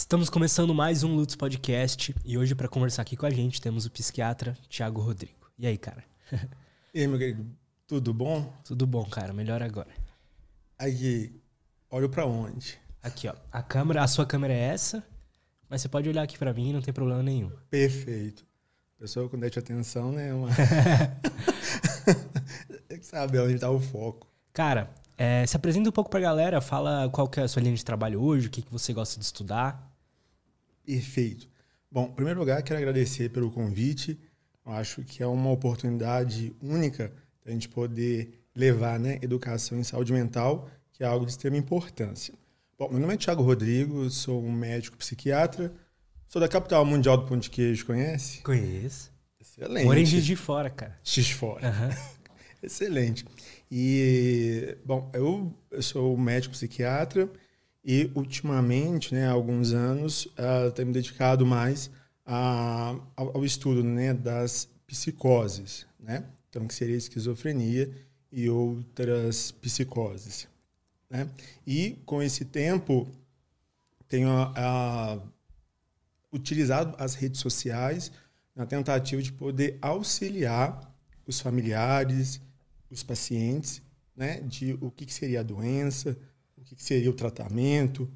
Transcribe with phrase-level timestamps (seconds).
[0.00, 3.84] Estamos começando mais um Lutz Podcast e hoje para conversar aqui com a gente temos
[3.84, 5.50] o psiquiatra Tiago Rodrigo.
[5.58, 6.02] E aí, cara?
[6.94, 7.46] E aí, meu querido,
[7.86, 8.50] tudo bom?
[8.64, 9.34] Tudo bom, cara?
[9.34, 9.90] Melhor agora.
[10.78, 11.38] Aí,
[11.90, 12.78] olho para onde?
[13.02, 13.34] Aqui, ó.
[13.52, 15.06] A câmera, a sua câmera é essa,
[15.68, 17.52] mas você pode olhar aqui para mim, não tem problema nenhum.
[17.68, 18.44] Perfeito.
[18.98, 20.32] Pessoa com déficit de atenção, né?
[20.32, 20.48] Uma...
[23.02, 24.26] Saber onde está o foco.
[24.52, 27.76] Cara, é, se apresenta um pouco pra galera, fala qual que é a sua linha
[27.76, 29.89] de trabalho hoje, o que, que você gosta de estudar.
[30.84, 31.48] Perfeito.
[31.90, 34.18] Bom, em primeiro lugar, quero agradecer pelo convite.
[34.64, 37.12] Eu acho que é uma oportunidade única
[37.44, 42.34] da gente poder levar né, educação em saúde mental, que é algo de extrema importância.
[42.78, 45.72] Bom, meu nome é Thiago Rodrigo, sou um médico psiquiatra,
[46.28, 48.40] sou da capital mundial do pão de queijo, conhece?
[48.42, 49.12] Conheço.
[49.40, 50.06] Excelente.
[50.06, 50.98] Juiz de fora, cara.
[51.02, 51.68] X fora.
[51.68, 51.90] Aham.
[52.62, 53.24] Excelente.
[53.70, 57.28] E, bom, eu, eu sou médico psiquiatra
[57.84, 61.90] e, ultimamente, né, há alguns anos, uh, tenho me dedicado mais
[62.26, 66.24] a, ao, ao estudo né, das psicoses, né?
[66.48, 67.90] Então, que seria esquizofrenia
[68.30, 70.48] e outras psicoses,
[71.08, 71.28] né?
[71.66, 73.08] E, com esse tempo,
[74.08, 75.18] tenho ah,
[76.32, 78.10] utilizado as redes sociais
[78.54, 80.92] na tentativa de poder auxiliar
[81.26, 82.40] os familiares,
[82.90, 83.80] os pacientes,
[84.16, 86.18] né, de o que, que seria a doença,
[86.74, 88.10] que, seria o tratamento,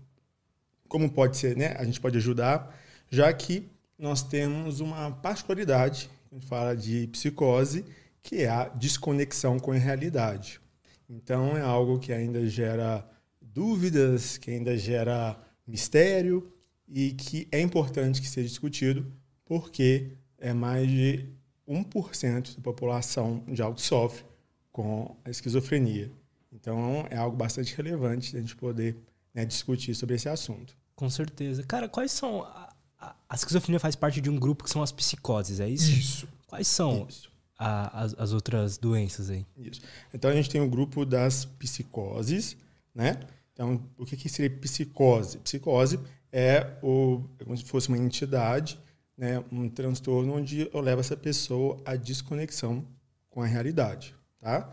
[0.88, 2.78] como pode ser, né, a gente pode ajudar,
[3.10, 7.84] já que nós temos uma particularidade, a gente fala de psicose,
[8.22, 10.60] que é a desconexão com a realidade.
[11.08, 13.06] Então é algo que ainda gera
[13.40, 16.52] dúvidas, que ainda gera mistério
[16.88, 19.06] e que é importante que seja discutido,
[19.44, 21.28] porque é mais de
[21.68, 24.24] 1% da população mundial que sofre
[24.72, 26.10] com a esquizofrenia.
[26.54, 28.96] Então, é algo bastante relevante a gente poder
[29.34, 30.76] né, discutir sobre esse assunto.
[30.94, 31.62] Com certeza.
[31.64, 32.42] Cara, quais são.
[32.44, 35.90] A, a, a esquizofrenia faz parte de um grupo que são as psicoses, é isso?
[35.90, 36.28] Isso.
[36.46, 37.28] Quais são Isso.
[37.58, 39.44] a- as, as outras doenças aí?
[39.56, 39.80] Isso.
[40.12, 42.56] Então, a gente tem o grupo das psicoses,
[42.94, 43.18] né?
[43.52, 45.38] Então, o que, que seria psicose?
[45.38, 45.98] Psicose
[46.32, 48.78] é, o, é como se fosse uma entidade,
[49.16, 49.42] né?
[49.50, 52.84] um transtorno onde eu levo essa pessoa à desconexão
[53.30, 54.70] com a realidade, tá?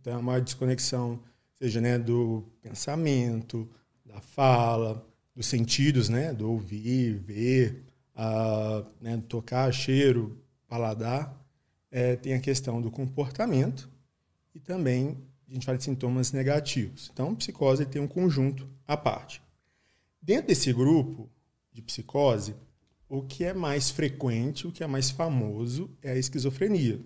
[0.00, 1.20] Então, é uma desconexão,
[1.54, 3.68] seja né, do pensamento,
[4.04, 6.32] da fala, dos sentidos, né?
[6.32, 7.84] Do ouvir, ver,
[8.14, 11.38] ah, né, tocar, cheiro, paladar.
[11.90, 13.90] É, tem a questão do comportamento
[14.54, 15.18] e também
[15.48, 17.10] a gente fala de sintomas negativos.
[17.12, 19.42] Então, psicose tem um conjunto à parte.
[20.22, 21.28] Dentro desse grupo
[21.72, 22.54] de psicose,
[23.08, 27.00] o que é mais frequente, o que é mais famoso é a esquizofrenia.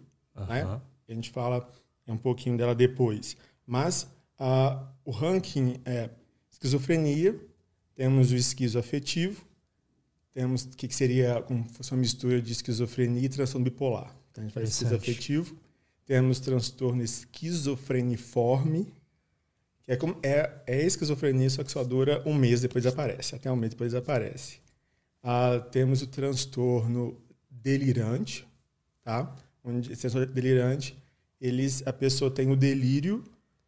[0.49, 0.63] Né?
[0.63, 0.83] Aham.
[1.09, 1.67] A gente fala
[2.13, 3.37] um pouquinho dela depois.
[3.67, 4.07] Mas
[4.39, 6.11] ah, o ranking é
[6.51, 7.39] esquizofrenia,
[7.95, 9.45] temos o esquizoafetivo,
[10.33, 14.15] temos o que, que seria como se fosse uma mistura de esquizofrenia e transtorno bipolar.
[14.31, 14.85] Então, a gente Interessante.
[14.85, 15.57] esquizoafetivo,
[16.05, 18.93] temos transtorno esquizofreniforme,
[19.83, 23.51] que é, como, é, é esquizofrenia, só que só dura um mês depois aparece, até
[23.51, 24.59] um mês depois aparece.
[25.23, 27.17] Ah, temos o transtorno
[27.49, 28.47] delirante,
[29.03, 29.35] tá?
[29.63, 30.97] Onde esse transtorno delirante,
[31.47, 33.23] eles, a pessoa tem o delírio,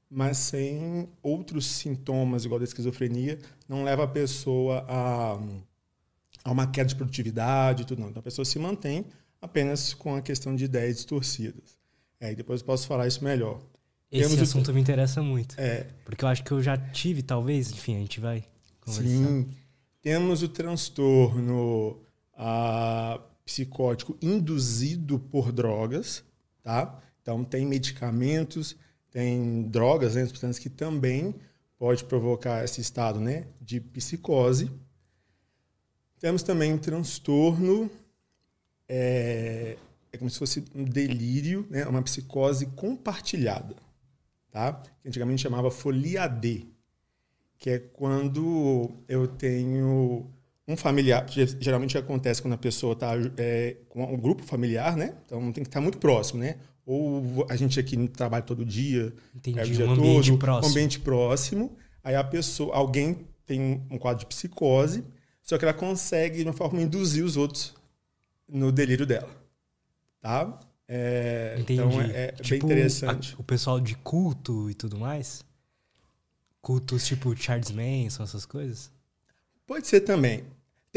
[0.09, 3.39] mas sem outros sintomas, igual da esquizofrenia,
[3.69, 5.39] não leva a pessoa a,
[6.45, 8.09] a uma queda de produtividade e tudo não.
[8.09, 9.05] Então a pessoa se mantém
[9.43, 11.77] apenas com a questão de ideias distorcidas.
[12.19, 13.61] É, e depois eu posso falar isso melhor.
[14.11, 15.55] Esse Temos o- assunto me interessa muito.
[15.59, 18.43] É, Porque eu acho que eu já tive, talvez, enfim, a gente vai
[18.81, 19.09] conversar.
[19.09, 19.49] Sim.
[20.01, 21.99] Temos o transtorno
[22.35, 26.23] ah, psicótico induzido por drogas,
[26.63, 27.03] tá?
[27.27, 28.77] Então tem medicamentos,
[29.11, 31.35] tem drogas, né, substâncias que também
[31.77, 34.71] pode provocar esse estado, né, de psicose.
[36.21, 37.91] Temos também um transtorno
[38.89, 39.77] é,
[40.13, 43.75] é como se fosse um delírio, né, uma psicose compartilhada,
[44.53, 44.81] tá?
[45.03, 46.69] Que antigamente chamava folia D
[47.59, 50.31] que é quando eu tenho
[50.69, 51.27] um familiar,
[51.59, 53.15] geralmente acontece quando a pessoa está
[53.89, 55.17] com um grupo familiar, né?
[55.25, 56.59] Então tem que estar muito próximo, né?
[56.87, 60.39] Ou a gente aqui no trabalho todo dia, Entendi, é, o dia um ambiente todo,
[60.39, 60.69] próximo.
[60.69, 61.77] um ambiente próximo.
[62.05, 65.05] Aí a pessoa, alguém tem um quadro de psicose,
[65.43, 67.75] só que ela consegue de uma forma induzir os outros
[68.49, 69.29] no delírio dela,
[70.21, 70.61] tá?
[70.89, 71.81] É, Entendi.
[71.83, 73.35] então é, é bem Tipo, interessante.
[73.37, 75.45] a- o pessoal de culto e tudo mais?
[76.63, 78.91] Cultos tipo Charles Manson, essas coisas?
[79.67, 80.45] Pode ser também.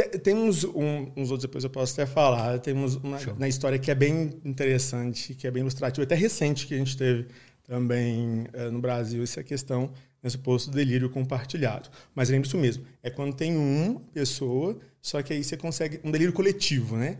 [0.07, 2.60] Te- Temos um- uns outros, depois eu posso até falar.
[2.60, 6.74] Temos uma na história que é bem interessante, que é bem ilustrativo, até recente que
[6.74, 7.28] a gente teve
[7.63, 9.92] também eh, no Brasil, essa questão
[10.24, 11.90] nesse suposto delírio compartilhado.
[12.16, 16.12] Mas lembra isso mesmo, é quando tem uma pessoa, só que aí você consegue um
[16.12, 17.18] delírio coletivo, né?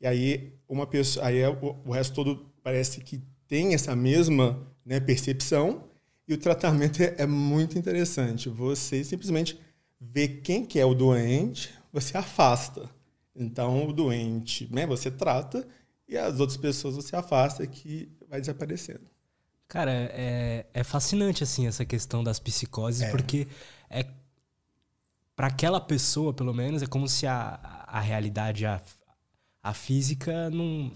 [0.00, 4.58] E aí uma pessoa, aí é o, o resto todo parece que tem essa mesma
[4.84, 5.84] né, percepção
[6.28, 8.48] e o tratamento é, é, muito interessante.
[8.48, 9.58] Você simplesmente
[10.00, 11.70] vê quem que é o doente,
[12.00, 12.88] você afasta.
[13.34, 15.66] Então o doente, né, você trata
[16.08, 19.10] e as outras pessoas você afasta que vai desaparecendo.
[19.68, 23.10] Cara, é, é fascinante, assim, essa questão das psicoses, é.
[23.10, 23.48] porque
[23.90, 24.06] é
[25.34, 28.80] para aquela pessoa, pelo menos, é como se a, a realidade, a,
[29.62, 30.92] a física, não.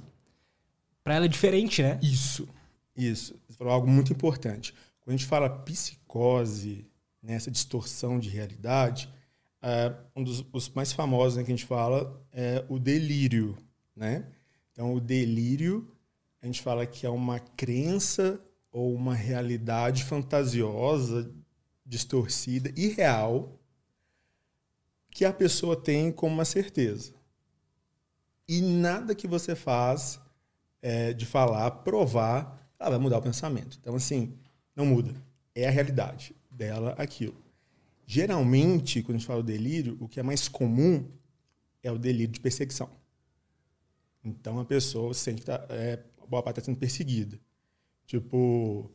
[1.02, 1.98] Para ela é diferente, né?
[2.02, 2.48] Isso,
[2.96, 3.34] isso.
[3.48, 4.72] Você falou algo muito importante.
[5.00, 6.86] Quando a gente fala psicose,
[7.22, 9.12] nessa né, distorção de realidade,
[9.62, 13.56] é, um dos os mais famosos né, que a gente fala é o delírio,
[13.94, 14.26] né?
[14.72, 15.94] Então, o delírio,
[16.40, 18.40] a gente fala que é uma crença
[18.72, 21.30] ou uma realidade fantasiosa,
[21.84, 23.60] distorcida, irreal,
[25.10, 27.12] que a pessoa tem como uma certeza.
[28.48, 30.20] E nada que você faz
[30.80, 33.76] é, de falar, provar, ela vai mudar o pensamento.
[33.80, 34.38] Então, assim,
[34.74, 35.14] não muda.
[35.54, 37.49] É a realidade dela aquilo.
[38.12, 41.08] Geralmente, quando a gente fala delírio, o que é mais comum
[41.80, 42.90] é o delírio de perseguição.
[44.24, 45.96] Então, a pessoa sente que tá, é,
[46.26, 47.38] boa parte está sendo perseguida.
[48.04, 48.90] Tipo,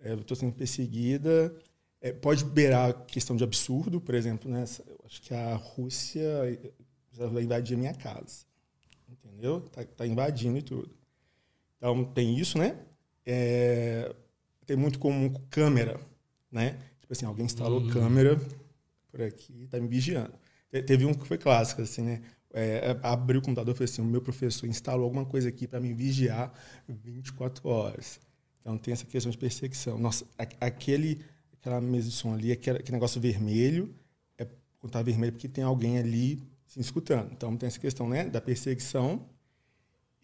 [0.00, 1.54] é, eu estou sendo perseguida.
[2.00, 4.64] É, pode beirar questão de absurdo, por exemplo, né?
[4.86, 6.58] Eu acho que a Rússia
[7.12, 8.46] vai invadir a minha casa.
[9.06, 9.60] Entendeu?
[9.60, 10.90] Tá, tá, invadindo e tudo.
[11.76, 12.82] Então, tem isso, né?
[13.26, 14.10] É,
[14.64, 16.00] tem muito comum com câmera,
[16.50, 16.78] né?
[17.04, 17.90] Tipo assim, alguém instalou uhum.
[17.90, 18.40] câmera
[19.10, 20.32] por aqui, tá me vigiando.
[20.86, 22.22] Teve um que foi clássico, assim, né?
[22.50, 25.80] É, abriu o computador e falou assim: o meu professor instalou alguma coisa aqui para
[25.80, 26.50] me vigiar
[26.88, 28.18] 24 horas.
[28.58, 29.98] Então tem essa questão de perseguição.
[29.98, 30.24] Nossa,
[30.58, 31.20] aquele,
[31.52, 33.94] aquela mesa de som ali, aquele, aquele negócio vermelho,
[34.38, 34.46] é
[34.78, 37.30] quando tá vermelho porque tem alguém ali se escutando.
[37.32, 39.28] Então tem essa questão né, da perseguição.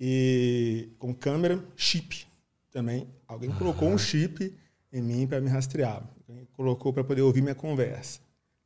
[0.00, 2.26] E com câmera, chip
[2.70, 3.06] também.
[3.28, 4.56] Alguém colocou um chip
[4.90, 6.02] em mim para me rastrear.
[6.52, 8.20] Colocou para poder ouvir minha conversa.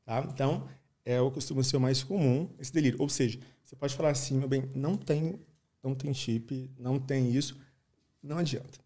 [0.05, 0.27] Tá?
[0.33, 0.69] Então,
[1.05, 3.01] é o costuma ser o mais comum, esse delírio.
[3.01, 5.39] Ou seja, você pode falar assim, meu bem, não tem,
[5.83, 7.59] não tem chip, não tem isso.
[8.23, 8.85] Não adianta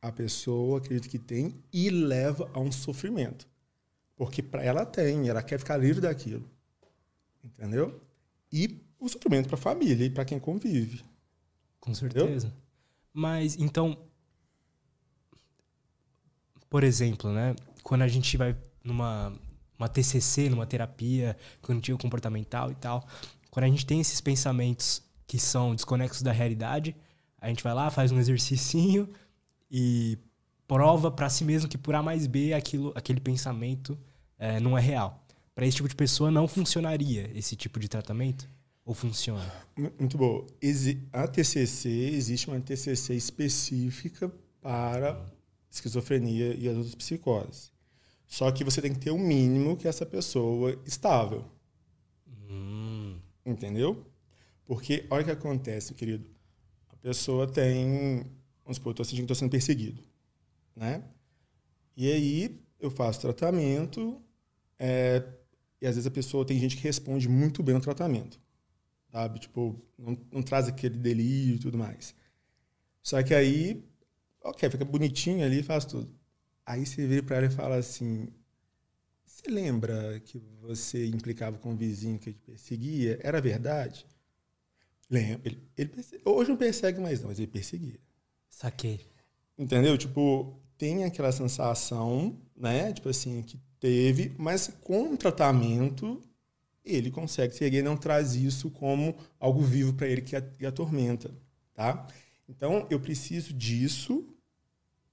[0.00, 3.46] a pessoa acredita que tem e leva a um sofrimento.
[4.16, 6.48] Porque para ela tem, ela quer ficar livre daquilo.
[7.42, 8.00] Entendeu?
[8.52, 11.04] E o sofrimento para a família e para quem convive.
[11.78, 12.46] Com certeza.
[12.48, 12.52] Entendeu?
[13.12, 13.98] Mas então,
[16.68, 19.32] por exemplo, né, quando a gente vai numa
[19.80, 23.06] uma TCC, numa terapia cognitivo comportamental e tal,
[23.50, 26.94] quando a gente tem esses pensamentos que são desconexos da realidade,
[27.40, 29.08] a gente vai lá, faz um exercício
[29.70, 30.18] e
[30.68, 33.98] prova para si mesmo que por A mais B aquilo, aquele pensamento
[34.38, 35.24] é, não é real.
[35.54, 38.48] Para esse tipo de pessoa não funcionaria esse tipo de tratamento?
[38.84, 39.44] Ou funciona?
[39.98, 40.46] Muito bom.
[41.12, 45.20] A TCC, existe uma TCC específica para
[45.70, 47.72] esquizofrenia e as outras psicoses.
[48.26, 51.44] Só que você tem que ter o um mínimo que essa pessoa estável.
[52.48, 53.18] Hum.
[53.44, 54.06] Entendeu?
[54.64, 56.24] Porque olha o que acontece, querido.
[56.88, 58.24] A pessoa tem
[58.70, 60.00] Vamos supor, eu estou sentindo que estou sendo perseguido.
[60.76, 61.02] Né?
[61.96, 64.22] E aí eu faço tratamento
[64.78, 65.24] é,
[65.80, 68.40] e às vezes a pessoa tem gente que responde muito bem ao tratamento.
[69.10, 69.40] Sabe?
[69.40, 72.14] Tipo, não, não traz aquele delírio e tudo mais.
[73.02, 73.84] Só que aí,
[74.42, 76.12] ok, fica bonitinho ali, faz tudo.
[76.64, 78.28] Aí você vira para ela e fala assim:
[79.24, 83.18] Você lembra que você implicava com um vizinho que te perseguia?
[83.22, 84.06] Era verdade?
[85.08, 85.40] Lembra.
[85.44, 85.92] Ele, ele,
[86.24, 87.98] hoje não persegue mais, não, mas ele perseguia.
[88.48, 89.00] Saquei.
[89.58, 89.98] Entendeu?
[89.98, 92.92] Tipo, tem aquela sensação, né?
[92.92, 96.22] Tipo assim, que teve, mas com o tratamento
[96.84, 101.30] ele consegue seguir e não traz isso como algo vivo para ele que atormenta,
[101.74, 102.06] tá?
[102.50, 104.26] Então, eu preciso disso,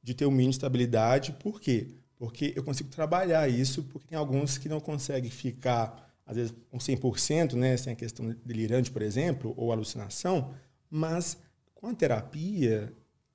[0.02, 1.34] de ter um mínimo de estabilidade.
[1.34, 1.88] Por quê?
[2.18, 6.80] Porque eu consigo trabalhar isso, porque tem alguns que não conseguem ficar, às vezes, com
[6.80, 7.78] 100%, né?
[7.78, 10.52] Sem a questão delirante, por exemplo, ou alucinação,
[10.90, 11.38] mas
[11.76, 12.92] com a terapia,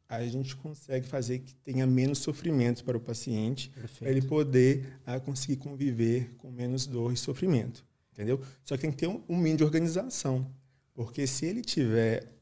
[0.08, 5.20] a gente consegue fazer que tenha menos sofrimento para o paciente, para ele poder uh,
[5.20, 8.40] conseguir conviver com menos dor e sofrimento, entendeu?
[8.64, 10.46] Só que tem que ter um, um mínimo de organização,
[10.92, 12.32] porque se ele tiver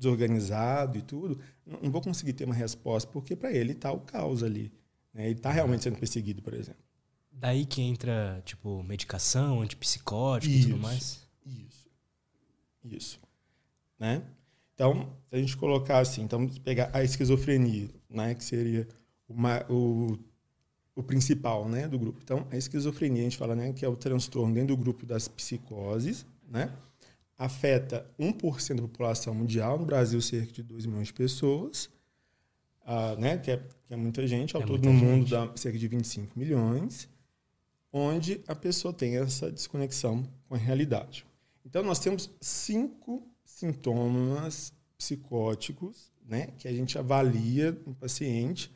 [0.00, 4.42] desorganizado e tudo, não, vou conseguir ter uma resposta, porque para ele está o caos
[4.42, 4.72] ali,
[5.12, 5.26] né?
[5.26, 6.82] ele está realmente sendo perseguido, por exemplo.
[7.30, 11.28] Daí que entra, tipo, medicação, antipsicótico isso, e tudo mais?
[11.46, 11.88] Isso.
[12.84, 13.20] Isso.
[13.98, 14.22] Né?
[14.74, 18.88] Então, se a gente colocar assim, então pegar a esquizofrenia, né, que seria
[19.28, 20.18] uma, o
[20.94, 22.20] o principal, né, do grupo.
[22.22, 25.28] Então, a esquizofrenia, a gente fala, né, que é o transtorno dentro do grupo das
[25.28, 26.70] psicoses, né?
[27.40, 31.86] Afeta 1% da população mundial, no Brasil cerca de 2 milhões de pessoas,
[32.82, 35.02] uh, né, que é, que é muita gente, ao é todo no gente.
[35.02, 37.08] mundo dá cerca de 25 milhões,
[37.90, 41.24] onde a pessoa tem essa desconexão com a realidade.
[41.64, 48.70] Então, nós temos cinco sintomas psicóticos, né, que a gente avalia no paciente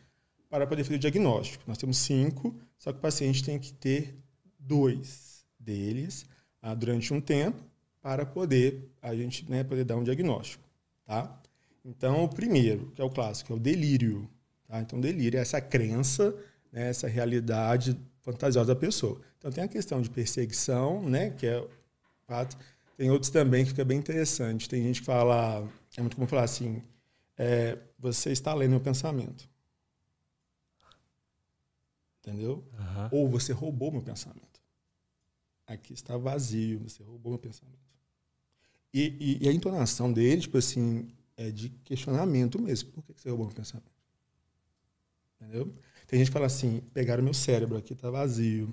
[0.49, 1.65] para poder fazer o diagnóstico.
[1.67, 4.17] Nós temos cinco, só que o paciente tem que ter
[4.59, 6.25] dois deles
[6.63, 7.74] ah, durante um tempo
[8.05, 10.63] para poder a gente né, poder dar um diagnóstico,
[11.07, 11.41] tá?
[11.83, 14.29] Então, o primeiro, que é o clássico, é o delírio.
[14.69, 14.79] Tá?
[14.83, 16.37] Então, delírio é essa crença,
[16.71, 19.19] né, essa realidade fantasiosa da pessoa.
[19.39, 21.67] Então, tem a questão de perseguição, né, que é
[22.27, 22.59] fato.
[22.95, 24.69] Tem outros também que fica bem interessante.
[24.69, 26.83] Tem gente que fala, é muito comum falar assim,
[27.39, 29.49] é, você está lendo meu pensamento
[32.27, 32.65] entendeu?
[32.73, 33.09] Uhum.
[33.13, 34.63] Ou você roubou meu pensamento.
[35.67, 37.94] Aqui está vazio, você roubou meu pensamento.
[38.95, 42.93] E, e, e, a entonação dele, tipo assim, é de questionamento mesmo.
[42.93, 43.91] Por que você roubou meu pensamento?
[45.41, 45.75] Entendeu?
[46.07, 48.73] Tem gente que fala assim, pegaram meu cérebro, aqui está vazio.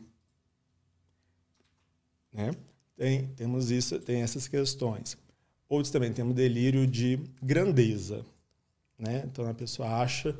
[2.32, 2.52] Né?
[2.96, 5.18] Tem, temos isso, tem essas questões.
[5.68, 8.24] Outros também temos delírio de grandeza.
[9.00, 9.24] Né?
[9.26, 10.38] Então a pessoa acha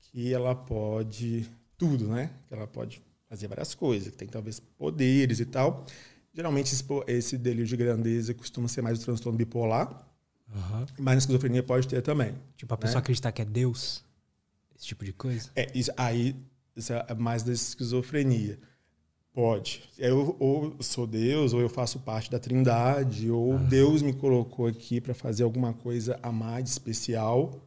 [0.00, 2.30] que ela pode tudo, né?
[2.48, 5.86] Que ela pode fazer várias coisas, que tem talvez poderes e tal.
[6.32, 6.74] Geralmente
[7.08, 10.06] esse, delírio de grandeza costuma ser mais o transtorno bipolar,
[10.48, 10.86] uhum.
[10.98, 12.34] mas a esquizofrenia pode ter também.
[12.56, 13.00] Tipo, a pessoa né?
[13.00, 14.04] acreditar que é Deus,
[14.76, 15.50] esse tipo de coisa?
[15.56, 16.36] É, isso, aí
[16.76, 18.58] isso é mais da esquizofrenia.
[19.32, 19.88] Pode.
[19.96, 23.64] Eu ou sou Deus, ou eu faço parte da Trindade, ou uhum.
[23.64, 27.60] Deus me colocou aqui para fazer alguma coisa a mais especial,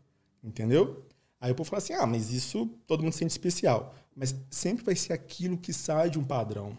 [0.43, 1.05] entendeu?
[1.39, 3.96] Aí o povo fala assim: ah, mas isso todo mundo sente especial.
[4.15, 6.77] Mas sempre vai ser aquilo que sai de um padrão.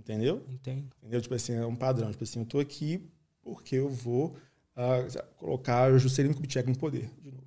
[0.00, 0.42] Entendeu?
[0.48, 0.90] Entendo.
[0.98, 1.20] Entendeu?
[1.20, 2.10] Tipo assim, é um padrão.
[2.10, 3.06] Tipo assim, eu tô aqui
[3.42, 4.34] porque eu vou
[4.74, 7.46] uh, colocar o Juscelino Kubitschek no poder, de novo.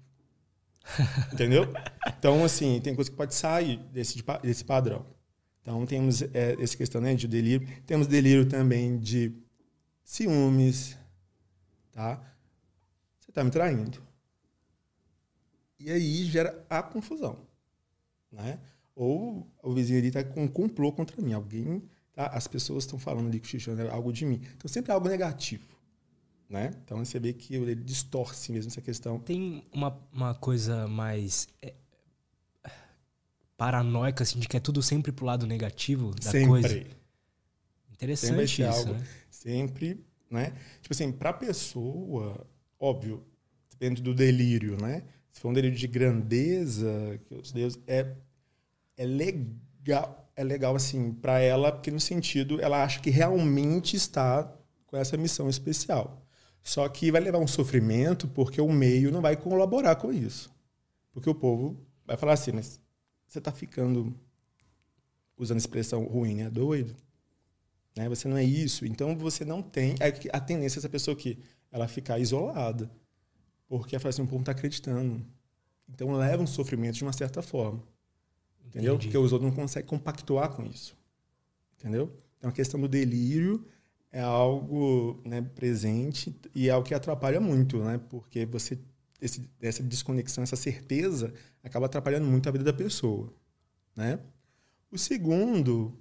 [1.34, 1.66] Entendeu?
[2.08, 5.04] Então, assim, tem coisa que pode sair desse, desse padrão.
[5.62, 7.68] Então, temos é, essa questão né, de delírio.
[7.88, 9.34] Temos delírio também de
[10.04, 10.96] ciúmes,
[11.92, 12.22] tá?
[13.20, 14.00] Você tá me traindo.
[15.80, 17.48] E aí gera a confusão,
[18.32, 18.60] né?
[18.96, 21.34] Ou o vizinho ali está com um complô contra mim.
[21.34, 21.82] Alguém,
[22.14, 22.28] tá?
[22.28, 24.42] as pessoas estão falando ali que o Xixão é algo de mim.
[24.56, 25.66] Então sempre é algo negativo.
[26.50, 26.72] Né?
[26.84, 29.20] Então você vê que ele distorce mesmo essa questão.
[29.20, 31.74] Tem uma, uma coisa mais é,
[33.58, 36.48] paranoica, assim, de que é tudo sempre pro lado negativo da sempre.
[36.48, 36.88] coisa.
[37.92, 39.08] Interessante sempre isso, algo, né?
[39.32, 40.54] Sempre, né?
[40.82, 42.46] Tipo assim, pra pessoa,
[42.80, 43.24] óbvio,
[43.72, 45.04] depende do delírio, né?
[45.32, 48.16] Se for um delírio de grandeza, que os deuses é
[48.98, 54.52] é legal, é legal assim para ela, porque no sentido ela acha que realmente está
[54.86, 56.22] com essa missão especial.
[56.64, 60.52] Só que vai levar um sofrimento porque o meio não vai colaborar com isso.
[61.12, 62.80] Porque o povo vai falar assim, mas
[63.28, 64.16] você está ficando
[65.38, 66.50] usando expressão ruim, né?
[66.50, 66.96] Doido.
[67.96, 68.08] Né?
[68.10, 68.86] Você não é isso.
[68.86, 69.96] Então você não tem
[70.32, 71.38] a tendência essa pessoa que
[71.72, 72.90] ela ficar isolada.
[73.68, 75.26] Porque ela fala assim, o povo não está acreditando.
[75.90, 77.84] Então leva um sofrimento de uma certa forma.
[78.74, 78.96] Entendeu?
[78.96, 79.08] Entendi.
[79.08, 80.98] Porque os outros não conseguem compactuar com isso.
[81.80, 82.12] Entendeu?
[82.38, 83.64] Então a questão do delírio
[84.12, 88.00] é algo né, presente e é algo que atrapalha muito, né?
[88.10, 88.80] Porque você
[89.22, 93.34] esse, essa desconexão, essa certeza acaba atrapalhando muito a vida da pessoa,
[93.96, 94.20] né?
[94.92, 95.98] O segundo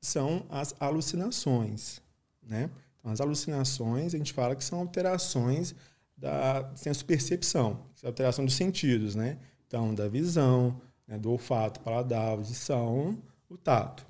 [0.00, 2.00] são as alucinações,
[2.42, 2.70] né?
[2.98, 5.74] Então, as alucinações a gente fala que são alterações
[6.16, 9.38] da senso-percepção, alteração dos sentidos, né?
[9.66, 14.06] Então, da visão, né, do olfato, paladar, audição, o tato.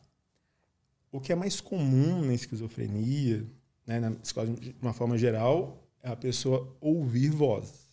[1.11, 3.45] O que é mais comum na esquizofrenia,
[3.87, 7.89] né, na, de uma forma geral, é a pessoa ouvir vozes.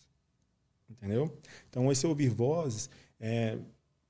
[0.90, 1.34] Entendeu?
[1.68, 3.58] Então, esse ouvir vozes, é,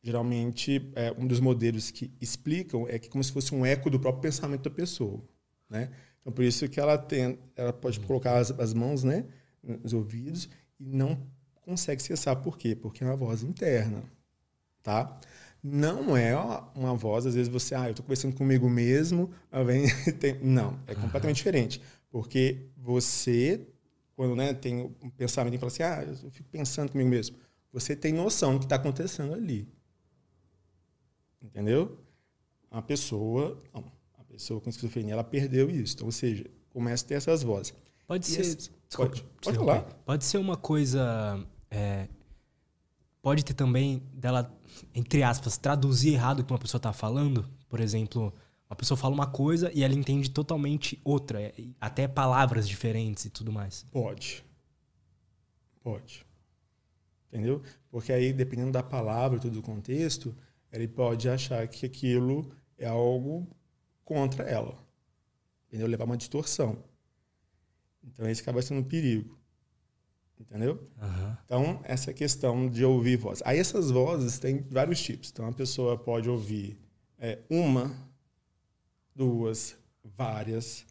[0.03, 4.01] geralmente, é, um dos modelos que explicam é que como se fosse um eco do
[4.01, 5.23] próprio pensamento da pessoa.
[5.71, 5.91] Né?
[6.21, 9.25] Então, por isso que ela, tem, ela pode colocar as, as mãos né,
[9.63, 11.21] nos ouvidos e não
[11.63, 12.37] consegue cessar.
[12.37, 12.75] Por quê?
[12.75, 14.03] Porque é uma voz interna
[14.83, 15.19] tá?
[15.63, 16.37] Não é
[16.75, 19.31] uma voz, às vezes você, ah, eu estou conversando comigo mesmo,
[19.67, 19.87] vem,
[20.41, 23.67] não, é completamente diferente, porque você,
[24.15, 27.37] quando né, tem um pensamento e fala assim, ah, eu fico pensando comigo mesmo,
[27.73, 29.69] você tem noção do que está acontecendo ali,
[31.43, 31.99] entendeu?
[32.71, 33.85] A pessoa, não,
[34.17, 37.75] a pessoa com esquizofrenia, ela perdeu isso, então, ou seja, começa a ter essas vozes.
[38.07, 38.71] Pode e ser, esse...
[38.95, 39.83] pode, pode falar.
[40.05, 42.09] Pode ser uma coisa é
[43.29, 44.51] pode ter também dela,
[44.95, 47.47] entre aspas, traduzir errado o que uma pessoa tá falando?
[47.69, 48.33] Por exemplo,
[48.71, 53.53] uma pessoa fala uma coisa e ela entende totalmente outra, até palavras diferentes e tudo
[53.53, 53.85] mais.
[53.93, 54.43] Pode.
[55.83, 56.25] Pode.
[57.31, 57.63] Entendeu?
[57.91, 60.35] Porque aí, dependendo da palavra e todo o contexto,
[60.73, 63.47] ele pode achar que aquilo é algo
[64.07, 64.75] contra ela.
[65.67, 65.87] Entendeu?
[65.87, 66.83] Levar uma distorção.
[68.03, 69.38] Então, esse acaba sendo um perigo.
[70.41, 70.89] Entendeu?
[71.01, 71.37] Uhum.
[71.45, 73.43] Então, essa questão de ouvir voz.
[73.45, 75.31] Aí, essas vozes têm vários tipos.
[75.31, 76.79] Então, a pessoa pode ouvir
[77.19, 77.95] é, uma,
[79.15, 80.87] duas, várias.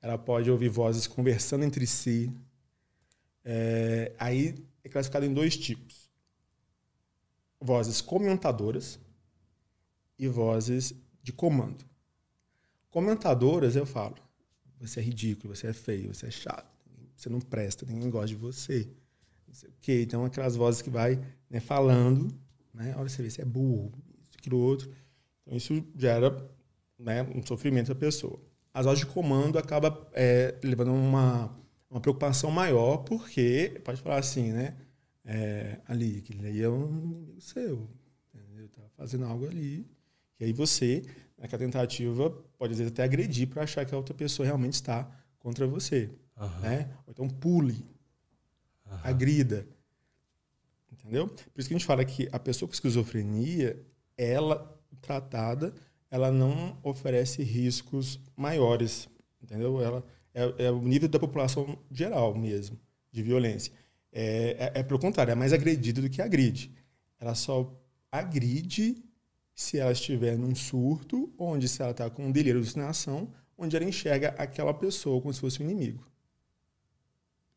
[0.00, 2.32] Ela pode ouvir vozes conversando entre si.
[3.44, 4.54] É, aí
[4.84, 6.08] é classificado em dois tipos:
[7.60, 8.98] vozes comentadoras
[10.18, 11.84] e vozes de comando.
[12.90, 14.16] Comentadoras, eu falo:
[14.80, 16.71] você é ridículo, você é feio, você é chato,
[17.22, 18.88] você não presta, ninguém gosta de você.
[19.46, 20.02] Não sei o quê.
[20.02, 22.28] Então, aquelas vozes que vai né, falando,
[22.74, 22.94] né?
[22.96, 24.90] Olha, você vê, você é burro, isso, aquilo, outro.
[25.42, 26.50] Então, isso gera
[26.98, 28.40] né, um sofrimento da pessoa.
[28.74, 31.56] As vozes de comando acaba é, levando uma,
[31.90, 34.76] uma preocupação maior, porque, pode falar assim, né?
[35.24, 37.88] É, ali, aquele ali é um inimigo seu.
[38.34, 38.68] Entendeu?
[38.68, 39.86] Tá fazendo algo ali.
[40.40, 41.02] E aí você,
[41.38, 45.08] naquela tentativa, pode às vezes até agredir para achar que a outra pessoa realmente está
[45.38, 46.10] contra você.
[46.38, 46.60] Uhum.
[46.60, 46.90] Né?
[47.06, 47.84] Ou então pule,
[48.86, 48.98] Uhum.
[49.02, 49.66] agrida.
[50.90, 51.28] Entendeu?
[51.28, 53.80] Por isso que a gente fala que a pessoa com esquizofrenia,
[54.16, 55.74] ela tratada,
[56.10, 59.08] ela não oferece riscos maiores.
[59.42, 59.80] Entendeu?
[59.82, 62.78] Ela é, é o nível da população geral mesmo,
[63.10, 63.72] de violência.
[64.12, 66.70] É, é, é pelo contrário, é mais agredida do que agride.
[67.18, 67.72] Ela só
[68.10, 69.02] agride
[69.54, 73.76] se ela estiver num surto, onde se ela está com um delírio de alucinação, onde
[73.76, 76.06] ela enxerga aquela pessoa como se fosse um inimigo.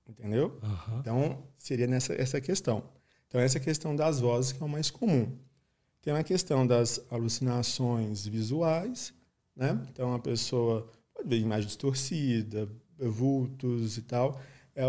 [0.07, 0.59] Entendeu?
[0.62, 1.00] Uhum.
[1.00, 2.83] Então, seria nessa essa questão.
[3.27, 5.38] Então, essa questão das vozes que é o mais comum.
[6.01, 9.13] Tem a questão das alucinações visuais,
[9.55, 9.81] né?
[9.89, 12.69] Então, a pessoa pode ver imagem distorcida,
[13.00, 14.39] vultos e tal.
[14.75, 14.83] É,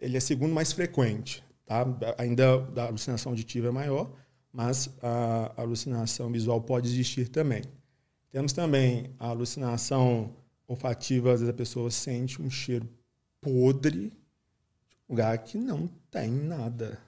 [0.00, 1.84] ele é segundo mais frequente, tá?
[2.16, 4.10] Ainda a alucinação auditiva é maior,
[4.52, 7.62] mas a alucinação visual pode existir também.
[8.30, 10.34] Temos também a alucinação
[10.66, 12.88] olfativa, às vezes a pessoa sente um cheiro
[13.40, 14.12] podre,
[15.10, 16.98] lugar que não tem nada.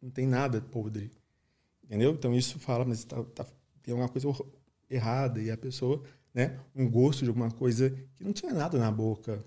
[0.00, 1.10] Não tem nada podre.
[1.82, 2.12] Entendeu?
[2.12, 3.44] Então isso fala, mas tá, tá,
[3.82, 4.28] tem alguma coisa
[4.88, 8.90] errada e a pessoa, né, um gosto de alguma coisa que não tinha nada na
[8.90, 9.44] boca,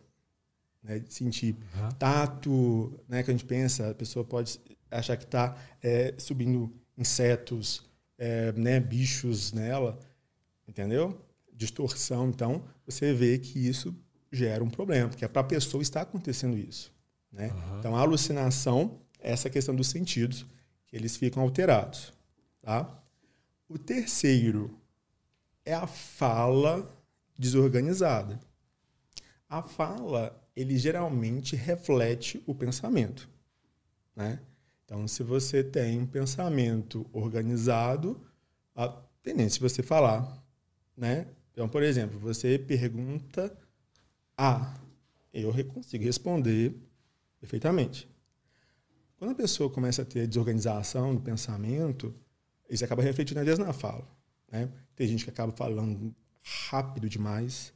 [0.81, 1.89] né, de sentir Uhum.
[1.97, 4.59] tato, né, que a gente pensa, a pessoa pode
[4.91, 7.83] achar que está é, subindo insetos,
[8.17, 9.97] é, né, bichos nela,
[10.67, 11.19] entendeu?
[11.53, 12.29] Distorção.
[12.29, 13.95] Então, você vê que isso
[14.31, 16.92] gera um problema, porque é para a pessoa está acontecendo isso.
[17.33, 17.51] Né?
[17.51, 17.79] Uhum.
[17.79, 20.45] Então, a alucinação é essa questão dos sentidos,
[20.85, 22.13] que eles ficam alterados.
[22.61, 22.87] Tá?
[23.67, 24.79] O terceiro
[25.65, 26.95] é a fala
[27.37, 28.39] desorganizada.
[29.49, 33.27] A fala, ele geralmente reflete o pensamento.
[34.15, 34.39] Né?
[34.85, 38.21] Então, se você tem um pensamento organizado,
[38.75, 38.87] a
[39.23, 40.43] tendência de você falar,
[40.95, 41.27] né?
[41.51, 43.55] Então, por exemplo, você pergunta
[44.37, 44.75] A,
[45.33, 46.75] eu re- consigo responder
[47.43, 48.07] perfeitamente.
[49.17, 52.13] Quando a pessoa começa a ter desorganização do pensamento,
[52.69, 54.07] isso acaba refletindo às vezes na fala,
[54.49, 54.69] né?
[54.95, 56.15] Tem gente que acaba falando
[56.69, 57.73] rápido demais,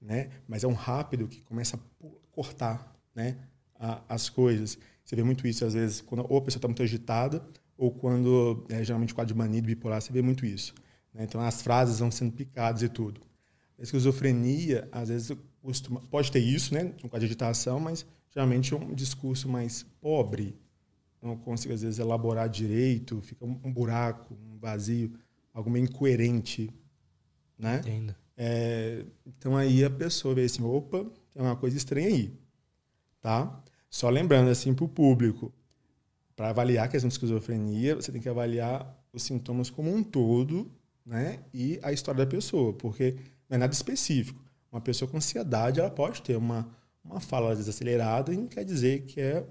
[0.00, 0.28] né?
[0.46, 3.36] Mas é um rápido que começa a cortar, né?
[3.80, 4.76] a- as coisas.
[5.04, 7.42] Você vê muito isso às vezes quando ou a pessoa está muito agitada
[7.76, 10.74] ou quando é, geralmente quadro de mania bipolar você vê muito isso.
[11.14, 11.22] né?
[11.24, 13.20] Então as frases vão sendo picadas e tudo.
[13.78, 15.30] A esquizofrenia às vezes
[15.62, 16.92] costuma, pode ter isso, né?
[17.04, 20.58] Um quadro de agitação, mas geralmente é um discurso mais pobre.
[21.20, 25.12] Não consigo às vezes elaborar direito, fica um, buraco, um vazio,
[25.52, 26.70] algo meio incoerente,
[27.58, 27.78] né?
[27.78, 28.14] Entendo.
[28.36, 32.32] É, então aí a pessoa vê assim, opa, tem uma coisa estranha aí,
[33.20, 33.60] tá?
[33.90, 35.52] Só lembrando assim para o público,
[36.36, 40.70] para avaliar a questão de esquizofrenia, você tem que avaliar os sintomas como um todo,
[41.04, 41.40] né?
[41.52, 43.16] E a história da pessoa, porque
[43.48, 44.40] não é nada específico.
[44.70, 46.68] Uma pessoa com ansiedade, ela pode ter uma,
[47.08, 49.44] uma fala desacelerada não quer dizer que é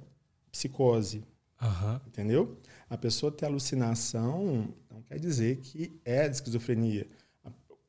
[0.52, 1.24] psicose,
[1.62, 2.00] Aham.
[2.08, 2.58] entendeu?
[2.90, 7.08] A pessoa ter alucinação não quer dizer que é esquizofrenia.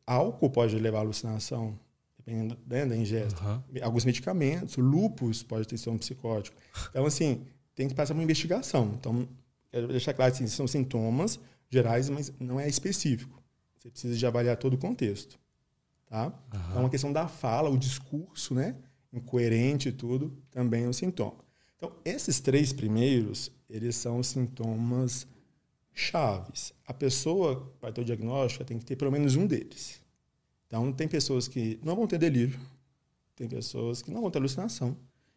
[0.07, 1.79] Álcool pode levar à alucinação,
[2.17, 3.39] dependendo né, da ingesta.
[3.41, 3.65] Aham.
[3.83, 6.57] Alguns medicamentos, lupus pode ter sido um psicótico.
[6.91, 8.95] Então, assim, tem que passar uma investigação.
[8.99, 9.29] Então,
[9.71, 13.41] quero deixar claro assim, são sintomas gerais, mas não é específico.
[13.77, 15.39] Você precisa de avaliar todo o contexto.
[16.07, 16.33] Tá?
[16.49, 18.75] Então, é uma questão da fala, o discurso, né?
[19.13, 21.45] Incoerente e tudo, também é um sintoma.
[21.77, 25.27] Então, esses três primeiros, eles são sintomas
[25.95, 26.73] chaves.
[26.87, 30.01] A pessoa, para ter o diagnóstico, tem que ter pelo menos um deles.
[30.67, 32.59] Então, tem pessoas que não vão ter delírio,
[33.35, 34.97] tem pessoas que não vão ter alucinação,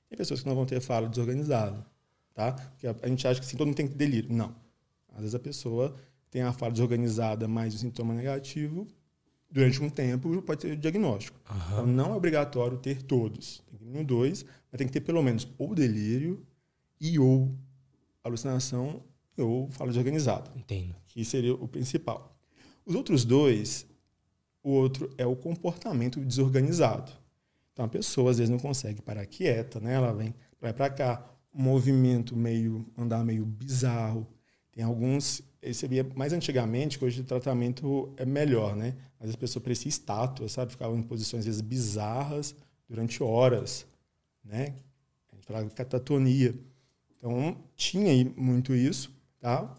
[0.10, 1.86] tem pessoas que não vão ter fala desorganizada,
[2.34, 2.52] tá?
[2.52, 4.34] Porque a, gente acha que assim, todo mundo tem que ter delírio.
[4.34, 4.56] Não.
[5.14, 5.96] Às vezes a pessoa
[6.30, 8.88] tem a fala desorganizada mais o sintoma negativo,
[9.52, 11.40] durante um tempo pode ter o diagnóstico.
[11.50, 11.58] Uhum.
[11.72, 13.62] Então, não é obrigatório ter todos.
[13.70, 16.46] Tem que ter dois, mas tem que ter pelo menos ou delírio
[17.00, 17.54] e ou
[18.24, 19.04] alucinação
[19.38, 20.52] ou fala desorganizada.
[20.56, 20.96] Entendo.
[21.08, 22.38] Que seria o principal.
[22.86, 23.86] Os outros dois,
[24.64, 27.12] o outro é o comportamento desorganizado.
[27.74, 29.94] Então a pessoa às vezes não consegue parar quieta, né?
[29.94, 34.28] Ela vem, vai para cá, um movimento meio, andar meio bizarro.
[34.72, 35.42] Tem alguns,
[35.88, 38.96] via mais antigamente, que hoje o tratamento é melhor, né?
[39.20, 40.72] Às vezes a pessoa parecia estátua, sabe?
[40.72, 42.56] Ficava em posições às vezes bizarras
[42.90, 43.86] durante horas,
[44.44, 44.74] né?
[45.32, 46.56] A gente falava catatonia.
[47.16, 49.76] Então tinha muito isso, tá?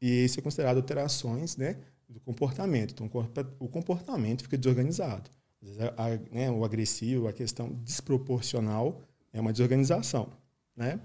[0.00, 1.76] E isso é considerado alterações, né?
[2.08, 2.92] Do comportamento.
[2.92, 3.10] Então
[3.58, 5.28] o comportamento fica desorganizado.
[5.60, 10.28] Às vezes, a, né, o agressivo, a questão desproporcional é uma desorganização,
[10.76, 11.00] né?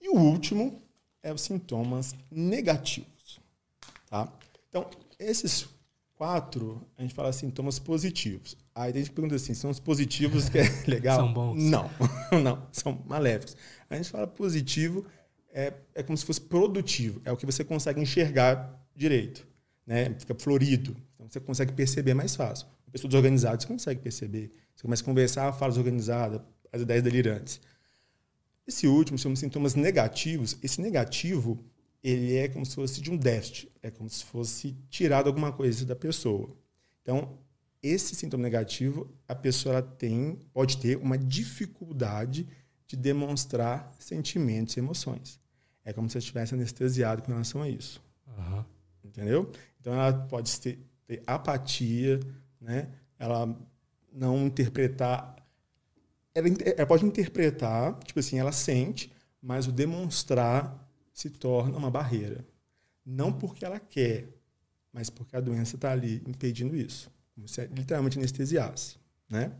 [0.00, 0.80] E o último
[1.22, 3.15] é os sintomas negativos,
[4.06, 4.32] tá?
[4.68, 4.88] Então,
[5.18, 5.68] esses
[6.14, 8.56] quatro, a gente fala sintomas positivos.
[8.74, 11.18] Aí a gente pergunta assim, são os positivos que é legal?
[11.18, 11.62] são bons?
[11.62, 11.90] Não,
[12.42, 13.56] não, são maléficos.
[13.88, 15.04] A gente fala positivo,
[15.52, 19.46] é, é como se fosse produtivo, é o que você consegue enxergar direito,
[19.86, 20.14] né?
[20.18, 22.66] Fica florido, então você consegue perceber mais fácil
[22.96, 24.52] pessoa desorganizada, você consegue perceber.
[24.74, 27.60] Você começa a conversar, fala desorganizada, as ideias delirantes.
[28.66, 30.58] Esse último são sintomas negativos.
[30.62, 31.62] Esse negativo,
[32.08, 33.68] ele é como se fosse de um déficit.
[33.82, 36.56] É como se fosse tirado alguma coisa da pessoa.
[37.02, 37.36] Então,
[37.82, 42.46] esse sintoma negativo, a pessoa tem, pode ter uma dificuldade
[42.86, 45.40] de demonstrar sentimentos e emoções.
[45.84, 48.00] É como se estivesse anestesiado com relação a isso.
[48.24, 48.64] Uhum.
[49.02, 49.50] Entendeu?
[49.80, 52.20] Então, ela pode ter, ter apatia,
[52.60, 52.88] né?
[53.18, 53.52] Ela
[54.12, 55.34] não interpretar.
[56.32, 60.85] Ela, ela pode interpretar, tipo assim, ela sente, mas o demonstrar
[61.16, 62.46] se torna uma barreira.
[63.04, 64.28] Não porque ela quer,
[64.92, 67.10] mas porque a doença está ali impedindo isso.
[67.34, 68.98] Como se literalmente anestesiasse.
[69.26, 69.50] Né?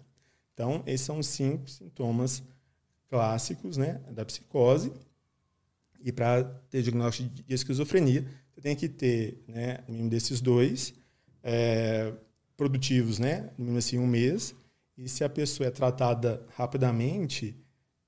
[0.52, 2.42] Então, esses são os cinco sintomas
[3.08, 4.92] clássicos né, da psicose.
[6.00, 10.92] E para ter diagnóstico de esquizofrenia, você tem que ter né, um desses dois.
[11.42, 12.12] É,
[12.54, 13.50] produtivos, né?
[13.56, 14.54] No mínimo assim, um mês.
[14.96, 17.56] E se a pessoa é tratada rapidamente,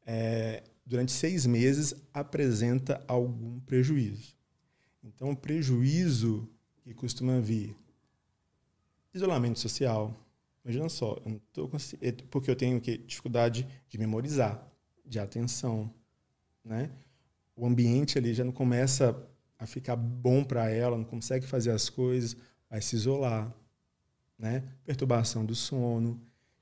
[0.07, 4.37] é, durante seis meses apresenta algum prejuízo.
[5.05, 6.49] Então, o prejuízo
[6.83, 7.77] que costuma vir,
[9.13, 10.15] isolamento social.
[10.65, 11.71] Imagina só, eu tô,
[12.31, 14.67] porque eu tenho que, dificuldade de memorizar,
[15.05, 15.93] de atenção,
[16.65, 16.91] né?
[17.55, 19.17] O ambiente ali já não começa
[19.59, 22.37] a ficar bom para ela, não consegue fazer as coisas,
[22.71, 23.55] vai se isolar
[24.39, 24.63] né?
[24.85, 26.21] perturbação do sono.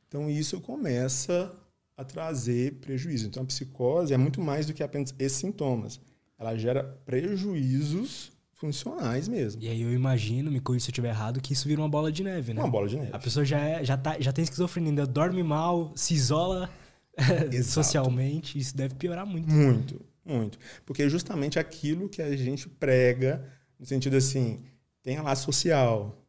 [0.08, 1.54] Então, isso começa
[1.96, 3.26] a trazer prejuízo.
[3.26, 6.00] Então, a psicose é muito mais do que apenas esses sintomas.
[6.38, 9.62] Ela gera prejuízos funcionais mesmo.
[9.62, 12.10] E aí eu imagino, me corrija se eu estiver errado, que isso vira uma bola
[12.10, 12.60] de neve, né?
[12.60, 13.10] Uma bola de neve.
[13.12, 16.70] A pessoa já, é, já, tá, já tem esquizofrenia, ainda dorme mal, se isola
[17.64, 19.50] socialmente, isso deve piorar muito.
[19.50, 20.58] Muito, muito.
[20.84, 23.46] Porque é justamente aquilo que a gente prega,
[23.78, 24.60] no sentido assim,
[25.02, 26.26] tem a laço social,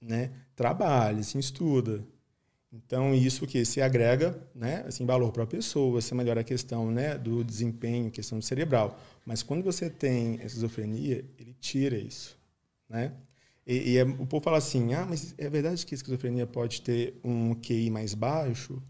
[0.00, 0.30] né?
[0.54, 2.04] trabalha, se estuda.
[2.72, 6.90] Então, isso que se agrega né, assim, valor para a pessoa, você melhora a questão
[6.90, 8.98] né, do desempenho, questão cerebral.
[9.26, 12.38] Mas quando você tem esquizofrenia, ele tira isso.
[12.88, 13.12] Né?
[13.66, 16.80] E, e é, o povo fala assim, ah, mas é verdade que a esquizofrenia pode
[16.80, 18.82] ter um QI mais baixo?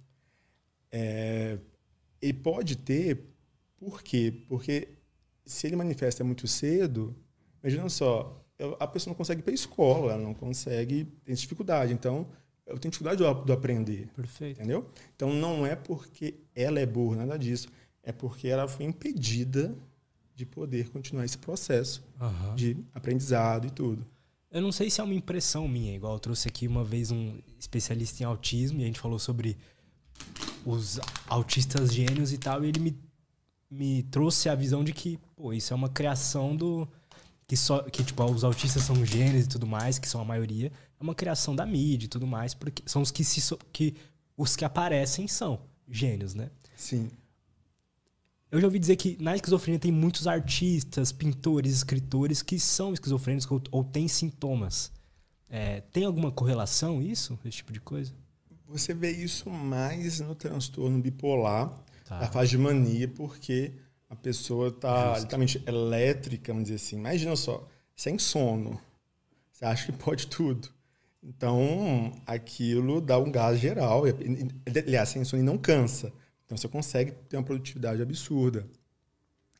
[0.90, 1.58] É,
[2.20, 3.34] ele pode ter,
[3.76, 4.44] por quê?
[4.48, 4.90] Porque
[5.44, 7.16] se ele manifesta muito cedo,
[7.60, 8.40] imagina só,
[8.78, 11.92] a pessoa não consegue ir para a escola, não consegue, tem dificuldade.
[11.92, 12.28] Então,
[12.66, 14.08] eu tenho dificuldade do, do aprender.
[14.14, 14.60] Perfeito.
[14.60, 14.86] Entendeu?
[15.14, 17.68] Então, não é porque ela é burra, nada disso.
[18.02, 19.74] É porque ela foi impedida
[20.34, 22.54] de poder continuar esse processo uhum.
[22.54, 24.04] de aprendizado e tudo.
[24.50, 27.38] Eu não sei se é uma impressão minha, igual eu trouxe aqui uma vez um
[27.58, 29.56] especialista em autismo e a gente falou sobre
[30.64, 32.98] os autistas gênios e tal, e ele me,
[33.70, 36.86] me trouxe a visão de que, pô, isso é uma criação do,
[37.46, 40.72] que só que tipo os autistas são gênios e tudo mais, que são a maioria,
[41.02, 43.94] é uma criação da mídia e tudo mais, porque são os que se que
[44.36, 46.50] os que aparecem são gênios, né?
[46.76, 47.10] Sim.
[48.50, 53.50] Eu já ouvi dizer que na esquizofrenia tem muitos artistas, pintores, escritores que são esquizofrênicos
[53.50, 54.92] ou, ou têm sintomas.
[55.48, 58.12] É, tem alguma correlação isso, esse tipo de coisa?
[58.68, 61.72] Você vê isso mais no transtorno bipolar,
[62.04, 62.20] tá.
[62.20, 63.72] da fase de mania, porque
[64.08, 66.96] a pessoa está literalmente elétrica, vamos dizer assim.
[66.96, 68.80] Imagina só, sem sono.
[69.50, 70.68] Você acha que pode tudo.
[71.22, 74.02] Então, aquilo dá um gás geral.
[74.66, 76.12] Aliás, sono e não cansa.
[76.44, 78.66] Então, você consegue ter uma produtividade absurda.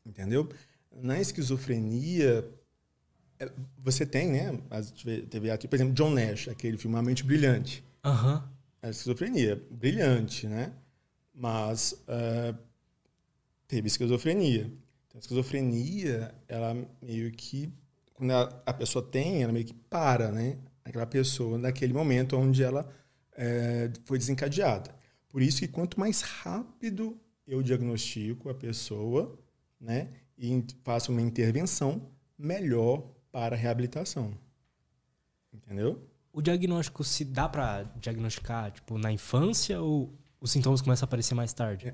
[0.05, 0.49] Entendeu?
[0.91, 2.45] Na esquizofrenia,
[3.39, 4.59] é, você tem, né?
[5.29, 7.83] Teve, por exemplo, John Nash, aquele filme A Mente Brilhante.
[8.03, 8.35] Aham.
[8.35, 8.53] Uhum.
[8.81, 10.73] É esquizofrenia, brilhante, né?
[11.33, 12.53] Mas uh,
[13.65, 14.65] teve esquizofrenia.
[15.07, 17.71] Então, a esquizofrenia, ela meio que,
[18.13, 20.57] quando a, a, pessoa tem, ela meio que para, né?
[20.83, 22.89] Aquela pessoa, naquele momento onde ela
[23.33, 24.93] é, foi desencadeada.
[25.29, 29.37] Por isso que quanto mais rápido eu diagnostico a pessoa,
[29.79, 30.09] né?
[30.37, 34.33] E faço uma intervenção, melhor para a reabilitação.
[35.51, 36.01] Entendeu?
[36.31, 41.35] O diagnóstico se dá para diagnosticar tipo na infância ou os sintomas começam a aparecer
[41.35, 41.93] mais tarde?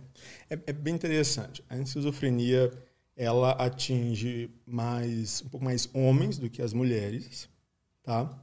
[0.49, 1.63] É, é, é bem interessante.
[1.69, 2.71] A esquizofrenia
[3.15, 7.49] ela atinge mais um pouco mais homens do que as mulheres,
[8.01, 8.41] tá?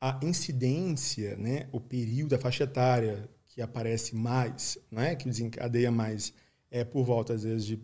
[0.00, 6.32] A incidência, né, o período, a faixa etária que aparece mais, né, que desencadeia mais,
[6.70, 7.80] é por volta às vezes de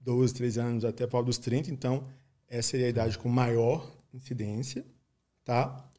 [0.00, 2.06] 12, 13 anos até por volta dos 30, então
[2.46, 4.86] essa seria a idade com maior incidência,
[5.44, 5.90] tá?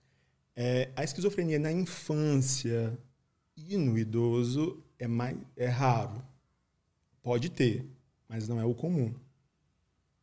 [0.55, 2.97] É, a esquizofrenia na infância
[3.55, 6.23] e no idoso é, mais, é raro.
[7.21, 7.85] Pode ter,
[8.27, 9.13] mas não é o comum.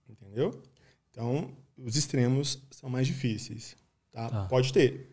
[0.08, 0.62] Entendeu?
[1.10, 3.76] Então, os extremos são mais difíceis.
[4.14, 4.30] Tá?
[4.30, 4.44] tá?
[4.46, 5.10] Pode ter.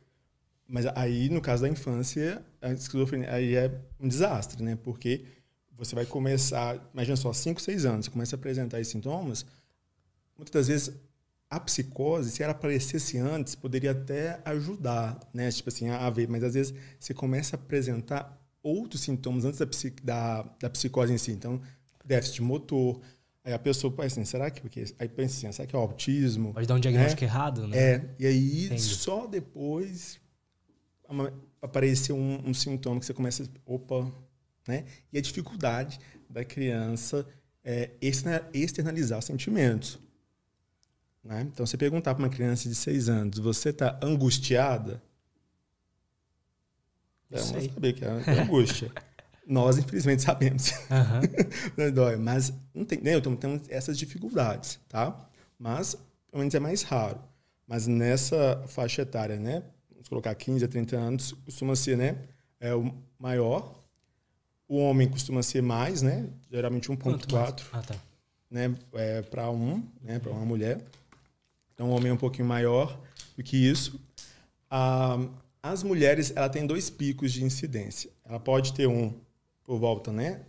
[0.67, 4.77] Mas aí, no caso da infância, a esquizofrenia aí é um desastre, né?
[4.81, 5.25] Porque
[5.71, 9.45] você vai começar, imagina só, 5, 6 anos, você começa a apresentar esses sintomas,
[10.37, 10.93] muitas das vezes
[11.49, 15.51] a psicose, se ela aparecesse antes, poderia até ajudar, né?
[15.51, 19.67] Tipo assim, a ver, mas às vezes você começa a apresentar outros sintomas antes da,
[20.03, 21.31] da, da psicose em si.
[21.31, 21.59] Então,
[22.05, 23.01] déficit motor.
[23.43, 25.81] Aí a pessoa pensa assim, será que porque Aí pensa assim, será que é o
[25.81, 26.53] autismo?
[26.53, 27.27] Pode dar um diagnóstico né?
[27.27, 27.77] errado, né?
[27.77, 30.19] É, e aí só depois
[31.61, 34.11] apareceu um, um, sintoma que você começa, opa,
[34.67, 34.85] né?
[35.11, 35.99] E a dificuldade
[36.29, 37.27] da criança
[37.63, 37.91] é
[38.53, 39.99] externalizar sentimentos.
[41.23, 41.41] Né?
[41.41, 45.01] Então, você perguntar para uma criança de 6 anos, você está angustiada?
[47.29, 48.09] Ela vai saber que é,
[48.41, 48.91] angústia.
[49.47, 50.71] Nós, infelizmente, sabemos.
[50.71, 51.91] Uhum.
[51.93, 53.13] dói, mas não tem, né?
[53.13, 55.27] então, temos essas dificuldades, tá?
[55.57, 55.95] Mas,
[56.29, 57.19] pelo menos, é mais raro.
[57.67, 59.63] Mas nessa faixa etária, né?
[59.91, 62.17] Vamos colocar 15 a 30 anos, costuma ser, né?
[62.59, 63.79] É o maior.
[64.67, 66.27] O homem costuma ser mais, né?
[66.49, 67.63] Geralmente 1.4.
[67.71, 67.95] Ah, tá.
[68.49, 68.75] Né?
[68.93, 70.19] É, para um, né?
[70.19, 70.81] Para uma mulher.
[71.73, 72.99] Então, o homem é um pouquinho maior
[73.37, 73.99] do que isso.
[74.69, 75.17] Ah,
[75.63, 78.09] as mulheres, ela tem dois picos de incidência.
[78.25, 79.13] Ela pode ter um
[79.63, 80.45] por volta, né?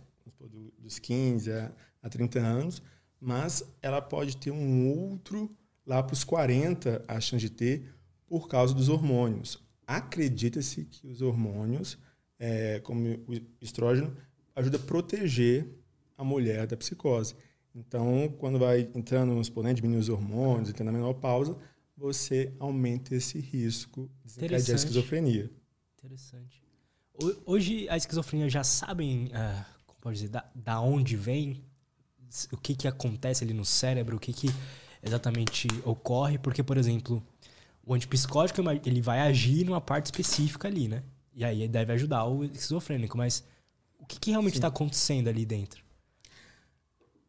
[0.77, 2.81] Dos 15 a 30 anos,
[3.19, 5.49] mas ela pode ter um outro
[5.85, 7.93] lá para os 40, a chance de ter,
[8.27, 9.63] por causa dos hormônios.
[9.87, 11.97] Acredita-se que os hormônios,
[12.39, 14.15] é, como o estrógeno,
[14.55, 15.67] ajuda a proteger
[16.17, 17.35] a mulher da psicose.
[17.75, 21.57] Então, quando vai entrando nos né, diminuindo os hormônios, entrando na menopausa,
[21.95, 25.51] você aumenta esse risco de desencadear a esquizofrenia.
[25.97, 26.62] Interessante.
[27.45, 31.63] Hoje a esquizofrenia já sabem, uh, como pode dizer, da, da onde vem,
[32.51, 34.47] o que, que acontece ali no cérebro, o que, que
[35.01, 37.23] exatamente ocorre, porque, por exemplo,
[37.85, 41.03] o antipsicótico ele vai agir numa parte específica ali, né?
[41.35, 43.43] E aí deve ajudar o esquizofrênico, mas
[43.99, 45.83] o que, que realmente está acontecendo ali dentro?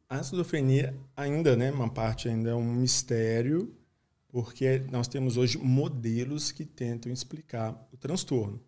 [0.08, 3.74] A esquizofrenia ainda, né, uma parte ainda é um mistério,
[4.28, 8.60] porque nós temos hoje modelos que tentam explicar o transtorno,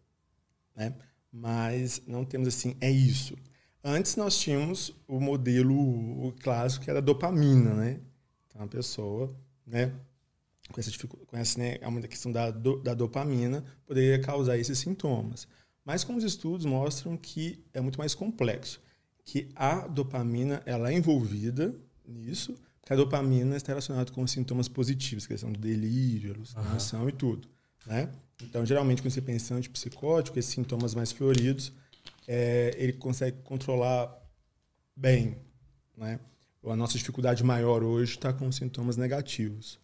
[0.76, 0.94] né?
[1.32, 3.36] Mas não temos assim, é isso.
[3.82, 8.00] Antes nós tínhamos o modelo clássico que era a dopamina, né?
[8.48, 9.34] Então a pessoa,
[9.66, 9.92] né,
[10.72, 14.78] com essa dificuldade, com essa, né, a questão da, do, da dopamina poderia causar esses
[14.78, 15.46] sintomas.
[15.84, 18.80] Mas com os estudos mostram que é muito mais complexo
[19.26, 21.74] que a dopamina ela é envolvida
[22.06, 27.08] nisso, porque a dopamina está relacionada com sintomas positivos, questão do delírio, alucinação uhum.
[27.08, 27.48] e tudo.
[27.84, 28.08] Né?
[28.42, 31.72] Então, geralmente, quando você pensa em antipsicótico, esses sintomas mais floridos,
[32.28, 34.14] é, ele consegue controlar
[34.94, 35.36] bem.
[35.96, 36.20] Né?
[36.64, 39.78] A nossa dificuldade maior hoje está com sintomas negativos.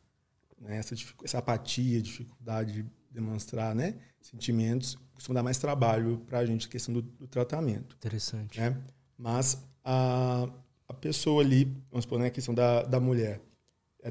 [0.60, 0.76] Né?
[0.76, 3.94] Essa, essa apatia, dificuldade de demonstrar né?
[4.20, 7.96] sentimentos, costuma dar mais trabalho para a gente, a questão do, do tratamento.
[7.96, 8.60] Interessante.
[8.60, 8.76] Né?
[9.16, 10.48] Mas a,
[10.88, 13.40] a pessoa ali, vamos supor, né, a questão da, da mulher,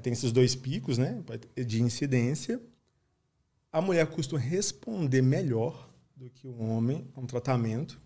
[0.02, 1.22] tem esses dois picos né,
[1.56, 2.62] de incidência.
[3.72, 8.00] A mulher costuma responder melhor do que o homem a um tratamento.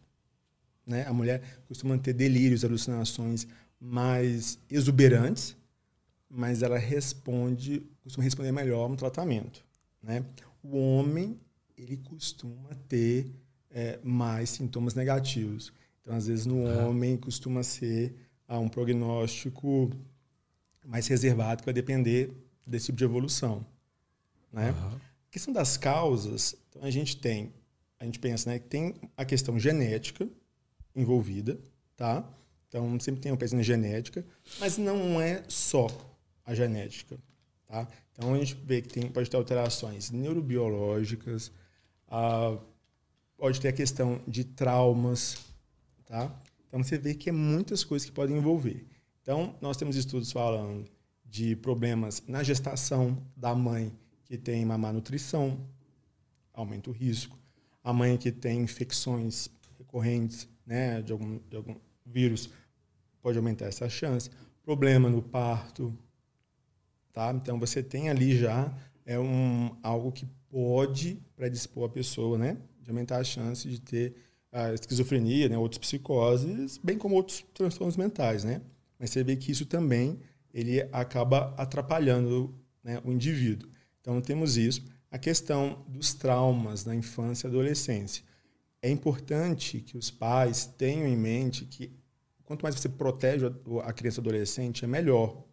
[0.86, 1.06] Né?
[1.08, 3.48] A mulher costuma ter delírios, alucinações
[3.80, 5.56] mais exuberantes,
[6.30, 9.66] mas ela responde, costuma responder melhor no tratamento.
[10.02, 10.24] Né?
[10.64, 11.40] O homem,
[11.76, 13.32] ele costuma ter
[13.72, 15.74] é, mais sintomas negativos.
[16.02, 18.16] Então, às vezes, no homem costuma ser
[18.48, 19.92] ah, um prognóstico
[20.86, 22.32] mais reservado, que vai depender
[22.66, 23.66] desse tipo de evolução.
[24.54, 24.70] Né?
[24.70, 25.00] Uhum.
[25.36, 27.52] A questão das causas, então a gente tem,
[28.00, 30.30] a gente pensa né, que tem a questão genética
[30.96, 31.60] envolvida,
[31.98, 32.26] tá?
[32.70, 34.26] Então sempre tem uma questão genética,
[34.62, 35.88] mas não é só
[36.46, 37.20] a genética,
[37.68, 37.86] tá?
[38.14, 41.52] Então a gente vê que tem, pode ter alterações neurobiológicas,
[42.08, 42.58] ah,
[43.36, 45.36] pode ter a questão de traumas,
[46.06, 46.34] tá?
[46.70, 48.86] Então você vê que é muitas coisas que podem envolver.
[49.22, 50.90] Então nós temos estudos falando
[51.26, 53.92] de problemas na gestação da mãe
[54.26, 55.60] que tem má nutrição,
[56.54, 57.38] aumenta o risco.
[57.84, 62.50] A mãe que tem infecções recorrentes né, de, algum, de algum vírus
[63.22, 64.30] pode aumentar essa chance.
[64.64, 65.96] Problema no parto.
[67.14, 67.32] Tá?
[67.32, 72.58] Então, você tem ali já é um, algo que pode predispor a pessoa, né?
[72.82, 74.16] De aumentar a chance de ter
[74.52, 75.58] a esquizofrenia, né?
[75.58, 78.62] outras psicoses, bem como outros transtornos mentais, né?
[78.98, 80.20] Mas você vê que isso também
[80.54, 83.70] ele acaba atrapalhando né, o indivíduo.
[84.06, 84.86] Então, temos isso.
[85.10, 88.24] A questão dos traumas na infância e adolescência.
[88.84, 91.92] É importante que os pais tenham em mente que
[92.44, 93.48] quanto mais você protege
[93.84, 95.44] a criança e adolescente, é melhor.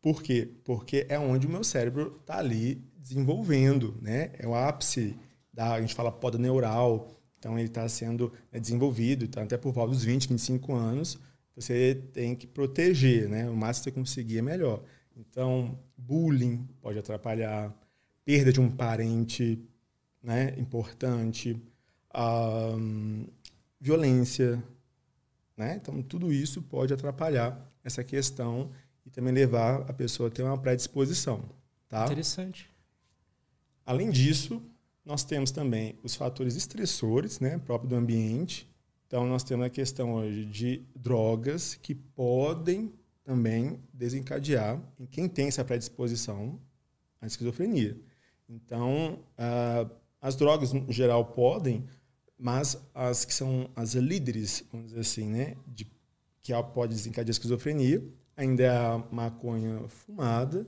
[0.00, 0.48] Por quê?
[0.62, 4.30] Porque é onde o meu cérebro está ali desenvolvendo, né?
[4.38, 5.16] É o ápice
[5.52, 9.72] da, a gente fala poda neural, então ele está sendo né, desenvolvido, então até por
[9.72, 11.18] volta dos 20, 25 anos,
[11.56, 13.50] você tem que proteger, né?
[13.50, 14.84] O máximo que você conseguir é melhor.
[15.16, 17.74] Então, bullying pode atrapalhar,
[18.24, 19.58] perda de um parente
[20.22, 21.60] né, importante,
[22.14, 23.26] um,
[23.80, 24.62] violência.
[25.56, 25.76] Né?
[25.76, 28.70] Então, tudo isso pode atrapalhar essa questão
[29.06, 31.42] e também levar a pessoa a ter uma predisposição.
[31.88, 32.04] Tá?
[32.04, 32.68] Interessante.
[33.86, 34.60] Além disso,
[35.04, 38.68] nós temos também os fatores estressores, né, próprio do ambiente.
[39.06, 42.92] Então, nós temos a questão hoje de drogas que podem
[43.26, 46.60] também desencadear em quem tem essa predisposição
[47.20, 48.00] à esquizofrenia.
[48.48, 51.84] Então, uh, as drogas, no geral, podem,
[52.38, 55.90] mas as que são as líderes, vamos dizer assim, né, de,
[56.40, 60.64] que pode desencadear a esquizofrenia, ainda é a maconha fumada,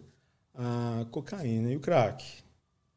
[0.53, 2.43] a cocaína e o crack.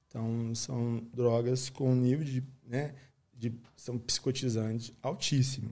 [0.07, 2.95] Então, são drogas com nível de, né,
[3.31, 5.71] de são psicotizantes altíssimo,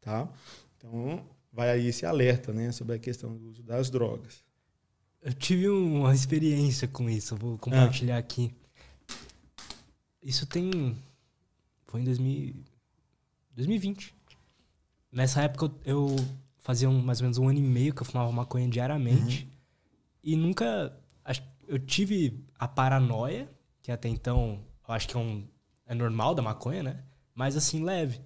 [0.00, 0.32] tá?
[0.76, 4.44] Então, vai aí esse alerta né, sobre a questão do uso das drogas.
[5.22, 8.20] Eu tive uma experiência com isso, vou compartilhar ah.
[8.20, 8.54] aqui.
[10.22, 10.96] Isso tem.
[11.86, 12.54] Foi em 2000,
[13.54, 14.14] 2020.
[15.12, 16.16] Nessa época eu
[16.58, 19.44] fazia um, mais ou menos um ano e meio que eu fumava maconha diariamente.
[19.44, 19.50] Uhum.
[20.24, 20.96] E nunca.
[21.66, 23.48] Eu tive a paranoia,
[23.80, 25.46] que até então eu acho que é, um,
[25.86, 27.04] é normal da maconha, né?
[27.34, 28.20] Mas assim, leve.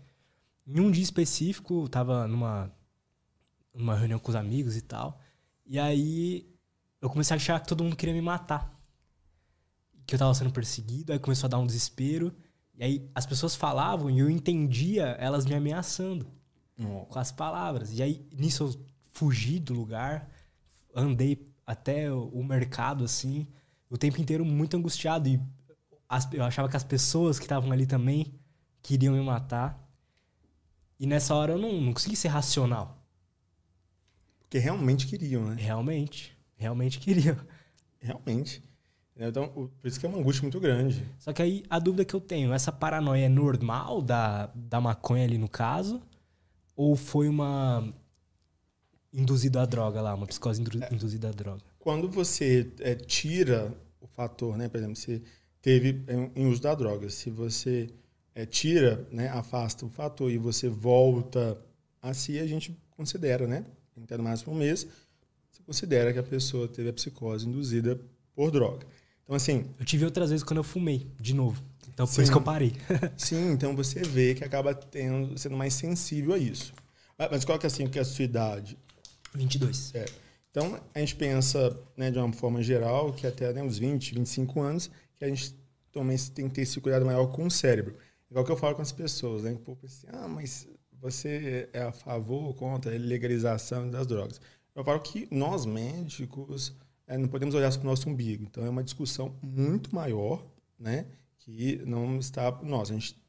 [0.67, 2.73] Em um dia específico, eu tava numa
[3.75, 5.21] numa reunião com os amigos e tal.
[5.67, 6.49] E aí
[7.01, 8.73] eu comecei a achar que todo mundo queria me matar.
[10.07, 12.35] Que eu tava sendo perseguido, aí começou a dar um desespero.
[12.77, 16.27] E aí as pessoas falavam e eu entendia elas me ameaçando
[17.09, 17.93] com as palavras.
[17.93, 20.29] E aí nisso eu fugi do lugar,
[20.95, 23.47] andei até o mercado assim,
[23.89, 25.29] o tempo inteiro muito angustiado.
[25.29, 25.41] E
[26.09, 28.35] as, eu achava que as pessoas que estavam ali também
[28.83, 29.81] queriam me matar.
[30.99, 33.04] E nessa hora eu não, não consegui ser racional.
[34.55, 35.57] Porque realmente queriam, né?
[35.59, 36.33] Realmente.
[36.55, 37.37] Realmente queriam.
[37.99, 38.63] Realmente.
[39.17, 41.05] Então, por isso que é uma angústia muito grande.
[41.19, 45.25] Só que aí a dúvida que eu tenho, essa paranoia é normal da, da maconha
[45.25, 46.01] ali no caso?
[46.77, 47.93] Ou foi uma
[49.13, 51.61] induzida à droga lá, uma psicose é, induzida à droga?
[51.81, 54.69] Quando você é, tira o fator, né?
[54.69, 55.21] Por exemplo, você
[55.61, 56.05] teve
[56.37, 57.91] em uso da droga, se você
[58.33, 61.61] é, tira, né, afasta o fator e você volta
[62.01, 63.65] a si, a gente considera, né?
[64.03, 64.87] Até no máximo um mês,
[65.51, 68.01] você considera que a pessoa teve a psicose induzida
[68.35, 68.87] por droga.
[69.23, 69.65] Então, assim.
[69.79, 71.63] Eu tive outras vezes quando eu fumei, de novo.
[71.89, 72.73] Então, por sim, isso que eu parei.
[73.17, 76.75] sim, então você vê que acaba tendo, sendo mais sensível a isso.
[77.31, 78.77] Mas qual que é assim, que é a sua idade?
[79.35, 79.95] 22.
[79.95, 80.05] É.
[80.51, 84.61] Então, a gente pensa, né, de uma forma geral, que até né, uns 20, 25
[84.61, 85.55] anos, que a gente
[85.93, 87.97] também tem que ter esse cuidado maior com o cérebro.
[88.31, 89.53] Igual que eu falo com as pessoas, né?
[89.53, 90.67] O povo assim, ah, mas
[91.05, 94.41] você é a favor ou contra a legalização das drogas?
[94.75, 96.75] Eu falo que nós, médicos,
[97.07, 98.45] é, não podemos olhar para o nosso umbigo.
[98.45, 100.43] Então, é uma discussão muito maior,
[100.79, 101.05] né?
[101.41, 102.91] Que não está nós.
[102.91, 103.23] A gente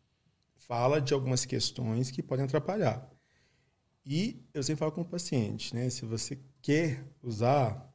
[0.56, 3.12] fala de algumas questões que podem atrapalhar.
[4.06, 5.90] E eu sempre falo com o paciente, né?
[5.90, 7.94] Se você quer usar,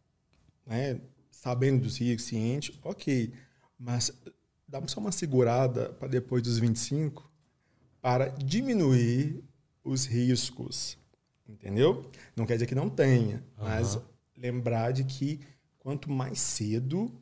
[0.66, 1.00] né,
[1.30, 3.32] sabendo dos riscos, ciente, ok.
[3.78, 4.12] Mas
[4.68, 7.32] dá só uma segurada para depois dos 25
[7.98, 9.42] para diminuir
[9.84, 10.98] os riscos.
[11.48, 12.08] Entendeu?
[12.36, 13.64] Não quer dizer que não tenha, uhum.
[13.64, 13.98] mas
[14.36, 15.40] lembrar de que
[15.78, 17.12] quanto mais cedo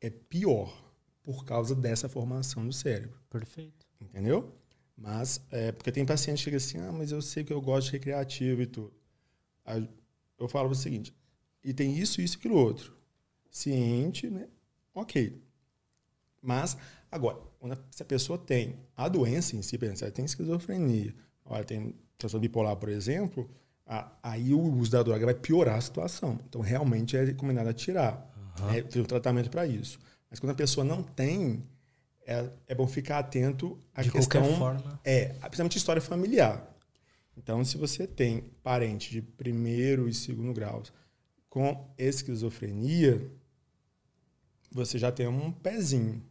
[0.00, 0.82] é pior
[1.22, 3.18] por causa dessa formação do cérebro.
[3.30, 3.86] Perfeito.
[4.00, 4.52] Entendeu?
[4.96, 7.86] Mas, é, porque tem paciente que chega assim, ah, mas eu sei que eu gosto
[7.86, 8.92] de recreativo e tudo.
[9.64, 9.88] Aí
[10.38, 11.14] eu falo o seguinte,
[11.62, 12.96] e tem isso, isso e aquilo outro.
[13.50, 14.48] Ciente, né?
[14.94, 15.40] Ok.
[16.40, 16.76] Mas,
[17.10, 17.40] agora,
[17.90, 21.14] se a pessoa tem a doença em si, ela tem esquizofrenia,
[21.58, 23.50] ela tem transtorno bipolar, por exemplo,
[24.22, 26.38] aí o uso da droga vai piorar a situação.
[26.48, 28.30] Então, realmente é recomendado tirar.
[28.60, 28.70] Uhum.
[28.70, 29.98] É, tem um tratamento para isso.
[30.30, 31.62] Mas quando a pessoa não tem,
[32.26, 34.40] é, é bom ficar atento à De questão.
[34.40, 35.00] Qualquer forma.
[35.04, 36.68] É, principalmente história familiar.
[37.36, 40.92] Então, se você tem parente de primeiro e segundo graus
[41.48, 43.30] com esquizofrenia,
[44.70, 46.22] você já tem um pezinho.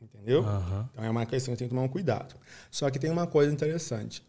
[0.00, 0.42] Entendeu?
[0.42, 0.88] Uhum.
[0.92, 2.34] Então é uma questão que tem que tomar um cuidado.
[2.70, 4.22] Só que tem uma coisa interessante.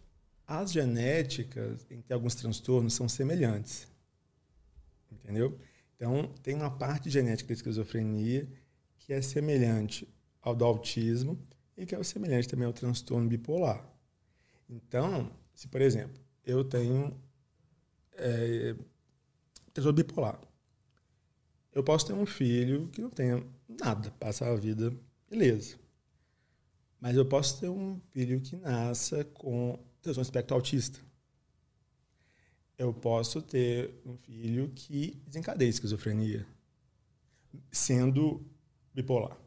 [0.46, 3.88] As genéticas em que alguns transtornos são semelhantes.
[5.12, 5.60] Entendeu?
[5.96, 8.48] Então, tem uma parte genética da esquizofrenia
[9.00, 10.08] que é semelhante
[10.42, 11.38] ao do autismo
[11.76, 13.84] e que é semelhante também ao transtorno bipolar.
[14.70, 17.20] Então, se, por exemplo, eu tenho
[18.14, 18.76] é,
[19.74, 20.40] transtorno bipolar,
[21.74, 24.94] eu posso ter um filho que não tenha nada, passa a vida
[25.30, 25.78] beleza.
[27.00, 31.00] Mas eu posso ter um filho que nasça com transtorno espectro autista.
[32.78, 36.46] Eu posso ter um filho que desencadeia esquizofrenia,
[37.72, 38.46] sendo
[38.94, 39.38] bipolar.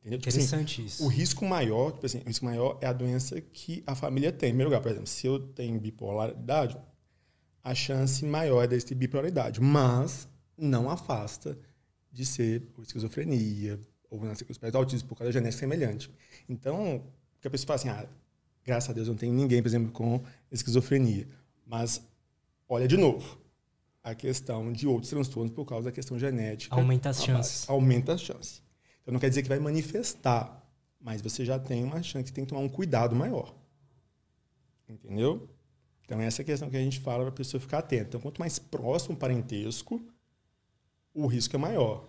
[0.00, 0.18] Entendeu?
[0.18, 1.04] Tipo assim, Interessante isso.
[1.04, 4.48] O risco maior, tipo assim, o risco maior é a doença que a família tem.
[4.48, 6.78] Em primeiro lugar, por exemplo, se eu tenho bipolaridade,
[7.62, 11.58] a chance maior é de ter bipolaridade, mas não afasta
[12.10, 13.78] de ser esquizofrenia,
[14.10, 16.10] ou nascer com espécie de autismo por causa da genética semelhante.
[16.48, 17.04] Então,
[17.40, 18.08] que a pessoa fala assim, ah,
[18.64, 21.28] graças a Deus não tem ninguém, por exemplo, com esquizofrenia.
[21.64, 22.02] Mas
[22.68, 23.38] olha de novo
[24.02, 26.74] a questão de outros transtornos por causa da questão genética.
[26.74, 27.68] Aumenta as chances.
[27.68, 28.62] Aumenta as chances.
[29.02, 30.66] Então não quer dizer que vai manifestar,
[31.00, 33.54] mas você já tem uma chance que tem que tomar um cuidado maior.
[34.88, 35.48] Entendeu?
[36.04, 38.08] Então essa é a questão que a gente fala para a pessoa ficar atenta.
[38.08, 40.02] Então quanto mais próximo o parentesco,
[41.14, 42.08] o risco é maior.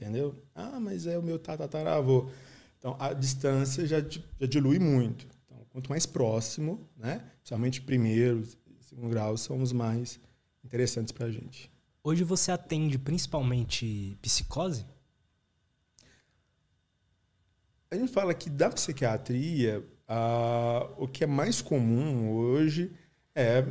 [0.00, 0.32] Entendeu?
[0.54, 2.30] Ah, mas é o meu tataravô.
[2.78, 5.26] Então, a distância já, já dilui muito.
[5.44, 7.20] Então, quanto mais próximo, né?
[7.38, 8.46] Principalmente primeiro,
[8.80, 10.20] segundo grau, são os mais
[10.64, 11.68] interessantes para a gente.
[12.04, 14.86] Hoje você atende principalmente psicose?
[17.90, 22.92] A gente fala que da psiquiatria, ah, o que é mais comum hoje
[23.34, 23.64] é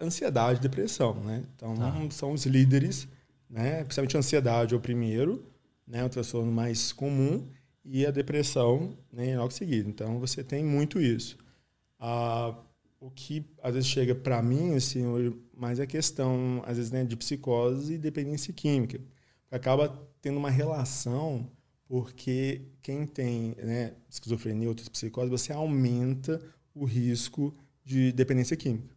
[0.00, 1.42] ansiedade e depressão, né?
[1.56, 1.92] Então, tá.
[2.10, 3.08] são os líderes,
[3.50, 3.82] né?
[3.82, 5.44] Principalmente ansiedade é o primeiro,
[5.86, 7.46] né, o transtorno mais comum,
[7.88, 9.88] e a depressão né, logo seguida.
[9.88, 11.38] Então, você tem muito isso.
[11.98, 12.54] Ah,
[13.00, 15.04] o que às vezes chega para mim, assim,
[15.56, 19.00] mais é questão, às vezes, né, de psicose e dependência química.
[19.50, 19.88] Acaba
[20.20, 21.48] tendo uma relação,
[21.86, 26.42] porque quem tem né, esquizofrenia ou outras psicoses, você aumenta
[26.74, 28.94] o risco de dependência química.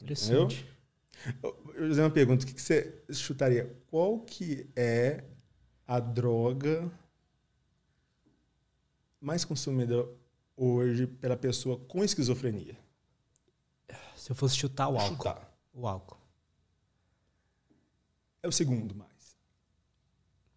[0.00, 0.56] Interessante.
[0.56, 0.77] Entendeu?
[1.42, 2.44] Eu vou fazer uma pergunta.
[2.44, 3.74] O que você chutaria?
[3.88, 5.24] Qual que é
[5.86, 6.90] a droga
[9.20, 10.08] mais consumida
[10.56, 12.78] hoje pela pessoa com esquizofrenia?
[14.16, 15.16] Se eu fosse chutar o álcool.
[15.16, 15.58] Chutar.
[15.72, 16.18] O álcool.
[18.42, 19.36] É o segundo mais.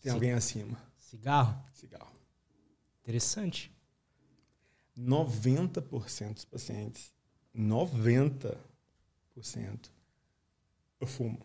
[0.01, 0.77] Tem alguém acima.
[0.97, 1.63] Cigarro?
[1.73, 2.11] Cigarro.
[3.01, 3.71] Interessante.
[4.97, 7.13] 90% dos pacientes,
[7.55, 9.89] 90%
[11.01, 11.39] eu fumo.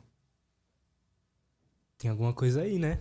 [1.98, 3.00] Tem alguma coisa aí, né?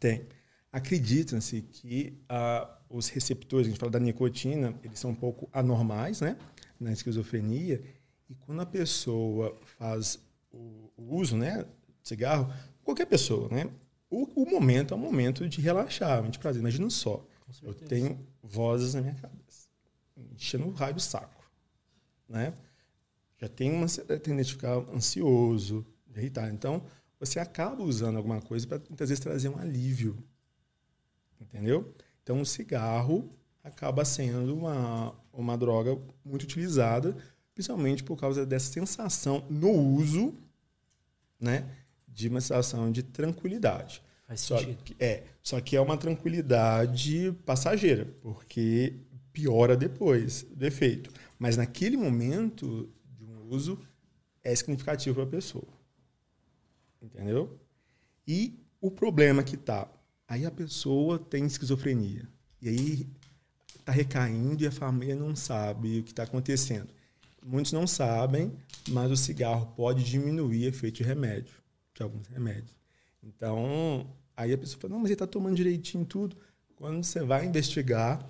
[0.00, 0.26] Tem.
[0.72, 6.20] Acreditam-se que uh, os receptores, a gente fala da nicotina, eles são um pouco anormais,
[6.20, 6.36] né?
[6.80, 7.82] Na esquizofrenia.
[8.28, 10.18] E quando a pessoa faz
[10.52, 11.64] o, o uso, né?
[12.02, 12.52] Cigarro,
[12.82, 13.70] qualquer pessoa, né?
[14.10, 16.60] O, o, momento é um momento de relaxar, de prazer.
[16.60, 17.24] Imagina só.
[17.62, 19.68] Eu tenho vozes na minha cabeça,
[20.32, 21.48] enchendo o raio do saco,
[22.28, 22.52] né?
[23.44, 25.86] Já tem uma tendência a ficar ansioso,
[26.16, 26.52] irritado.
[26.52, 26.82] Então,
[27.20, 30.16] você acaba usando alguma coisa para muitas vezes trazer um alívio.
[31.40, 31.94] Entendeu?
[32.22, 33.28] Então, o cigarro
[33.62, 37.16] acaba sendo uma, uma droga muito utilizada,
[37.54, 40.34] principalmente por causa dessa sensação no uso,
[41.38, 41.68] né,
[42.08, 44.02] de uma sensação de tranquilidade.
[44.26, 48.94] Faz só Que, é, só que é uma tranquilidade passageira, porque
[49.32, 51.10] piora depois do efeito.
[51.38, 52.88] Mas naquele momento
[53.54, 53.78] uso
[54.42, 55.68] é significativo para a pessoa.
[57.00, 57.58] Entendeu?
[58.26, 59.88] E o problema que tá,
[60.28, 62.28] aí a pessoa tem esquizofrenia.
[62.60, 63.08] E aí
[63.84, 66.88] tá recaindo e a família não sabe o que está acontecendo.
[67.44, 68.52] Muitos não sabem,
[68.88, 71.54] mas o cigarro pode diminuir o efeito de remédio,
[71.94, 72.74] de alguns remédios.
[73.22, 76.36] Então, aí a pessoa fala, não, mas ele está tomando direitinho tudo.
[76.76, 78.26] Quando você vai investigar...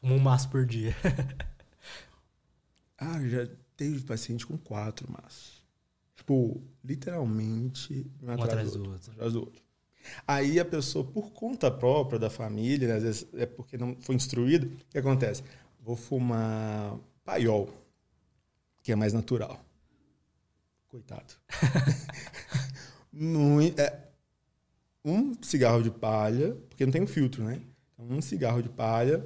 [0.00, 0.94] Fuma um maço por dia.
[2.96, 3.48] ah, já
[3.80, 5.64] teve paciente com quatro maços.
[6.14, 8.92] Tipo, literalmente, um, um atrás do outro.
[8.92, 9.12] outro.
[9.12, 9.62] Atrás do outro.
[10.28, 14.14] Aí a pessoa, por conta própria da família, né, às vezes é porque não foi
[14.14, 15.42] instruído, o que acontece?
[15.80, 17.70] Vou fumar paiol,
[18.82, 19.58] que é mais natural.
[20.88, 21.34] Coitado.
[23.78, 23.98] é,
[25.02, 27.62] um cigarro de palha, porque não tem um filtro, né?
[27.94, 29.24] Então, um cigarro de palha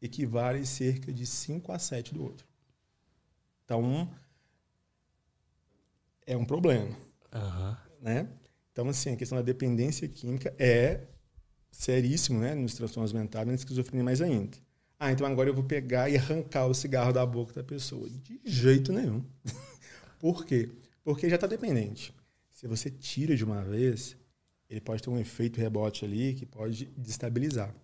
[0.00, 2.51] equivale cerca de 5 a 7 do outro.
[3.72, 4.06] Então,
[6.26, 6.94] é um problema.
[7.32, 7.76] Uhum.
[8.02, 8.28] Né?
[8.70, 11.00] Então, assim, a questão da dependência química é
[11.70, 12.54] seríssimo, né?
[12.54, 14.58] Nos transtornos mentais, na esquizofrenia mais ainda.
[14.98, 18.10] Ah, então agora eu vou pegar e arrancar o cigarro da boca da pessoa.
[18.10, 19.24] De jeito nenhum.
[20.20, 20.70] Por quê?
[21.02, 22.14] Porque já está dependente.
[22.50, 24.14] Se você tira de uma vez,
[24.68, 27.74] ele pode ter um efeito rebote ali que pode destabilizar.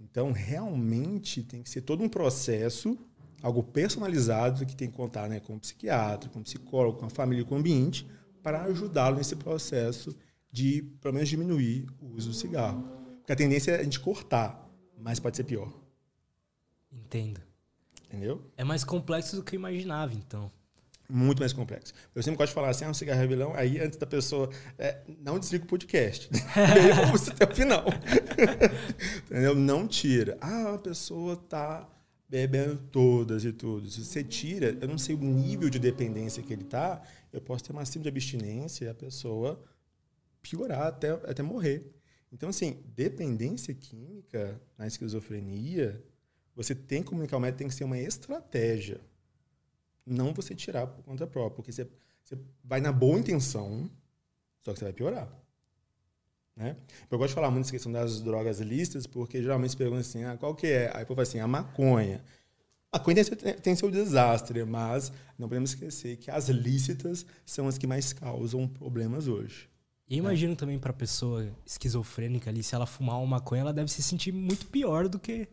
[0.00, 2.98] Então, realmente tem que ser todo um processo,
[3.42, 7.10] algo personalizado que tem que contar né, com o psiquiatra, com o psicólogo, com a
[7.10, 8.06] família, com o ambiente,
[8.42, 10.16] para ajudá-lo nesse processo
[10.52, 12.82] de, pelo menos, diminuir o uso do cigarro.
[13.18, 14.68] Porque a tendência é a gente cortar,
[14.98, 15.72] mas pode ser pior.
[16.90, 17.40] Entendo.
[18.04, 18.44] Entendeu?
[18.56, 20.50] É mais complexo do que eu imaginava, então.
[21.08, 21.92] Muito mais complexo.
[22.14, 24.48] Eu sempre gosto de falar assim, ah, um cigarro é vilão, aí antes da pessoa,
[24.78, 26.28] é, não desliga o podcast.
[26.56, 27.84] eu ouço até o final.
[29.26, 29.54] Entendeu?
[29.54, 30.38] Não tira.
[30.40, 31.88] Ah, a pessoa tá
[32.30, 33.90] bebendo todas e tudo.
[33.90, 37.02] Se você tira, eu não sei o nível de dependência que ele tá,
[37.32, 39.60] eu posso ter uma síndrome de abstinência e a pessoa
[40.40, 41.92] piorar até, até morrer.
[42.32, 46.00] Então, assim, dependência química na esquizofrenia
[46.54, 49.00] você tem que comunicar o método, tem que ser uma estratégia.
[50.04, 51.56] Não você tirar por conta própria.
[51.56, 51.88] Porque você,
[52.22, 53.90] você vai na boa intenção,
[54.60, 55.28] só que você vai piorar.
[56.56, 56.76] Né?
[57.10, 60.24] Eu gosto de falar muito dessa questão das drogas listas, porque geralmente se perguntam assim,
[60.24, 60.90] ah, qual que é?
[60.94, 62.22] Aí eu falo assim, a maconha.
[62.92, 67.78] A maconha tem, tem seu desastre, mas não podemos esquecer que as lícitas são as
[67.78, 69.68] que mais causam problemas hoje.
[70.08, 70.56] E imagino é.
[70.56, 74.32] também para a pessoa esquizofrênica ali, se ela fumar uma maconha, ela deve se sentir
[74.32, 75.48] muito pior do que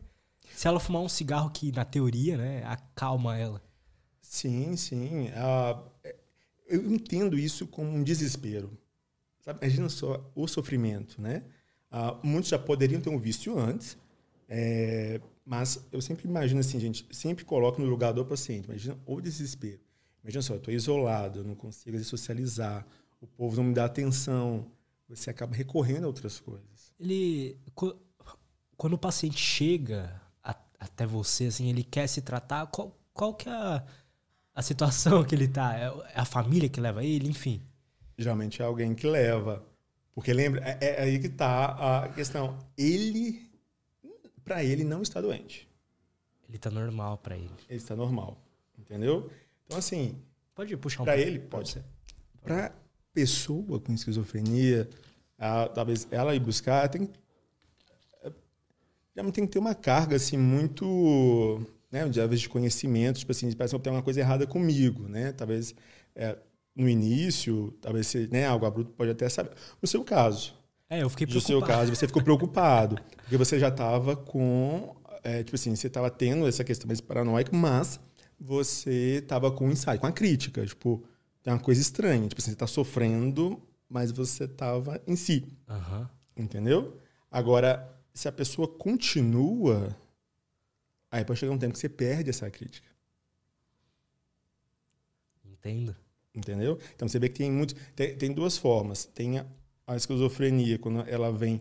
[0.54, 3.62] se ela fumar um cigarro que, na teoria, né, acalma ela.
[4.20, 5.28] Sim, sim.
[5.28, 5.88] Uh,
[6.66, 8.76] eu entendo isso como um desespero.
[9.48, 9.60] Sabe?
[9.64, 11.42] Imagina só o sofrimento, né?
[11.90, 13.96] Uh, muitos já poderiam ter um vício antes,
[14.46, 18.66] é, mas eu sempre imagino assim, gente, sempre coloco no lugar do paciente.
[18.66, 19.80] Imagina o desespero.
[20.22, 22.86] Imagina só, eu estou isolado, eu não consigo socializar,
[23.22, 24.70] o povo não me dá atenção,
[25.08, 26.92] você acaba recorrendo a outras coisas.
[27.00, 27.58] Ele,
[28.76, 30.20] quando o paciente chega
[30.78, 33.82] até você, assim, ele quer se tratar, qual, qual que é a,
[34.54, 35.74] a situação que ele tá?
[35.74, 37.62] É, é a família que leva ele, enfim?
[38.18, 39.64] Geralmente é alguém que leva.
[40.14, 42.58] Porque lembra, é, é aí que tá a questão.
[42.76, 43.48] Ele,
[44.44, 45.68] para ele, não está doente.
[46.48, 47.50] Ele tá normal para ele.
[47.68, 48.36] Ele está normal,
[48.76, 49.30] entendeu?
[49.64, 50.20] Então, assim...
[50.54, 51.70] Pode puxar um Para ele, pode.
[51.70, 51.84] ser.
[52.42, 52.74] Para
[53.14, 54.88] pessoa com esquizofrenia,
[55.38, 57.08] a, talvez ela ir buscar, tem
[59.24, 61.60] já tem que ter uma carga assim muito,
[61.90, 65.32] né, de de conhecimento, tipo assim, parece que tem uma coisa errada comigo, né?
[65.32, 65.74] Talvez
[66.14, 66.38] é,
[66.78, 69.50] no início, talvez você, né, algo abrupto pode até saber.
[69.82, 70.54] No seu caso,
[70.88, 71.52] é, eu fiquei preocupado.
[71.52, 75.88] No seu caso, você ficou preocupado, porque você já estava com, é, tipo assim, você
[75.88, 77.98] estava tendo essa questão mais paranoica, mas
[78.40, 81.04] você estava com um insight, com a crítica, tipo,
[81.42, 86.06] tem uma coisa estranha, tipo assim, você está sofrendo, mas você estava em si, uhum.
[86.36, 86.96] entendeu?
[87.28, 89.96] Agora, se a pessoa continua,
[91.10, 92.88] aí pode chegar um tempo que você perde essa crítica.
[95.44, 95.96] Entendo.
[96.38, 96.78] Entendeu?
[96.94, 97.74] Então você vê que tem muito.
[97.96, 99.04] Tem, tem duas formas.
[99.04, 99.46] Tem a,
[99.86, 101.60] a, esquizofrenia, quando ela vem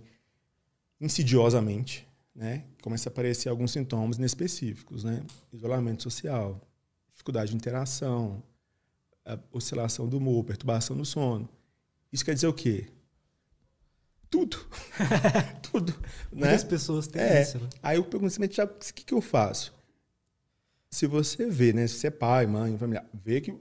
[1.02, 2.64] insidiosamente, né?
[2.82, 5.24] Começa a aparecer alguns sintomas inespecíficos, né?
[5.52, 6.62] Isolamento social,
[7.12, 8.44] dificuldade de interação,
[9.52, 11.50] oscilação do humor, perturbação do sono.
[12.12, 12.88] Isso quer dizer o quê?
[14.30, 14.58] tudo.
[15.72, 15.92] tudo.
[16.32, 16.48] Né?
[16.48, 17.42] Muitas pessoas têm é.
[17.42, 17.70] isso, né?
[17.82, 19.74] Aí eu pergunto assim, o que, que eu faço?
[20.90, 21.88] Se você vê, né?
[21.88, 23.56] Se você é pai, mãe, família, vê que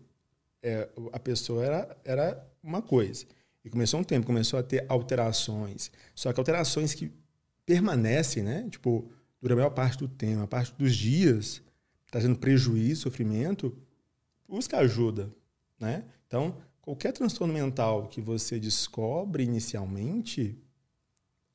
[0.63, 3.27] é, a pessoa era, era uma coisa.
[3.65, 5.91] E começou um tempo, começou a ter alterações.
[6.15, 7.11] Só que alterações que
[7.65, 8.69] permanecem, né?
[8.71, 11.63] Tipo, dura a maior parte do tempo, a parte dos dias,
[12.11, 13.77] trazendo prejuízo, sofrimento,
[14.49, 15.31] busca ajuda,
[15.79, 16.05] né?
[16.27, 20.57] Então, qualquer transtorno mental que você descobre inicialmente,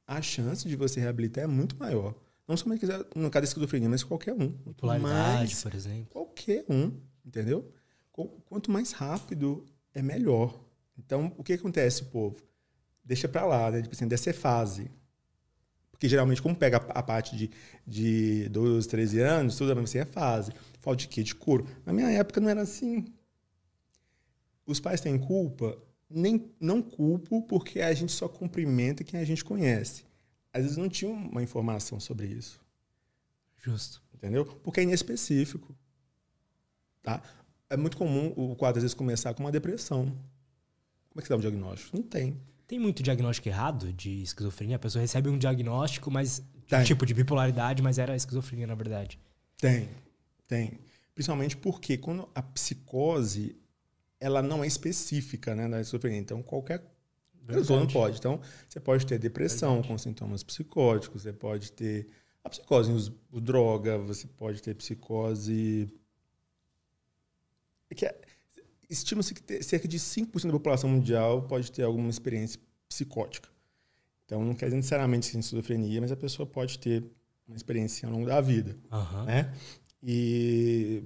[0.06, 2.14] a chance de você reabilitar é muito maior.
[2.46, 2.86] Não somente
[3.16, 4.52] no caso da esquizofrenia, mas qualquer um.
[4.76, 6.08] Polaridade, por exemplo.
[6.10, 6.92] Qualquer um,
[7.26, 7.72] entendeu?
[8.12, 10.60] Quanto mais rápido, é melhor.
[10.98, 12.38] Então, o que acontece, povo?
[13.04, 13.82] Deixa pra lá, né?
[13.82, 14.92] Tipo assim, dessa fase.
[15.92, 17.52] Porque geralmente, como pega a, parte de,
[17.86, 20.52] de 12, 13 anos, tudo assim, é fase.
[20.80, 21.24] Falta de quê?
[21.24, 21.68] De couro.
[21.86, 23.06] Na minha época não era assim.
[24.66, 25.78] Os pais têm culpa?
[26.10, 30.04] Nem, não culpo, porque a gente só cumprimenta quem a gente conhece
[30.54, 32.60] às vezes não tinha uma informação sobre isso.
[33.58, 34.02] Justo.
[34.14, 34.46] Entendeu?
[34.46, 35.76] Porque é inespecífico.
[37.02, 37.22] Tá?
[37.72, 40.06] É muito comum o quadro, às vezes, começar com uma depressão.
[41.10, 41.96] Como é que dá um diagnóstico?
[41.96, 42.38] Não tem.
[42.68, 44.76] Tem muito diagnóstico errado de esquizofrenia?
[44.76, 46.44] A pessoa recebe um diagnóstico, mas
[46.86, 49.20] tipo de bipolaridade, mas era esquizofrenia, na verdade.
[49.58, 49.90] Tem,
[50.48, 50.80] tem.
[51.14, 53.56] Principalmente porque quando a psicose
[54.22, 56.20] ela não é específica né, na esquizofrenia.
[56.20, 56.84] Então, qualquer
[57.44, 57.72] Verdade.
[57.72, 58.20] não pode.
[58.20, 59.88] Então, você pode ter depressão Verdade.
[59.88, 62.08] com sintomas psicóticos, você pode ter
[62.44, 65.92] a psicose, o, droga, você pode ter psicose.
[67.92, 68.18] É que é,
[68.90, 73.50] estima-se que cerca de 5% da população mundial pode ter alguma experiência psicótica.
[74.26, 77.04] Então, não quer dizer necessariamente que esquizofrenia, mas a pessoa pode ter
[77.46, 78.78] uma experiência ao longo da vida.
[78.90, 79.26] Uhum.
[79.26, 79.54] Né?
[80.02, 81.04] E,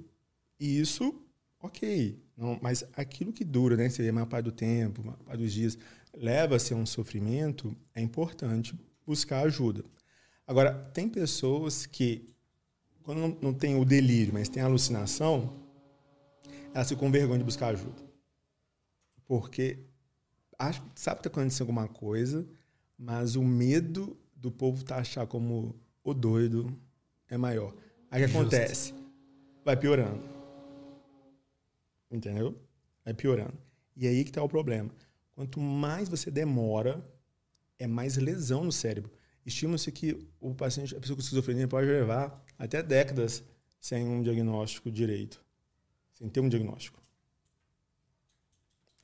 [0.60, 1.24] e isso,
[1.60, 2.20] ok.
[2.38, 3.90] Não, mas aquilo que dura, né?
[3.90, 5.76] Seria a maior parte do tempo, a maior parte dos dias,
[6.14, 8.76] leva-se a um sofrimento, é importante
[9.06, 9.84] buscar ajuda.
[10.46, 12.30] Agora, tem pessoas que,
[13.02, 15.65] quando não, não tem o delírio, mas tem a alucinação,
[16.76, 18.04] elas ficam com vergonha de buscar ajuda.
[19.26, 19.80] Porque
[20.60, 22.46] acho, sabe que está acontecendo alguma coisa,
[22.98, 25.74] mas o medo do povo tá achar como
[26.04, 26.78] o doido
[27.30, 27.74] é maior.
[28.12, 28.94] Aí o que acontece?
[29.64, 30.22] Vai piorando.
[32.12, 32.54] Entendeu?
[33.06, 33.58] Vai piorando.
[33.96, 34.92] E aí que está o problema.
[35.34, 37.02] Quanto mais você demora,
[37.80, 39.10] é mais lesão no cérebro.
[39.46, 43.46] Estima-se que o paciente, a pessoa com esquizofrenia pode levar até décadas
[43.80, 45.45] sem um diagnóstico direito,
[46.16, 47.00] sem ter um diagnóstico.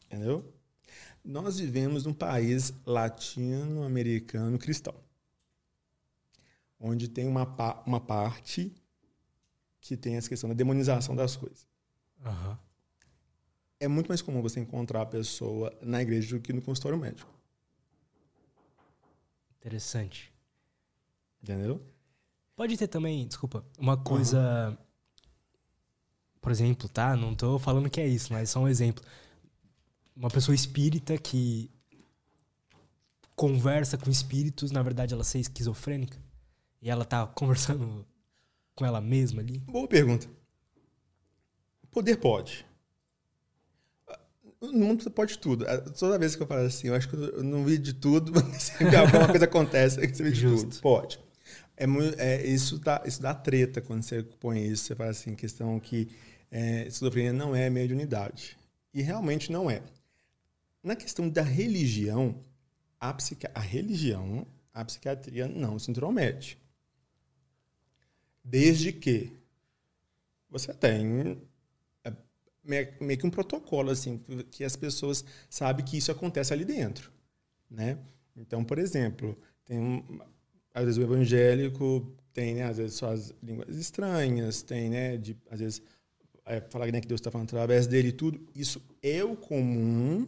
[0.05, 0.51] Entendeu?
[1.23, 4.95] Nós vivemos num país latino-americano cristão,
[6.79, 7.43] onde tem uma,
[7.85, 8.73] uma parte
[9.79, 11.67] que tem essa questão da demonização das coisas.
[12.25, 12.57] Uhum
[13.81, 17.33] é muito mais comum você encontrar a pessoa na igreja do que no consultório médico.
[19.59, 20.31] Interessante.
[21.41, 21.81] Entendeu?
[22.55, 24.69] Pode ter também, desculpa, uma coisa.
[24.69, 24.90] Uhum.
[26.41, 27.15] Por exemplo, tá?
[27.15, 29.03] Não tô falando que é isso, mas só um exemplo.
[30.15, 31.69] Uma pessoa espírita que
[33.35, 36.17] conversa com espíritos, na verdade ela ser esquizofrênica.
[36.81, 38.05] E ela tá conversando
[38.75, 39.59] com ela mesma ali?
[39.59, 40.27] Boa pergunta.
[41.91, 42.65] Poder pode.
[44.61, 45.65] No mundo pode tudo.
[45.67, 48.31] É, toda vez que eu falo assim, eu acho que eu não vi de tudo,
[48.33, 50.79] mas alguma coisa acontece que você vê de tudo.
[50.79, 51.19] Pode.
[51.75, 51.85] É,
[52.17, 54.85] é, isso, dá, isso dá treta quando você põe isso.
[54.85, 56.09] Você fala assim, questão que
[56.51, 58.57] é, esquizofrenia não é mediunidade.
[58.93, 59.81] E realmente não é.
[60.83, 62.35] Na questão da religião,
[62.99, 66.57] a, psiqui a religião, a psiquiatria não se intromete.
[68.43, 69.31] Desde que
[70.49, 71.39] você tem
[72.63, 74.21] meio que um protocolo, assim,
[74.51, 77.11] que as pessoas sabem que isso acontece ali dentro,
[77.69, 77.97] né?
[78.35, 80.19] Então, por exemplo, tem um,
[80.73, 85.59] às vezes o evangélico tem, né, às vezes suas línguas estranhas, tem, né, de, às
[85.59, 85.81] vezes
[86.45, 88.39] é, falar né, que Deus está falando através dele e tudo.
[88.55, 90.27] Isso é o comum.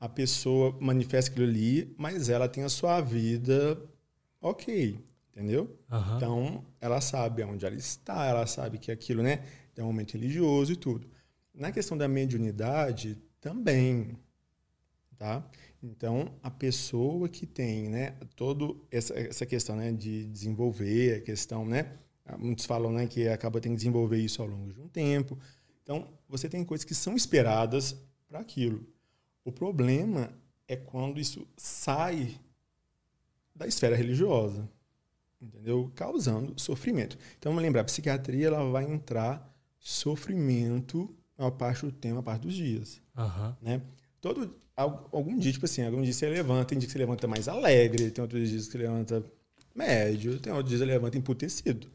[0.00, 3.80] A pessoa manifesta aquilo ali, mas ela tem a sua vida
[4.40, 4.98] ok,
[5.30, 5.78] entendeu?
[5.90, 6.16] Uhum.
[6.16, 9.42] Então, ela sabe onde ela está, ela sabe que aquilo, né,
[9.76, 11.08] é um momento religioso e tudo.
[11.54, 14.18] Na questão da mediunidade, também.
[15.18, 15.46] Tá?
[15.82, 21.64] Então, a pessoa que tem né, toda essa, essa questão né, de desenvolver, a questão,
[21.66, 21.92] né?
[22.38, 25.38] Muitos falam né, que acaba tendo que desenvolver isso ao longo de um tempo.
[25.82, 27.94] Então, você tem coisas que são esperadas
[28.26, 28.86] para aquilo.
[29.44, 30.32] O problema
[30.66, 32.40] é quando isso sai
[33.54, 34.68] da esfera religiosa,
[35.40, 35.92] entendeu?
[35.94, 37.18] Causando sofrimento.
[37.38, 42.42] Então, vamos lembrar, a psiquiatria ela vai entrar sofrimento a parte do tempo, a parte
[42.42, 43.02] dos dias.
[43.16, 43.54] Uhum.
[43.60, 43.82] Né?
[44.20, 47.48] Todo, algum dia, tipo assim, algum dia você levanta, tem dia que você levanta mais
[47.48, 49.24] alegre, tem outros dias que você levanta
[49.74, 51.93] médio, tem outros dias que você levanta emputecido.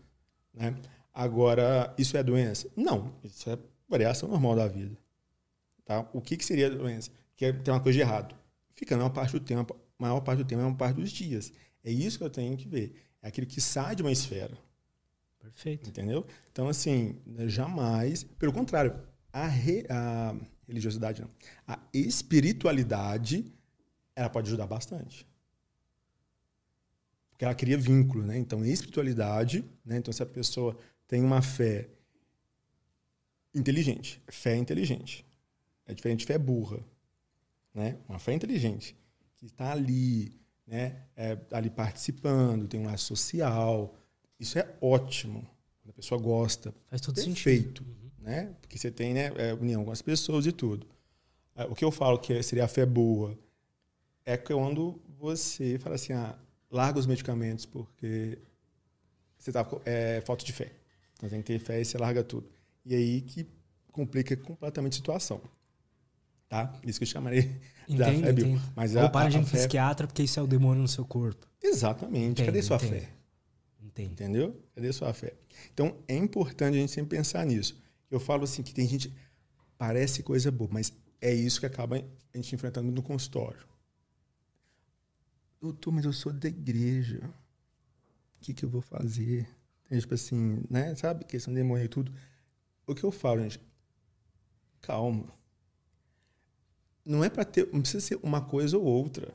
[0.60, 0.76] Né?
[1.14, 2.70] Agora, isso é doença?
[2.76, 3.57] Não, isso é
[3.88, 4.95] variação normal da vida.
[5.86, 6.07] Tá?
[6.14, 7.10] O que, que seria doença?
[7.36, 8.36] Que é, tem uma coisa de errado.
[8.76, 11.51] Fica na maior parte do tempo, maior parte do tempo, a maior parte dos dias.
[11.84, 12.93] É isso que eu tenho que ver.
[13.22, 14.55] É aquilo que sai de uma esfera.
[15.39, 15.89] Perfeito.
[15.89, 16.26] Entendeu?
[16.51, 18.24] Então, assim, jamais.
[18.24, 19.01] Pelo contrário,
[19.32, 20.36] a, re, a
[20.68, 21.30] religiosidade não.
[21.66, 23.51] A espiritualidade,
[24.16, 25.26] ela pode ajudar bastante.
[27.40, 28.38] Porque ela cria vínculo, né?
[28.38, 29.96] Então, espiritualidade, né?
[29.96, 30.78] Então, se a pessoa
[31.08, 31.88] tem uma fé
[33.56, 35.26] inteligente, fé inteligente,
[35.86, 36.80] é diferente de fé burra,
[37.74, 37.96] né?
[38.10, 38.94] Uma fé inteligente,
[39.38, 40.38] que está ali,
[40.68, 40.98] né?
[41.16, 43.96] É, ali participando, tem um laço social,
[44.38, 45.50] isso é ótimo.
[45.88, 46.76] A pessoa gosta.
[46.88, 47.88] Faz todo perfeito, sentido.
[47.88, 48.10] Uhum.
[48.20, 48.54] Né?
[48.60, 50.86] Porque você tem né, é, união com as pessoas e tudo.
[51.56, 53.40] É, o que eu falo que seria a fé boa
[54.26, 56.38] é quando você fala assim, ah,
[56.72, 58.38] larga os medicamentos porque
[59.38, 60.72] você tá é falta de fé.
[61.14, 62.50] Então tem que ter fé e você larga tudo.
[62.86, 63.48] E aí que
[63.92, 65.42] complica completamente a situação.
[66.48, 66.74] Tá?
[66.84, 67.42] Isso que eu chamaria
[67.88, 68.62] entendo, fé entendo.
[68.76, 69.60] Mas Ou a, para a, gente fé...
[69.60, 71.48] psiquiatra porque isso é o demônio no seu corpo.
[71.62, 72.42] Exatamente.
[72.42, 72.90] Entendo, Cadê sua entendo.
[72.92, 73.10] fé?
[73.82, 74.12] Entendo.
[74.12, 74.64] Entendeu?
[74.76, 75.34] Cadê sua fé?
[75.74, 77.78] Então é importante a gente sempre pensar nisso.
[78.10, 79.14] Eu falo assim que tem gente
[79.78, 80.92] parece coisa boa, mas
[81.22, 83.60] é isso que acaba a gente enfrentando no consultório.
[85.60, 87.22] Doutor, mas eu sou da igreja.
[88.38, 89.47] O que, que eu vou fazer?
[89.88, 90.95] Tem, tipo assim, né?
[90.95, 91.26] Sabe?
[91.26, 92.12] Questão de demônio e tudo.
[92.88, 93.60] O que eu falo, gente?
[94.82, 95.26] Calma.
[97.05, 97.68] Não é para ter.
[97.74, 99.34] Não precisa ser uma coisa ou outra.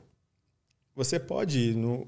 [0.95, 2.07] Você pode ir no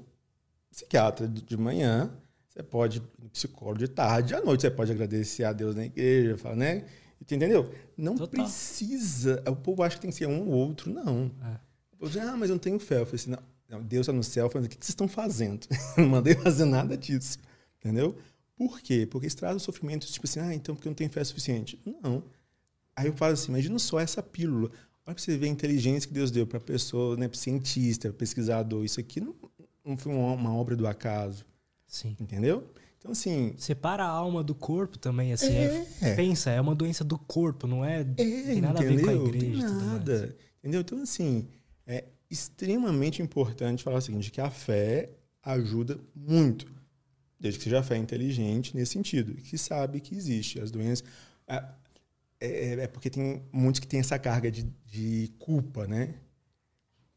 [0.70, 2.10] psiquiatra de manhã,
[2.48, 5.84] você pode ir no psicólogo de tarde, à noite você pode agradecer a Deus na
[5.84, 6.86] igreja, falar, né?
[7.20, 7.72] Entendeu?
[7.96, 8.44] Não Total.
[8.44, 9.42] precisa.
[9.46, 11.30] O povo acha que tem que ser um ou outro, não.
[11.44, 12.06] É.
[12.06, 13.00] Diz, ah, mas eu não tenho fé.
[13.00, 15.66] Eu falei assim, não, não Deus está no céu falando, o que vocês estão fazendo?
[15.96, 17.38] não mandei fazer nada disso.
[17.78, 18.16] Entendeu?
[18.56, 19.06] Por quê?
[19.06, 21.80] Porque isso traz o sofrimento, tipo assim, ah, então porque eu não tenho fé suficiente.
[22.02, 22.24] Não.
[22.96, 24.70] Aí eu falo assim, imagina só essa pílula.
[25.06, 28.12] Olha para você ver a inteligência que Deus deu para a pessoa, né, para cientista,
[28.12, 28.84] pesquisador.
[28.84, 29.34] Isso aqui não,
[29.84, 31.44] não foi uma, uma obra do acaso.
[31.86, 32.16] Sim.
[32.20, 32.68] Entendeu?
[32.98, 33.54] Então, assim.
[33.56, 35.54] Separa a alma do corpo também, assim.
[35.54, 38.00] É, é, pensa, é uma doença do corpo, não é.
[38.00, 39.08] é tem nada entendeu?
[39.08, 39.68] a ver com a igreja.
[39.68, 40.36] Nada.
[40.58, 40.80] Entendeu?
[40.80, 41.48] Então, assim,
[41.86, 45.10] é extremamente importante falar o seguinte: que a fé
[45.42, 46.66] ajuda muito.
[47.40, 50.60] Desde que seja fé inteligente nesse sentido, que sabe que existe.
[50.60, 51.04] As doenças.
[51.46, 51.64] É,
[52.40, 56.14] é, é porque tem muitos que têm essa carga de, de culpa, né?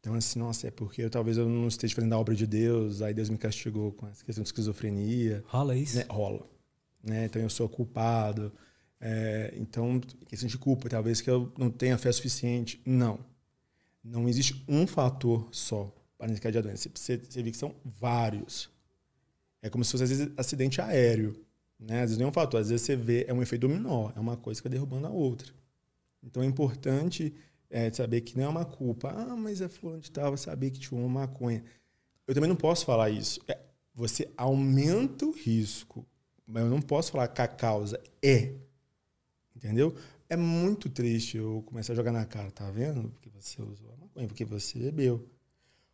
[0.02, 3.02] Então, assim, nossa, é porque eu, talvez eu não esteja fazendo a obra de Deus,
[3.02, 5.44] aí Deus me castigou com essa questão de esquizofrenia.
[5.46, 5.96] Rola isso?
[5.96, 6.04] Né?
[6.08, 6.44] Rola.
[7.02, 7.26] Né?
[7.26, 8.52] Então, eu sou culpado.
[9.00, 12.80] É, então, questão de culpa, talvez que eu não tenha fé suficiente.
[12.84, 13.18] Não.
[14.02, 16.90] Não existe um fator só para desencadear a doença.
[16.94, 18.70] Você, você vê que são vários.
[19.60, 21.40] É como se fosse, às vezes, acidente aéreo.
[21.78, 21.96] Né?
[21.96, 24.20] Às vezes não é um fator, às vezes você vê, é um efeito dominó, é
[24.20, 25.52] uma coisa que vai derrubando a outra.
[26.22, 27.34] Então, é importante
[27.68, 29.10] é, saber que não é uma culpa.
[29.10, 31.64] Ah, mas é fulano de tal, saber que tinha uma maconha.
[32.26, 33.40] Eu também não posso falar isso.
[33.48, 33.58] É,
[33.94, 36.06] você aumenta o risco,
[36.46, 38.54] mas eu não posso falar que a causa é.
[39.56, 39.94] Entendeu?
[40.28, 43.10] É muito triste eu começar a jogar na cara, tá vendo?
[43.10, 45.28] Porque você usou maconha, porque você bebeu.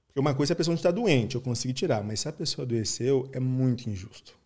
[0.06, 2.64] Porque uma coisa é a pessoa está doente, eu consigo tirar, mas se a pessoa
[2.64, 4.36] adoeceu, é muito injusto.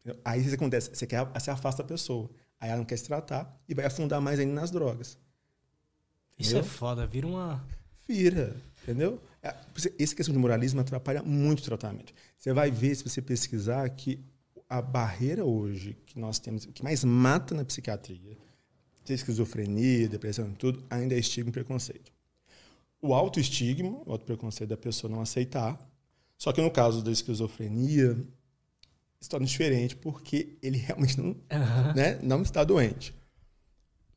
[0.00, 0.20] Entendeu?
[0.24, 0.90] Aí o que acontece?
[0.94, 2.30] Você, quer, você afasta a pessoa.
[2.60, 5.18] Aí ela não quer se tratar e vai afundar mais ainda nas drogas.
[6.38, 7.64] Isso é foda, vira uma.
[8.06, 9.20] Vira, entendeu?
[9.42, 9.54] É,
[9.98, 12.12] essa questão de moralismo atrapalha muito o tratamento.
[12.36, 14.18] Você vai ver, se você pesquisar, que
[14.68, 18.36] a barreira hoje que nós temos, que mais mata na psiquiatria,
[19.06, 22.13] esquizofrenia, depressão e tudo, ainda é estigma e preconceito.
[23.04, 25.78] O autoestigma, o auto-preconceito da pessoa não aceitar,
[26.38, 28.16] só que no caso da esquizofrenia,
[29.20, 31.94] se torna diferente porque ele realmente não, uhum.
[31.94, 33.14] né, não está doente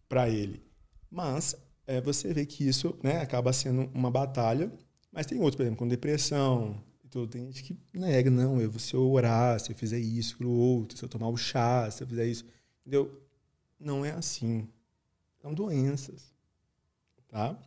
[0.08, 0.64] para ele.
[1.12, 1.54] Mas
[1.86, 4.72] é, você vê que isso né, acaba sendo uma batalha.
[5.12, 6.82] Mas tem outros, por exemplo, com depressão.
[7.04, 10.52] Então, tem gente que nega, não, eu, se eu orar, se eu fizer isso, aquilo
[10.52, 12.46] outro, se eu tomar o chá, se eu fizer isso.
[12.82, 13.22] Entendeu?
[13.78, 14.66] Não é assim.
[15.42, 16.34] São doenças.
[17.28, 17.58] Tá?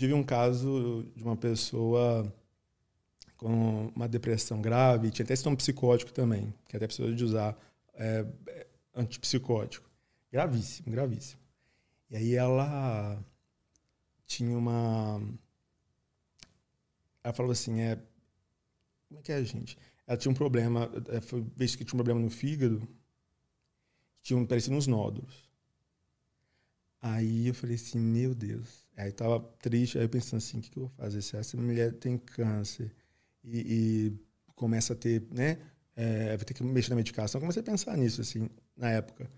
[0.00, 2.34] Tive um caso de uma pessoa
[3.36, 7.54] com uma depressão grave, tinha até sintoma psicótico também, que até precisou de usar
[7.92, 8.26] é,
[8.94, 9.90] antipsicótico.
[10.32, 11.42] Gravíssimo, gravíssimo.
[12.08, 13.22] E aí ela
[14.24, 15.20] tinha uma.
[17.22, 17.96] Ela falou assim: é.
[19.06, 19.76] Como é que é, gente?
[20.06, 22.88] Ela tinha um problema, é, foi vez que tinha um problema no fígado,
[24.22, 25.46] tinha um, parecia uns nódulos.
[27.02, 28.88] Aí eu falei assim: meu Deus.
[28.96, 31.22] Aí tava triste, aí pensando assim: o que, que eu vou fazer?
[31.22, 32.94] Se essa mulher tem câncer
[33.42, 35.58] e, e começa a ter, né?
[35.96, 37.40] É, vai ter que mexer na medicação.
[37.40, 39.30] Comecei a pensar nisso, assim, na época.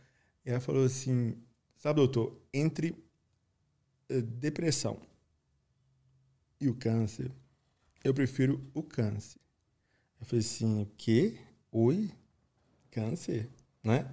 [0.44, 1.36] E ela falou assim:
[1.82, 2.94] Sabe, doutor, entre
[4.09, 5.00] eh, depressão
[6.61, 7.28] e o câncer,
[8.05, 9.40] eu prefiro o câncer.
[10.20, 11.40] Eu falei assim, o quê?
[11.72, 12.09] Oi?
[12.88, 13.50] Câncer?
[13.82, 14.09] Né?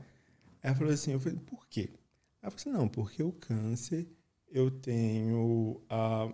[0.64, 1.92] Ela falou assim, eu falei, por quê?
[2.42, 4.08] Ela falou assim, não, porque o câncer,
[4.52, 6.34] eu tenho uh,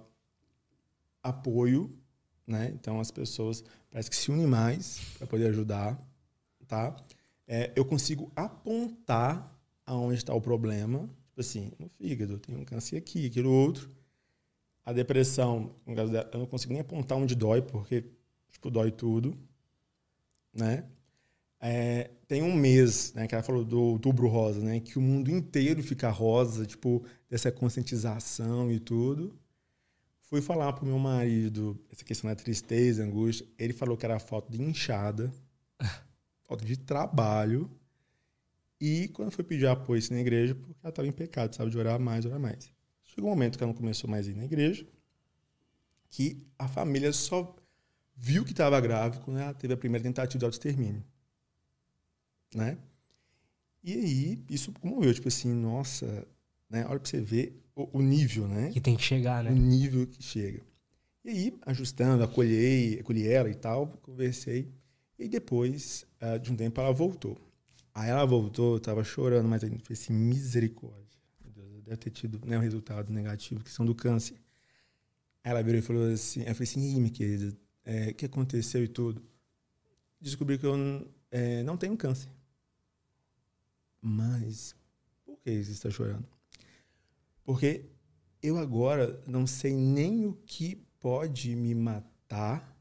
[1.21, 1.97] apoio,
[2.45, 2.71] né?
[2.73, 5.99] Então as pessoas parece que se unem mais para poder ajudar,
[6.67, 6.95] tá?
[7.47, 9.53] É, eu consigo apontar
[9.85, 13.89] aonde está o problema, tipo assim, no fígado, tem um câncer aqui, aquilo outro.
[14.83, 18.05] A depressão, eu não consigo nem apontar onde dói, porque
[18.51, 19.37] tipo, dói tudo,
[20.53, 20.85] né?
[21.67, 25.31] É, tem um mês, né, que ela falou do outubro rosa, né, que o mundo
[25.31, 29.35] inteiro fica rosa, tipo, dessa conscientização e tudo.
[30.21, 33.47] Fui falar pro meu marido essa questão da tristeza, angústia.
[33.57, 35.33] Ele falou que era falta de inchada,
[36.47, 37.67] falta de trabalho.
[38.79, 41.99] E quando foi pedir apoio na igreja, porque ela estava em pecado, sabe, de orar
[41.99, 42.71] mais, orar mais.
[43.03, 44.85] Chegou um momento que ela não começou mais a ir na igreja,
[46.11, 47.55] que a família só
[48.15, 51.03] viu que estava grávida quando ela teve a primeira tentativa de autoextermínio
[52.53, 52.77] né?
[53.83, 56.27] E aí, isso comoveu, tipo assim, nossa,
[56.69, 56.85] né?
[56.87, 58.71] Olha pra você ver o, o, nível, né?
[58.71, 59.51] Que tem que chegar, né?
[59.51, 60.61] O nível que chega.
[61.23, 64.71] E aí, ajustando, acolhei, acolhi ela e tal, conversei.
[65.17, 67.37] E depois, uh, de um tempo, ela voltou.
[67.93, 71.17] Aí ela voltou, eu tava chorando, mas eu falei assim, misericórdia.
[71.43, 74.35] Meu Deus, deve ter tido né, um resultado negativo, que são do câncer.
[75.43, 78.25] Aí ela virou e falou assim, eu falei assim, e minha querida, o é, que
[78.25, 79.21] aconteceu e tudo?
[80.19, 82.29] Descobri que eu é, não tenho câncer.
[84.07, 84.75] Mas
[85.25, 86.27] por que você está chorando?
[87.43, 87.89] Porque
[88.39, 92.79] eu agora não sei nem o que pode me matar,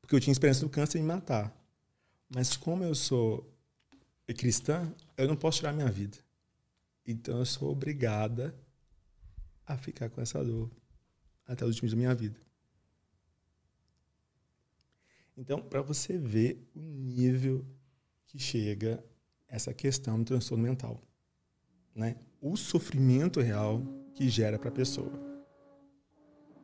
[0.00, 1.56] porque eu tinha esperança do câncer me matar.
[2.28, 3.48] Mas como eu sou
[4.36, 6.18] cristã, eu não posso tirar minha vida.
[7.06, 8.58] Então eu sou obrigada
[9.64, 10.68] a ficar com essa dor
[11.46, 12.40] até os últimos da minha vida.
[15.36, 17.64] Então, para você ver o nível
[18.26, 19.04] que chega
[19.48, 21.00] essa questão do transtorno mental,
[21.94, 22.16] né?
[22.40, 23.82] O sofrimento real
[24.14, 25.12] que gera para a pessoa.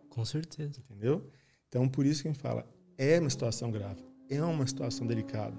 [0.09, 0.81] Com certeza.
[0.81, 1.31] Entendeu?
[1.69, 2.69] Então, por isso que a gente fala,
[2.99, 5.57] é uma situação grave, é uma situação delicada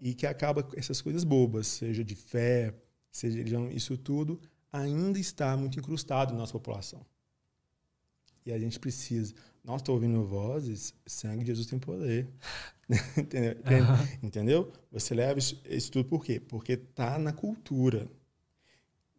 [0.00, 2.74] e que acaba com essas coisas bobas, seja de fé,
[3.10, 3.40] seja
[3.70, 4.40] isso tudo
[4.72, 7.04] ainda está muito incrustado na nossa população.
[8.44, 9.34] E a gente precisa.
[9.66, 12.28] Nós estamos ouvindo vozes, sangue de Jesus tem poder.
[13.18, 13.56] Entendeu?
[13.56, 14.18] Uhum.
[14.22, 14.72] Entendeu?
[14.92, 16.38] Você leva isso, isso tudo por quê?
[16.38, 18.08] Porque está na cultura.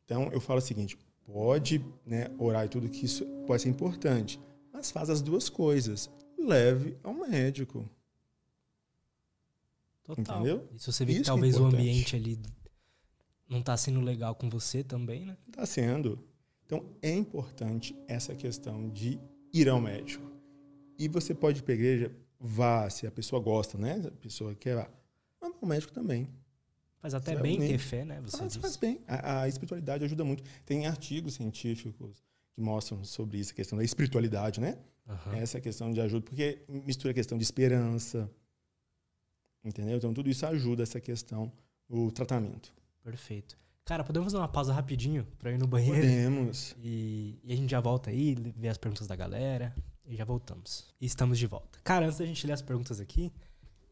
[0.06, 4.39] Então, eu falo o seguinte: pode né, orar e tudo que isso pode ser importante,
[4.72, 6.10] mas faz as duas coisas.
[6.39, 7.86] Leve ao médico.
[10.04, 10.38] Total.
[10.38, 10.70] Entendeu?
[10.74, 12.39] E se você vê que é talvez é o ambiente ali
[13.50, 15.38] não está sendo legal com você também, né?
[15.50, 16.24] Está sendo.
[16.66, 19.20] Então, é importante essa questão de
[19.54, 20.37] ir ao médico.
[20.98, 24.02] E você pode ir para a igreja, vá, se a pessoa gosta, né?
[24.06, 24.89] A pessoa quer, vá.
[25.41, 26.30] Mas o médico também.
[27.00, 28.20] Faz até você bem ter fé, né?
[28.22, 29.00] Você faz, faz bem.
[29.08, 30.43] A, a, espiritualidade ajuda muito.
[30.66, 32.24] Tem artigos científicos
[32.54, 34.78] que mostram sobre isso, a questão da espiritualidade, né?
[35.08, 35.34] Uhum.
[35.34, 38.30] Essa questão de ajuda, porque mistura a questão de esperança,
[39.64, 39.98] entendeu?
[39.98, 41.52] Então, tudo isso ajuda essa questão,
[41.88, 42.74] o tratamento.
[43.04, 43.58] Perfeito.
[43.86, 46.02] Cara, podemos dar uma pausa rapidinho pra ir no banheiro?
[46.02, 46.76] Podemos.
[46.84, 49.74] E, e a gente já volta aí, ver as perguntas da galera.
[50.08, 50.86] E já voltamos.
[51.01, 51.80] E estamos de volta.
[51.84, 53.32] Cara, antes da gente ler as perguntas aqui,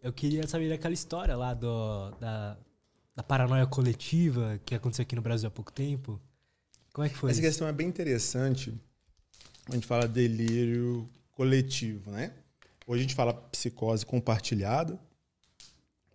[0.01, 2.57] eu queria saber daquela história lá do, da,
[3.15, 6.21] da paranoia coletiva que aconteceu aqui no Brasil há pouco tempo.
[6.93, 7.49] Como é que foi Essa isso?
[7.49, 8.73] questão é bem interessante.
[9.69, 12.33] A gente fala delírio coletivo, né?
[12.87, 14.97] Hoje a gente fala psicose compartilhada,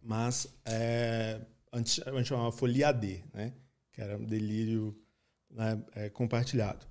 [0.03, 1.41] mas é,
[1.73, 3.53] antes a gente chamava folia D, né?
[3.93, 4.97] que era um delírio
[5.51, 6.87] né, é, compartilhado,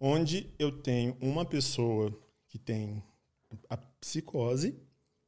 [0.00, 2.10] onde eu tenho uma pessoa
[2.58, 3.02] que tem
[3.68, 4.76] a psicose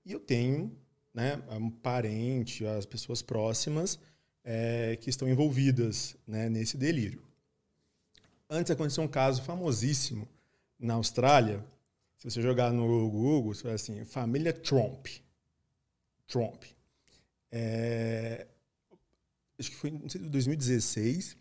[0.04, 0.76] e eu tenho
[1.14, 3.98] né, um parente, as pessoas próximas
[4.44, 7.22] é, que estão envolvidas né, nesse delírio.
[8.48, 10.28] Antes aconteceu um caso famosíssimo
[10.78, 11.64] na Austrália.
[12.18, 15.06] Se você jogar no Google, você vai assim, família Trump.
[16.26, 16.64] Trump.
[17.52, 18.46] É,
[19.58, 21.36] acho que foi em 2016,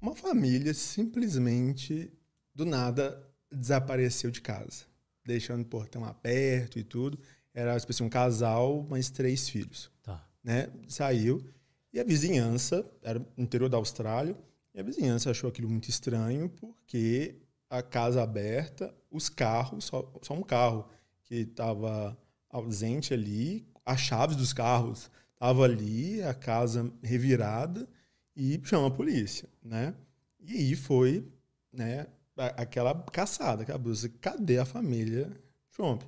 [0.00, 2.12] uma família simplesmente
[2.54, 4.84] do nada desapareceu de casa,
[5.24, 7.18] deixando o portão aberto e tudo.
[7.54, 9.90] Era tipo assim, um casal, mas três filhos.
[10.02, 10.26] Tá.
[10.42, 10.68] Né?
[10.88, 11.44] Saiu
[11.92, 14.36] e a vizinhança, era no interior da Austrália,
[14.74, 17.36] e a vizinhança achou aquilo muito estranho porque
[17.68, 20.88] a casa aberta, os carros, só, só um carro
[21.24, 22.16] que estava
[22.48, 25.10] ausente ali, as chaves dos carros
[25.42, 27.88] Tava ali, a casa revirada,
[28.36, 29.92] e chama a polícia, né?
[30.38, 31.26] E aí foi,
[31.72, 35.30] né, aquela caçada, aquela busca, cadê a família
[35.72, 36.02] Trump?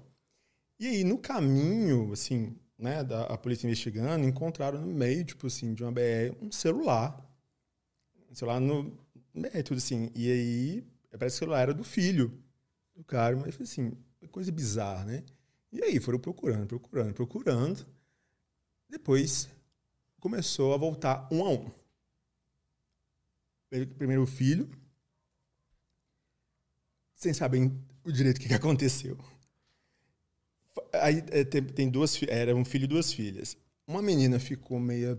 [0.79, 5.75] E aí, no caminho, assim, né, da a polícia investigando, encontraram no meio, tipo assim,
[5.75, 7.17] de uma BR, um celular.
[8.31, 8.97] Um celular no,
[9.53, 10.11] É, tudo assim.
[10.15, 10.85] E aí,
[11.19, 12.43] parece que o celular era do filho
[12.95, 13.93] do cara, mas foi assim,
[14.31, 15.25] coisa bizarra, né?
[15.73, 17.87] E aí foram procurando, procurando, procurando.
[18.89, 19.49] Depois
[20.21, 21.71] começou a voltar um a um.
[23.99, 24.71] Primeiro o filho,
[27.25, 27.71] sem saber
[28.05, 29.19] o direito o que, aconteceu.
[30.93, 33.57] Aí é, tem, duas era um filho e duas filhas.
[33.87, 35.19] Uma menina ficou meio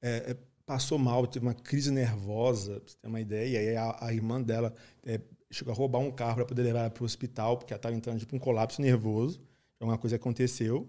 [0.00, 3.48] é, é, passou mal, teve uma crise nervosa, pra você ter uma ideia.
[3.48, 4.72] E aí a, a irmã dela
[5.04, 5.20] é,
[5.50, 7.94] chegou a roubar um carro para poder levar ela para o hospital, porque ela estava
[7.94, 9.40] entrando tipo um colapso nervoso.
[9.80, 10.88] Alguma coisa aconteceu.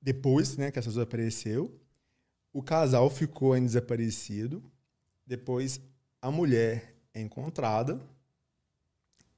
[0.00, 1.80] Depois, né, que essa pessoa apareceu,
[2.52, 4.62] o casal ficou desaparecido.
[5.26, 5.80] Depois,
[6.22, 8.00] a mulher é encontrada.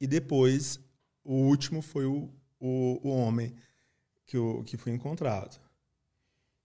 [0.01, 0.81] E depois,
[1.25, 2.31] o último foi o,
[2.61, 3.55] o, o homem
[4.27, 5.61] que, o, que foi encontrado.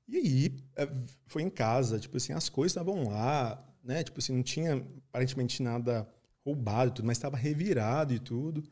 [0.08, 0.88] E aí, é,
[1.26, 4.04] foi em casa, tipo assim, as coisas estavam lá, né?
[4.04, 6.08] Tipo assim, não tinha aparentemente nada
[6.46, 8.64] roubado, tudo, mas estava revirado e tudo.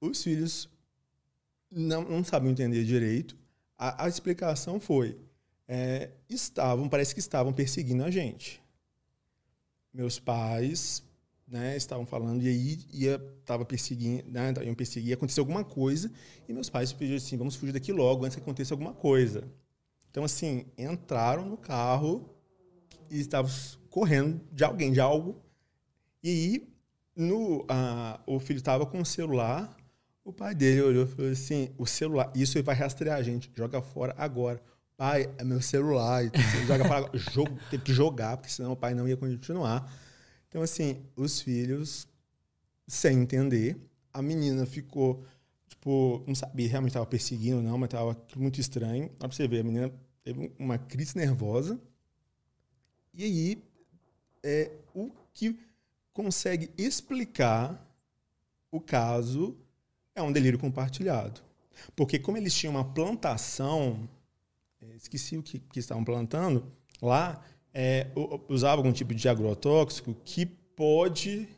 [0.00, 0.68] Os filhos
[1.70, 3.36] não, não sabiam entender direito.
[3.76, 5.18] A, a explicação foi:
[5.66, 8.62] é, estavam, parece que estavam perseguindo a gente.
[9.92, 11.02] Meus pais
[11.50, 16.10] né, estavam falando, e aí ia, tava perseguindo, né, iam perseguir, aconteceu alguma coisa,
[16.48, 19.42] e meus pais pediram assim, vamos fugir daqui logo, antes que aconteça alguma coisa.
[20.10, 22.30] Então, assim, entraram no carro
[23.10, 23.50] e estavam
[23.90, 25.42] correndo de alguém, de algo,
[26.22, 26.68] e aí
[27.16, 29.76] no, a, o filho estava com o celular,
[30.24, 33.82] o pai dele olhou e falou assim, o celular, isso vai rastrear a gente, joga
[33.82, 34.62] fora agora.
[34.96, 36.22] Pai, é meu celular,
[36.66, 39.90] joga fora, jogo, teve que jogar, porque senão o pai não ia continuar.
[40.50, 42.08] Então, assim, os filhos,
[42.84, 43.80] sem entender,
[44.12, 45.24] a menina ficou,
[45.68, 49.08] tipo, não sabia realmente estava perseguindo não, mas estava muito estranho.
[49.10, 49.92] Dá pra você ver, a menina
[50.24, 51.80] teve uma crise nervosa.
[53.14, 53.64] E aí,
[54.42, 55.56] é, o que
[56.12, 57.86] consegue explicar
[58.72, 59.56] o caso
[60.16, 61.40] é um delírio compartilhado.
[61.94, 64.08] Porque como eles tinham uma plantação,
[64.82, 67.40] é, esqueci o que, que estavam plantando, lá
[67.72, 68.08] é,
[68.48, 71.48] usava algum tipo de agrotóxico que pode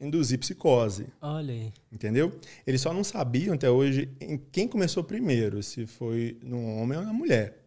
[0.00, 1.06] induzir psicose.
[1.20, 1.72] Olha aí.
[1.92, 2.32] Entendeu?
[2.66, 7.04] Eles só não sabiam até hoje em quem começou primeiro, se foi no homem ou
[7.04, 7.66] na mulher.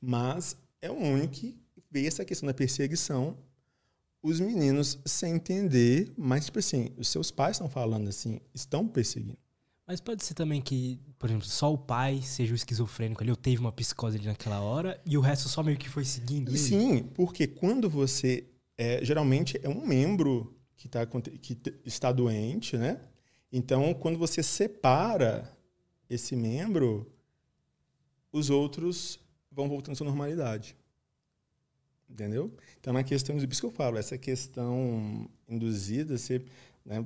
[0.00, 1.56] Mas é o único que
[1.90, 3.36] vê essa questão da perseguição,
[4.22, 9.38] os meninos sem entender, mas tipo assim, os seus pais estão falando assim, estão perseguindo.
[9.90, 13.36] Mas pode ser também que, por exemplo, só o pai seja o esquizofrênico ali, ou
[13.36, 16.56] teve uma psicose ali naquela hora, e o resto só meio que foi seguindo.
[16.56, 18.44] Sim, porque quando você.
[18.78, 23.00] É, geralmente é um membro que, tá, que está doente, né?
[23.52, 25.52] Então, quando você separa
[26.08, 27.12] esse membro,
[28.32, 29.18] os outros
[29.50, 30.76] vão voltando à sua normalidade.
[32.08, 32.54] Entendeu?
[32.78, 36.44] Então, é uma questão, por isso que eu falo, essa questão induzida, você
[36.86, 37.04] né,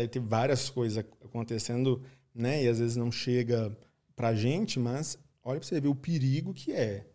[0.00, 2.02] deve ter várias coisas acontecendo,
[2.34, 2.64] né?
[2.64, 3.76] E às vezes não chega
[4.14, 7.06] pra gente, mas olha para você ver o perigo que é,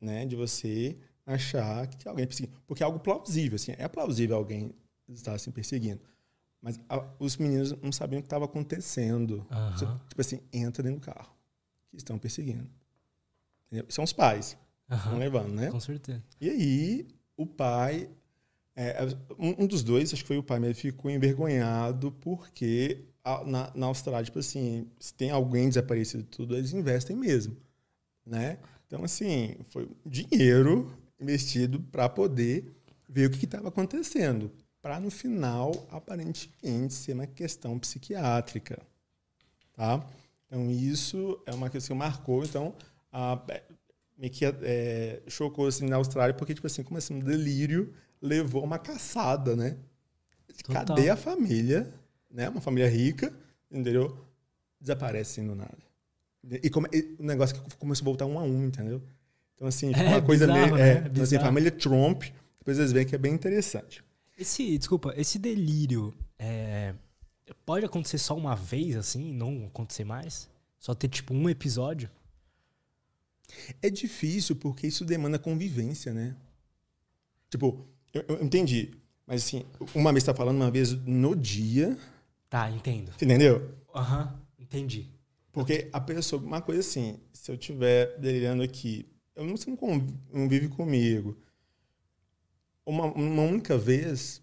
[0.00, 0.24] né?
[0.26, 0.96] De você
[1.26, 2.58] achar que alguém perseguindo.
[2.66, 3.74] Porque é algo plausível, assim.
[3.78, 4.74] É plausível alguém
[5.08, 6.00] estar assim perseguindo.
[6.60, 9.46] Mas a, os meninos não sabiam o que estava acontecendo.
[9.50, 9.98] Uhum.
[10.08, 11.34] Tipo assim, entra dentro do carro.
[11.90, 12.68] Que estão perseguindo.
[13.66, 13.86] Entendeu?
[13.88, 14.56] São os pais.
[14.88, 14.96] Uhum.
[14.96, 15.70] Estão levando, né?
[15.70, 16.22] Com certeza.
[16.40, 18.08] E aí, o pai
[18.74, 19.04] é,
[19.38, 23.44] um, um, dos dois, acho que foi o pai, mas ele ficou envergonhado porque a,
[23.44, 27.56] na, na Austrália, tipo assim, se tem alguém desaparecido tudo, eles investem mesmo,
[28.24, 28.58] né?
[28.86, 32.72] Então, assim, foi dinheiro investido para poder
[33.08, 34.50] ver o que estava acontecendo,
[34.80, 38.80] para no final, aparentemente, ser uma questão psiquiátrica,
[39.74, 40.04] tá?
[40.46, 42.74] Então, isso é uma questão que marcou, então,
[43.12, 43.40] a,
[44.16, 47.92] me que é, chocou assim na Austrália, porque, tipo assim, como assim, um delírio
[48.22, 49.76] levou uma caçada, né?
[50.64, 50.86] Total.
[50.86, 51.92] Cadê a família?
[52.30, 52.48] Né?
[52.48, 53.34] Uma família rica,
[53.70, 54.16] entendeu?
[54.80, 55.78] Desaparece do nada.
[56.62, 59.02] E, como, e o negócio que começou a voltar um a um, entendeu?
[59.54, 60.76] Então, assim, é, uma coisa bizarro, meio.
[60.76, 60.90] Né?
[60.90, 62.24] É, então, assim, família Trump,
[62.58, 64.02] depois eles veem que é bem interessante.
[64.38, 66.94] Esse, desculpa, esse delírio é,
[67.64, 70.48] pode acontecer só uma vez, assim, não acontecer mais?
[70.78, 72.10] Só ter, tipo, um episódio?
[73.80, 76.34] É difícil porque isso demanda convivência, né?
[77.50, 78.92] Tipo, eu, eu entendi.
[79.26, 81.96] Mas assim, uma vez está falando, uma vez no dia.
[82.48, 83.12] Tá, entendo.
[83.20, 83.74] Entendeu?
[83.94, 85.08] Aham, uhum, entendi.
[85.52, 89.06] Porque a pessoa, uma coisa assim, se eu estiver delirando aqui,
[89.36, 91.36] eu não, você não convive comigo.
[92.84, 94.42] Uma, uma única vez,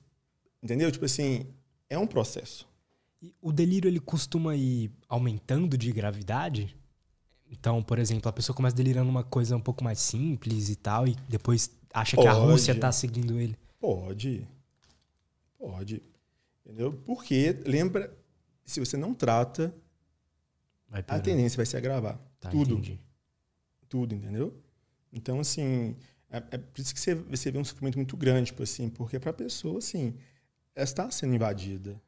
[0.62, 0.92] entendeu?
[0.92, 1.48] Tipo assim,
[1.90, 2.68] é um processo.
[3.42, 6.76] O delírio ele costuma ir aumentando de gravidade?
[7.52, 11.08] Então, por exemplo, a pessoa começa delirando uma coisa um pouco mais simples e tal,
[11.08, 12.28] e depois acha Pode.
[12.28, 13.58] que a Rússia está seguindo ele.
[13.80, 14.48] Pode.
[15.58, 16.02] Pode.
[16.66, 16.94] Entendeu?
[17.06, 18.16] Porque, lembra,
[18.66, 19.74] se você não trata,
[20.92, 22.20] a tendência vai se agravar.
[22.40, 22.74] Tá, Tudo.
[22.74, 23.00] Entendi.
[23.88, 24.56] Tudo, entendeu?
[25.12, 25.96] Então, assim,
[26.30, 29.20] é, é por isso que você, você vê um sofrimento muito grande, tipo assim, porque
[29.20, 30.16] para a pessoa, assim,
[30.76, 32.00] ela está sendo invadida.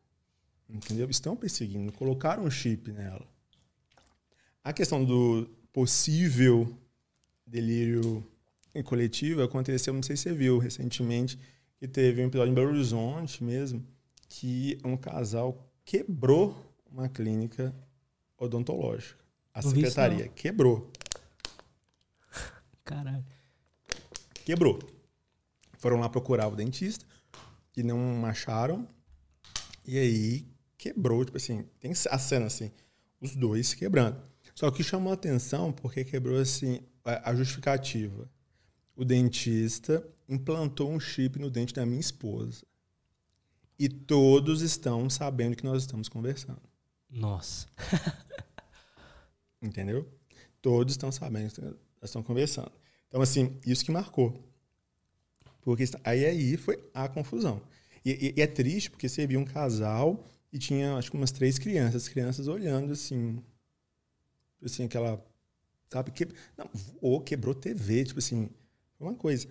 [0.70, 1.10] Entendeu?
[1.10, 3.28] Estão perseguindo, colocaram um chip nela.
[4.64, 6.78] A questão do possível
[7.46, 8.26] delírio
[8.84, 11.38] coletivo aconteceu, não sei se você viu recentemente,
[11.78, 13.86] que teve um episódio em Belo Horizonte mesmo,
[14.30, 16.56] que um casal quebrou
[16.90, 17.76] uma clínica
[18.38, 19.24] odontológica.
[19.54, 20.92] A não secretaria quebrou.
[22.84, 23.26] Caralho.
[24.46, 24.80] Quebrou.
[25.78, 27.06] Foram lá procurar o dentista
[27.76, 28.88] e não acharam.
[29.86, 30.48] E aí
[30.78, 32.72] quebrou, tipo assim, tem a cena assim,
[33.20, 34.22] os dois quebrando.
[34.56, 38.30] Só que chamou a atenção porque quebrou assim a justificativa.
[38.96, 42.66] O dentista implantou um chip no dente da minha esposa.
[43.78, 46.62] E todos estão sabendo que nós estamos conversando.
[47.10, 47.68] Nossa.
[49.62, 50.08] Entendeu?
[50.62, 52.72] Todos estão sabendo que nós estamos conversando.
[53.08, 54.40] Então, assim, isso que marcou.
[55.62, 57.62] Porque aí, aí foi a confusão.
[58.06, 61.32] E, e, e, é triste porque você viu um casal e tinha, acho que umas
[61.32, 62.04] três crianças.
[62.04, 63.44] As crianças olhando assim.
[64.64, 65.24] Assim, aquela.
[65.90, 66.12] Sabe?
[66.12, 66.28] Que,
[66.58, 66.70] não,
[67.02, 68.06] voou, quebrou TV.
[68.06, 68.50] Tipo assim,
[69.02, 69.48] foi uma coisa.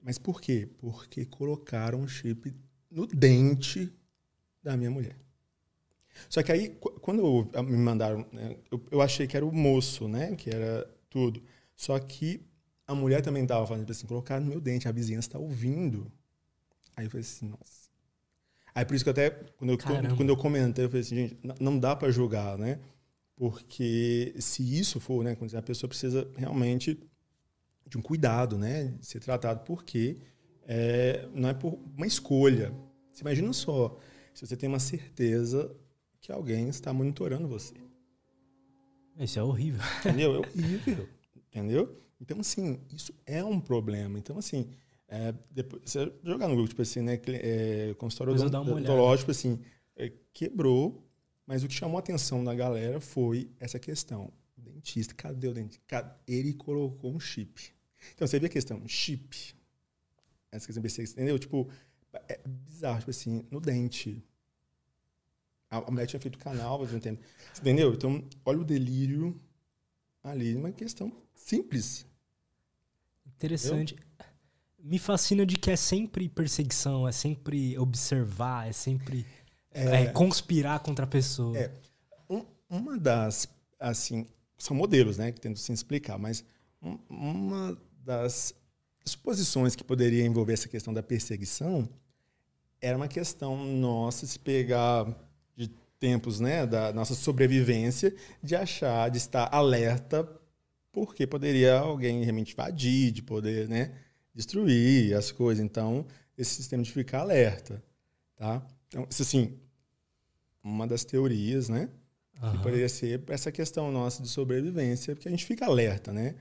[0.00, 0.68] Mas por quê?
[0.78, 2.54] Porque colocaram um chip
[2.88, 3.92] no dente
[4.62, 5.16] da minha mulher.
[6.28, 6.68] Só que aí,
[7.00, 10.36] quando me mandaram, né, eu, eu achei que era o moço, né?
[10.36, 11.42] Que era tudo.
[11.74, 12.40] Só que
[12.86, 16.10] a mulher também estava fazendo assim, colocar no meu dente, a vizinhança está ouvindo.
[16.96, 17.90] Aí eu falei assim, nossa.
[18.74, 19.78] Aí por isso que até, quando eu,
[20.16, 22.78] quando eu comentei, eu falei assim, gente, não dá para julgar, né?
[23.34, 26.98] Porque se isso for, né, a pessoa precisa realmente
[27.88, 28.94] de um cuidado, né?
[28.98, 30.18] De ser tratado, porque
[30.66, 32.72] é, não é por uma escolha.
[33.12, 33.98] Você imagina só,
[34.34, 35.74] se você tem uma certeza
[36.20, 37.74] que alguém está monitorando você.
[39.18, 39.82] Isso é horrível.
[40.00, 40.36] Entendeu?
[40.36, 41.08] É horrível.
[41.36, 42.02] Entendeu?
[42.20, 44.18] Então, assim, isso é um problema.
[44.18, 44.70] Então, assim,
[45.08, 47.20] é, depois, você jogar no Google, tipo assim, né?
[47.26, 49.58] É, consultório odontológico, assim,
[49.96, 51.06] é, quebrou,
[51.46, 54.32] mas o que chamou a atenção da galera foi essa questão.
[54.82, 56.20] Dentista, cadê o dentista?
[56.26, 57.72] Ele colocou um chip.
[58.14, 59.54] Então, você vê a questão, chip.
[60.50, 61.38] Essa questão, entendeu?
[61.38, 61.70] Tipo,
[62.28, 64.22] é bizarro, tipo assim, no dente.
[65.70, 67.20] A, mulher tinha feito canal, você entende?
[67.58, 67.94] Entendeu?
[67.94, 69.40] Então, olha o delírio
[70.22, 72.04] ali, uma questão simples.
[73.26, 73.96] Interessante.
[74.78, 79.24] Me fascina de que é sempre perseguição, é sempre observar, é sempre
[79.70, 81.56] é, é, conspirar contra a pessoa.
[81.56, 81.72] É.
[82.28, 84.26] Um, uma das, assim,
[84.62, 86.44] são modelos, né, que tento se explicar, mas
[86.80, 88.54] um, uma das
[89.04, 91.88] suposições que poderia envolver essa questão da perseguição
[92.80, 95.06] era uma questão nossa se pegar
[95.56, 100.28] de tempos, né, da nossa sobrevivência, de achar, de estar alerta
[100.92, 103.92] porque poderia alguém realmente invadir, de poder né,
[104.34, 105.64] destruir as coisas.
[105.64, 106.06] Então,
[106.36, 107.82] esse sistema de ficar alerta.
[108.36, 108.64] Tá?
[108.88, 109.58] Então, assim,
[110.62, 111.88] uma das teorias, né?
[112.42, 112.50] Uhum.
[112.50, 116.34] Que poderia ser essa questão nossa de sobrevivência, porque a gente fica alerta, né?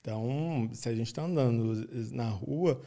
[0.00, 2.80] Então, se a gente está andando na rua,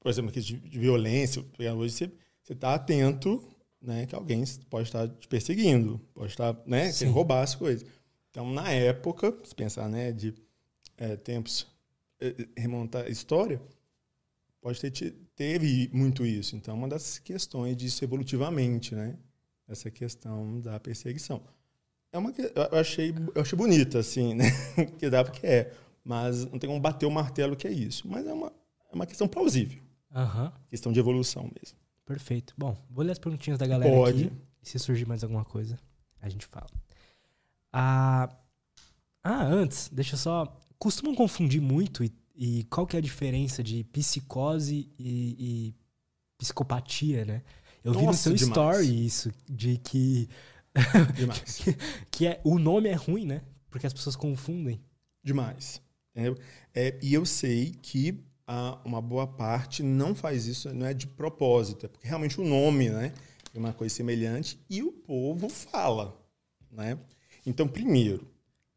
[0.00, 1.44] por exemplo, aqui de, violência,
[1.76, 2.12] hoje
[2.42, 3.40] você está atento,
[3.80, 4.04] né?
[4.04, 6.92] Que alguém pode estar te perseguindo, pode estar, né?
[6.92, 7.88] Querendo roubar as coisas.
[8.30, 10.10] Então, na época, se pensar, né?
[10.10, 10.34] De
[10.96, 11.68] é, tempos,
[12.20, 13.62] é, remontar a história,
[14.60, 14.90] pode ter
[15.36, 16.56] teve muito isso.
[16.56, 19.16] Então, uma das questões disso evolutivamente, né?
[19.68, 21.40] Essa questão da perseguição.
[22.12, 22.32] É uma
[22.72, 24.44] eu achei eu achei bonita assim, né?
[24.98, 25.72] que dá porque é,
[26.04, 28.08] mas não tem como bater o martelo que é isso.
[28.08, 28.52] Mas é uma
[28.90, 29.82] é uma questão plausível.
[30.14, 30.50] Uhum.
[30.68, 31.78] Questão de evolução mesmo.
[32.06, 32.54] Perfeito.
[32.56, 34.24] Bom, vou ler as perguntinhas da galera Pode.
[34.24, 34.32] aqui.
[34.62, 35.78] E se surgir mais alguma coisa,
[36.20, 36.70] a gente fala.
[37.72, 38.28] Ah,
[39.22, 43.62] ah, antes, deixa eu só costumam confundir muito e, e, qual que é a diferença
[43.62, 45.74] de psicose e, e
[46.38, 47.42] psicopatia, né?
[47.82, 48.50] Eu Nossa, vi no seu demais.
[48.50, 50.28] story isso, de que,
[51.62, 51.76] que,
[52.10, 53.42] que é, o nome é ruim, né?
[53.70, 54.80] Porque as pessoas confundem.
[55.22, 55.82] Demais.
[56.74, 61.06] É, e eu sei que a, uma boa parte não faz isso, não é de
[61.06, 63.12] propósito, é porque realmente o nome, né?
[63.54, 66.20] É uma coisa semelhante e o povo fala,
[66.70, 66.98] né?
[67.46, 68.26] Então, primeiro,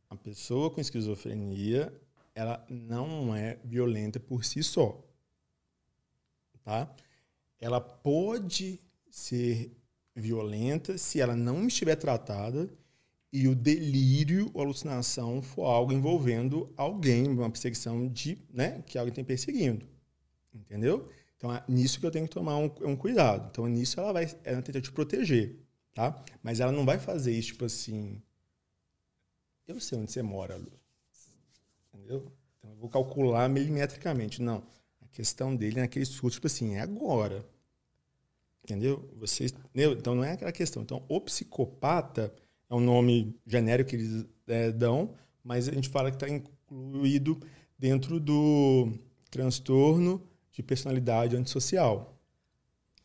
[0.10, 1.92] a pessoa com esquizofrenia,
[2.36, 5.02] ela não é violenta por si só.
[6.64, 6.94] Tá?
[7.60, 8.80] Ela pode
[9.10, 9.76] ser
[10.16, 12.70] violenta se ela não estiver tratada
[13.32, 19.14] e o delírio ou alucinação for algo envolvendo alguém, uma perseguição de, né, que alguém
[19.14, 19.86] tem perseguindo.
[20.54, 21.10] Entendeu?
[21.38, 23.48] Então, é nisso que eu tenho que tomar um, um cuidado.
[23.50, 25.56] Então, nisso ela vai ela tenta te proteger,
[25.94, 26.24] tá?
[26.44, 28.22] Mas ela não vai fazer isso, tipo assim...
[29.68, 30.72] Eu sei onde você mora, Lu.
[31.94, 32.32] Entendeu?
[32.60, 34.42] Então, eu vou calcular milimetricamente.
[34.42, 34.62] Não.
[35.02, 37.46] A questão dele é naquele susto, tipo assim, é agora.
[38.72, 39.10] Entendeu?
[39.18, 39.94] Vocês, entendeu?
[39.94, 40.82] Então, não é aquela questão.
[40.82, 42.34] Então, o psicopata
[42.70, 47.40] é um nome genérico que eles é, dão, mas a gente fala que está incluído
[47.78, 48.92] dentro do
[49.30, 50.22] transtorno
[50.52, 52.18] de personalidade antissocial,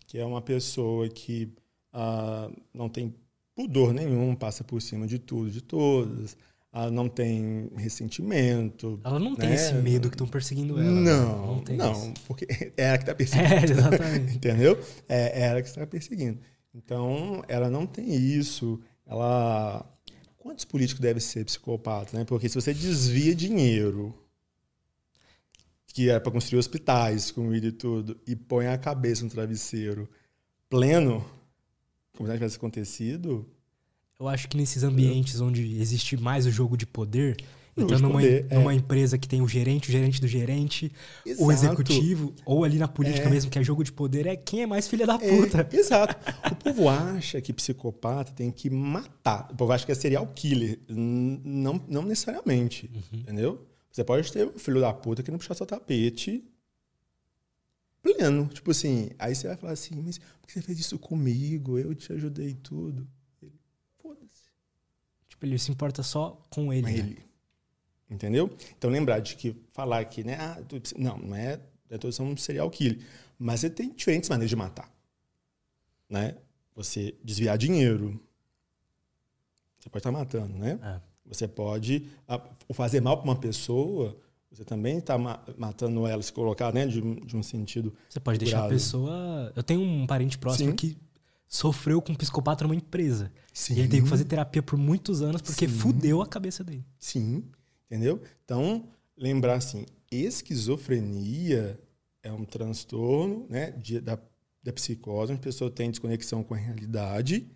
[0.07, 1.53] que é uma pessoa que
[1.93, 3.15] ah, não tem
[3.55, 6.37] pudor nenhum, passa por cima de tudo, de todas,
[6.79, 9.01] ah, não tem ressentimento.
[9.03, 9.55] Ela não tem né?
[9.55, 10.91] esse medo que estão perseguindo ela.
[10.91, 11.47] Não, né?
[11.47, 12.13] não, tem não isso.
[12.27, 12.47] porque
[12.77, 13.55] é ela que está perseguindo.
[13.55, 14.37] É, exatamente.
[14.37, 14.79] Entendeu?
[15.09, 16.39] É, é ela que está perseguindo.
[16.75, 18.79] Então, ela não tem isso.
[19.07, 19.91] Ela.
[20.37, 22.27] Quantos políticos devem ser psicopatas, né?
[22.27, 24.15] Porque se você desvia dinheiro
[25.87, 30.07] que é para construir hospitais, comida e tudo, e põe a cabeça no travesseiro
[30.69, 31.25] pleno,
[32.15, 33.51] como se não tivesse acontecido,
[34.19, 37.37] Eu acho que nesses ambientes onde existe mais o jogo de poder,
[37.77, 38.55] então numa, poder, é.
[38.55, 40.91] numa empresa que tem o gerente, o gerente do gerente,
[41.39, 41.53] o Exato.
[41.53, 43.31] executivo, ou ali na política É.
[43.31, 45.69] mesmo, que é jogo de poder, é quem é mais filha da É, puta.
[45.77, 46.17] exato.
[46.51, 49.49] O povo acha que psicopata tem que matar.
[49.53, 50.79] O povo acha que é serial killer.
[50.89, 52.91] Não, não necessariamente.
[53.13, 53.67] Entendeu?
[53.93, 56.43] Você pode ter um filho da puta que não puxar seu tapete
[58.03, 58.47] pleno.
[58.47, 61.79] Tipo assim, aí você vai falar assim, mas por que você fez isso comigo?
[61.79, 63.07] Eu te ajudei tudo.
[65.37, 66.83] Tipo, ele se importa só com ele.
[66.87, 66.99] Né?
[66.99, 67.19] ele.
[68.09, 68.51] Entendeu?
[68.79, 70.37] Então lembrar de que falar que, né?
[70.41, 71.61] Ah, tu- não, não é
[72.01, 72.99] todos são um serial killer.
[73.39, 74.91] Mas você tem diferentes maneiras de matar.
[76.09, 76.37] Né?
[76.75, 78.19] Você desviar dinheiro.
[79.79, 80.79] Você pode estar matando, né?
[80.83, 81.01] É.
[81.27, 82.09] Você pode
[82.73, 84.17] fazer mal para uma pessoa.
[84.51, 85.19] Você também está
[85.59, 87.93] matando ela, se colocar né, de, um- de um sentido.
[88.09, 88.73] Você pode deixar a Curado.
[88.75, 89.53] pessoa.
[89.55, 90.77] Eu tenho um parente próximo Sim.
[90.77, 90.97] que
[91.49, 93.33] sofreu com um psicopata numa empresa.
[93.53, 93.75] Sim.
[93.75, 95.75] E ele teve que fazer terapia por muitos anos porque Sim.
[95.75, 96.85] fudeu a cabeça dele.
[96.99, 97.45] Sim,
[97.91, 98.21] entendeu?
[98.45, 101.81] Então, lembrar assim, esquizofrenia
[102.23, 104.19] é um transtorno né, de- da,
[104.63, 107.49] da psicose, onde a pessoa tem desconexão com a realidade,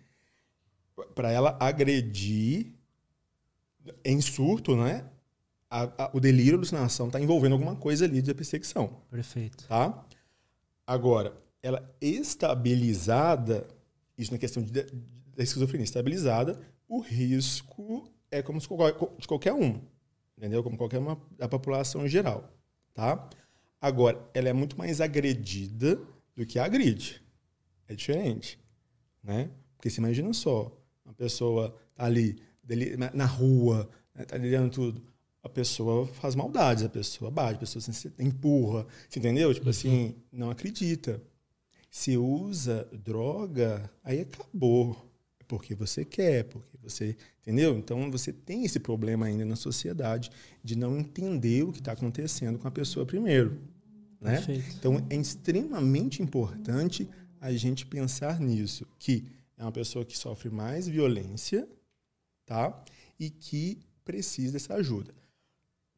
[1.15, 2.73] para ela agredir
[4.05, 5.05] em surto, né?
[5.69, 9.65] a- a- o delírio, a alucinação está envolvendo alguma coisa ali de perseguição Perfeito.
[9.67, 10.05] tá?
[10.85, 13.67] Agora, ela estabilizada,
[14.21, 18.67] isso na questão de, da esquizofrenia estabilizada, o risco é como se
[19.19, 19.81] de qualquer um,
[20.37, 20.63] entendeu?
[20.63, 22.49] Como qualquer uma da população em geral,
[22.93, 23.29] tá?
[23.79, 25.99] Agora, ela é muito mais agredida
[26.35, 27.21] do que agride.
[27.87, 28.59] É diferente,
[29.23, 29.49] né?
[29.75, 30.71] Porque você imagina só,
[31.03, 35.01] uma pessoa tá ali deli- na- rua, né, tá delirando tudo,
[35.43, 38.85] a pessoa faz maldades, a pessoa bate, a pessoa se empurra,
[39.15, 39.51] entendeu?
[39.53, 41.21] Tipo assim, não acredita.
[41.91, 44.95] Se usa droga, aí acabou.
[45.37, 47.17] É porque você quer, porque você.
[47.41, 47.77] Entendeu?
[47.77, 50.31] Então você tem esse problema ainda na sociedade
[50.63, 53.61] de não entender o que está acontecendo com a pessoa primeiro.
[54.21, 54.35] Né?
[54.37, 54.75] Perfeito.
[54.77, 57.09] Então é extremamente importante
[57.41, 59.25] a gente pensar nisso, que
[59.57, 61.67] é uma pessoa que sofre mais violência,
[62.45, 62.83] tá?
[63.19, 65.13] E que precisa dessa ajuda.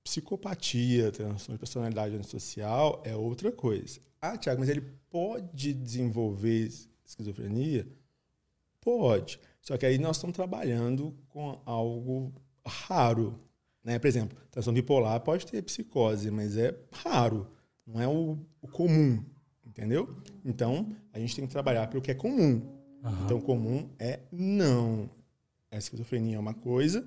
[0.03, 3.99] Psicopatia, transtorno de personalidade antissocial é outra coisa.
[4.25, 4.79] Ah, Tiago, mas ele
[5.09, 6.69] pode desenvolver
[7.05, 7.85] esquizofrenia?
[8.79, 9.37] Pode.
[9.59, 12.31] Só que aí nós estamos trabalhando com algo
[12.65, 13.37] raro.
[13.83, 13.99] Né?
[13.99, 16.73] Por exemplo, transtorno bipolar pode ter psicose, mas é
[17.03, 17.49] raro.
[17.85, 19.21] Não é o, o comum.
[19.65, 20.15] Entendeu?
[20.45, 22.61] Então, a gente tem que trabalhar pelo que é comum.
[23.03, 23.25] Aham.
[23.25, 25.09] Então, comum é não.
[25.69, 27.05] A esquizofrenia é uma coisa,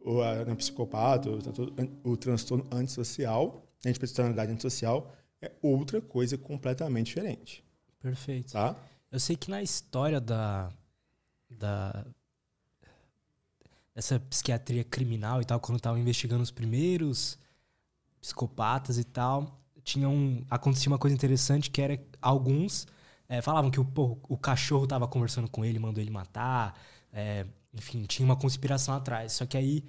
[0.00, 6.00] ou a, a psicopata, o, transtorno- o transtorno antissocial, a gente personalidade antissocial, é outra
[6.00, 7.64] coisa completamente diferente.
[8.00, 8.52] Perfeito.
[8.52, 8.76] Tá?
[9.10, 10.70] Eu sei que na história da,
[11.50, 12.06] da
[13.94, 17.38] dessa psiquiatria criminal e tal, quando estavam investigando os primeiros
[18.20, 22.86] psicopatas e tal, tinha um, acontecia uma coisa interessante que era alguns
[23.28, 26.78] eh, falavam que o, pô, o cachorro tava conversando com ele, mandou ele matar,
[27.12, 29.32] eh, enfim, tinha uma conspiração atrás.
[29.32, 29.84] Só que aí,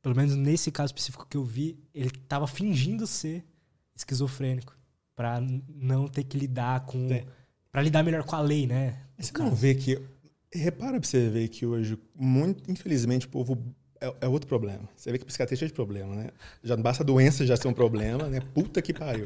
[0.00, 3.44] pelo menos nesse caso específico que eu vi, ele tava fingindo ser
[3.94, 4.74] esquizofrênico
[5.22, 7.24] pra n- não ter que lidar com Tem.
[7.70, 8.98] Pra lidar melhor com a lei, né?
[9.16, 9.54] Você não caso.
[9.56, 10.00] vê que.
[10.52, 13.56] Repara pra você ver que hoje, muito, infelizmente, o povo.
[14.00, 14.88] É, é outro problema.
[14.96, 16.30] Você vê que a psiquiatria é cheia de problema, né?
[16.64, 18.40] Já não basta a doença já ser um problema, né?
[18.52, 19.24] Puta que pariu.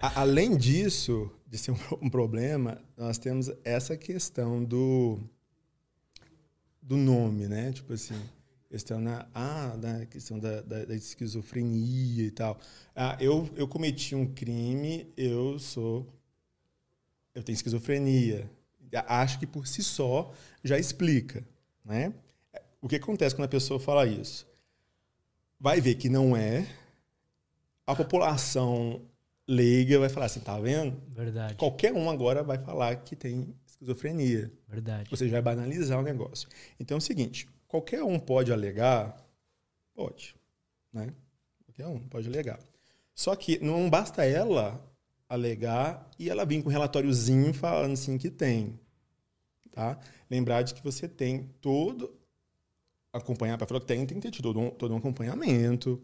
[0.00, 5.20] A- além disso, de ser um, um problema, nós temos essa questão do.
[6.82, 7.72] do nome, né?
[7.72, 8.16] Tipo assim.
[8.68, 12.58] Questão na, ah, da questão da, da, da esquizofrenia e tal.
[12.94, 16.06] Ah, eu, eu cometi um crime, eu sou
[17.36, 18.50] eu tenho esquizofrenia.
[19.06, 20.32] Acho que por si só
[20.64, 21.46] já explica,
[21.84, 22.14] né?
[22.80, 24.46] O que acontece quando a pessoa fala isso?
[25.60, 26.66] Vai ver que não é.
[27.86, 29.02] A população
[29.46, 30.96] leiga vai falar assim, tá vendo?
[31.08, 31.56] Verdade.
[31.56, 34.50] Qualquer um agora vai falar que tem esquizofrenia.
[34.66, 35.10] Verdade.
[35.10, 36.48] Você vai banalizar o negócio.
[36.80, 39.16] Então é o seguinte, qualquer um pode alegar?
[39.94, 40.34] Pode,
[40.92, 41.12] né?
[41.64, 42.58] Qualquer um pode alegar.
[43.14, 44.82] Só que não basta ela
[45.28, 48.78] alegar e ela vir com um relatóriozinho falando assim que tem.
[49.70, 49.98] Tá?
[50.30, 52.14] Lembrar de que você tem todo
[53.12, 56.00] acompanhar para falar que tem, tem que ter todo um, todo um acompanhamento,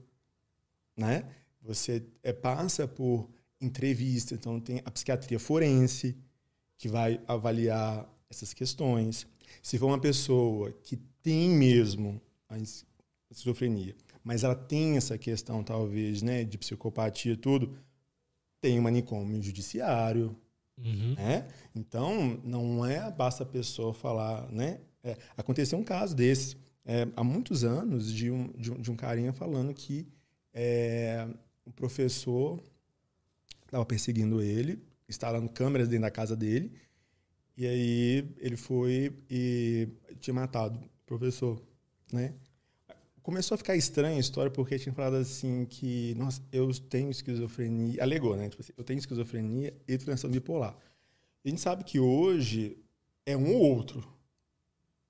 [0.96, 1.24] né?
[1.62, 3.30] Você é, passa por
[3.60, 6.16] entrevista, então tem a psiquiatria forense
[6.76, 9.26] que vai avaliar essas questões.
[9.62, 16.22] Se for uma pessoa que tem mesmo a esquizofrenia, mas ela tem essa questão talvez,
[16.22, 17.76] né, de psicopatia e tudo,
[18.60, 20.36] tem um manicômio judiciário,
[20.78, 21.14] uhum.
[21.14, 21.48] né?
[21.74, 24.80] Então, não é basta a pessoa falar, né?
[25.02, 28.96] É, aconteceu um caso desse é, há muitos anos de um, de um, de um
[28.96, 30.06] carinha falando que
[30.52, 31.26] é,
[31.66, 32.62] um professor
[33.64, 36.72] estava perseguindo ele, instalando câmeras dentro da casa dele,
[37.56, 39.88] e aí ele foi e
[40.20, 41.60] tinha matado o professor,
[42.12, 42.34] né?
[43.22, 48.02] começou a ficar estranha a história porque tinha falado assim que, nossa, eu tenho esquizofrenia,
[48.02, 48.48] alegou, né?
[48.48, 50.76] Tipo assim, eu tenho esquizofrenia e transtorno bipolar.
[51.44, 52.76] A gente sabe que hoje
[53.24, 54.06] é um ou outro,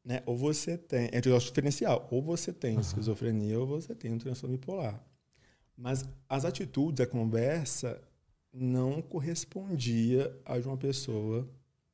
[0.04, 0.22] né?
[0.26, 2.80] Ou você tem, é um diferencial, ou você tem uhum.
[2.80, 5.02] esquizofrenia ou você tem um transtorno bipolar.
[5.76, 8.00] Mas as atitudes, a conversa
[8.52, 11.48] não correspondia a de uma pessoa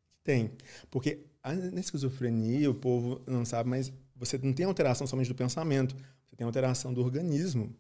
[0.09, 0.51] que tem.
[0.91, 5.97] Porque na esquizofrenia, o povo não sabe, mas você não tem alteração somente do pensamento,
[6.27, 7.75] você tem alteração do organismo.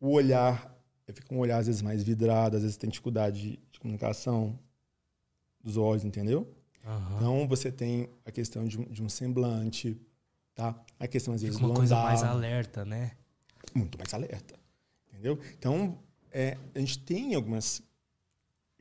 [0.00, 0.74] O olhar,
[1.12, 4.58] fica um olhar às vezes mais vidrado, às vezes tem dificuldade de, de comunicação
[5.62, 6.52] dos olhos, entendeu?
[6.84, 7.16] Uhum.
[7.16, 10.00] Então você tem a questão de, de, um semblante,
[10.54, 10.80] tá?
[10.98, 13.12] A questão às vezes fica uma do coisa mais alerta, né?
[13.74, 14.54] Muito mais alerta,
[15.08, 15.38] entendeu?
[15.58, 15.98] Então
[16.30, 17.82] é, a gente tem algumas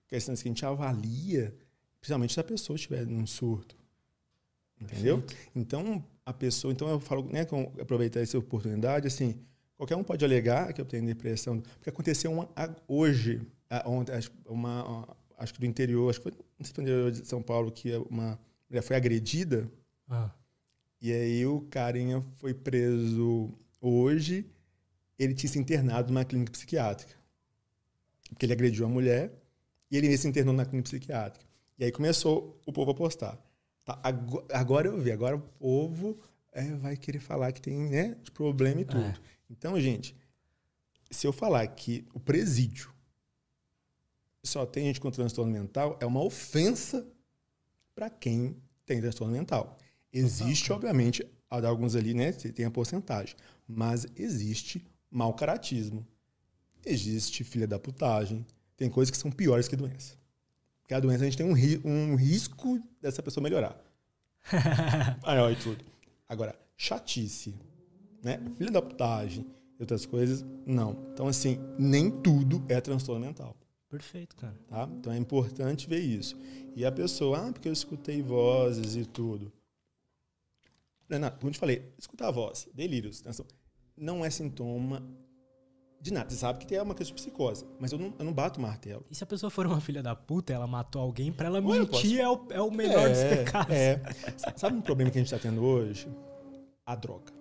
[0.07, 1.55] questões que a gente avalia,
[1.99, 3.75] principalmente se a pessoa estiver num surto.
[4.79, 5.21] Entendeu?
[5.21, 5.51] Perfeito.
[5.55, 6.71] Então, a pessoa.
[6.71, 9.39] Então, eu falo, né, com, aproveitar essa oportunidade, assim,
[9.77, 11.59] qualquer um pode alegar que eu tenho depressão.
[11.59, 12.49] Porque aconteceu uma,
[12.87, 13.41] hoje,
[13.85, 14.13] ontem,
[14.47, 15.07] uma,
[15.37, 17.41] acho que do interior, acho que foi, não sei se foi do interior de São
[17.41, 18.39] Paulo, que uma
[18.69, 19.69] mulher foi agredida.
[20.09, 20.31] Ah.
[21.01, 24.45] E aí o carinha foi preso hoje.
[25.17, 27.15] Ele tinha se internado numa clínica psiquiátrica.
[28.29, 29.31] Porque ele agrediu a mulher
[29.89, 31.45] e ele se internou na clínica psiquiátrica.
[31.77, 33.37] E aí começou o povo a postar.
[33.85, 34.01] Tá,
[34.51, 36.19] agora eu vi, agora o povo
[36.51, 39.03] é, vai querer falar que tem né, problema e tudo.
[39.03, 39.15] É.
[39.47, 40.15] Então, gente,
[41.11, 42.91] se eu falar que o presídio
[44.43, 47.05] só tem gente com transtorno mental, é uma ofensa
[47.93, 49.77] para quem tem transtorno mental.
[50.11, 52.31] Existe, obviamente, alguns ali, né?
[52.31, 53.35] Tem a porcentagem.
[53.67, 56.05] Mas existe mau caratismo.
[56.85, 58.45] Existe filha da putagem.
[58.75, 60.15] Tem coisas que são piores que doença.
[60.85, 63.75] Porque a doença a gente tem um, ri um risco dessa pessoa melhorar.
[65.25, 65.83] Aí, e tudo.
[66.29, 67.55] Agora, chatice,
[68.23, 68.39] né?
[68.55, 69.43] Filha da putagem
[69.79, 71.09] e outras coisas, não.
[71.11, 73.57] Então, assim, nem tudo é transtorno mental.
[73.89, 74.55] Perfeito, cara.
[74.67, 74.87] Tá?
[74.99, 76.37] Então é importante ver isso.
[76.75, 79.51] E a pessoa, ah, porque eu escutei vozes e tudo.
[81.09, 83.23] Não, como eu te falei, escutar a voz, delírios,
[83.97, 85.01] não é sintoma
[86.05, 86.29] de nada.
[86.29, 89.03] Você sabe que tem uma questão de psicose, mas eu não, eu não bato martelo.
[89.09, 92.19] E se a pessoa for uma filha da puta, ela matou alguém, pra ela mentir
[92.19, 93.75] é o, é o melhor é, dos pecados.
[93.75, 93.99] É.
[94.55, 96.07] Sabe um problema que a gente está tendo hoje?
[96.85, 97.33] A droga.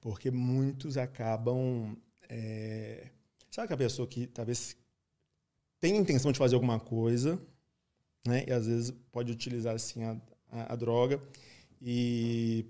[0.00, 1.96] Porque muitos acabam.
[2.28, 3.06] É...
[3.48, 4.76] Sabe que a pessoa que talvez
[5.80, 7.40] tem a intenção de fazer alguma coisa,
[8.26, 8.44] né?
[8.48, 10.20] E às vezes pode utilizar assim a,
[10.50, 11.22] a, a droga
[11.80, 12.66] e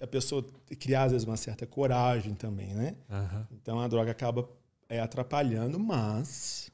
[0.00, 0.44] a pessoa
[0.78, 2.96] criar, às vezes, uma certa coragem também, né?
[3.08, 3.46] Uhum.
[3.52, 4.48] Então, a droga acaba
[4.88, 6.70] é, atrapalhando, mas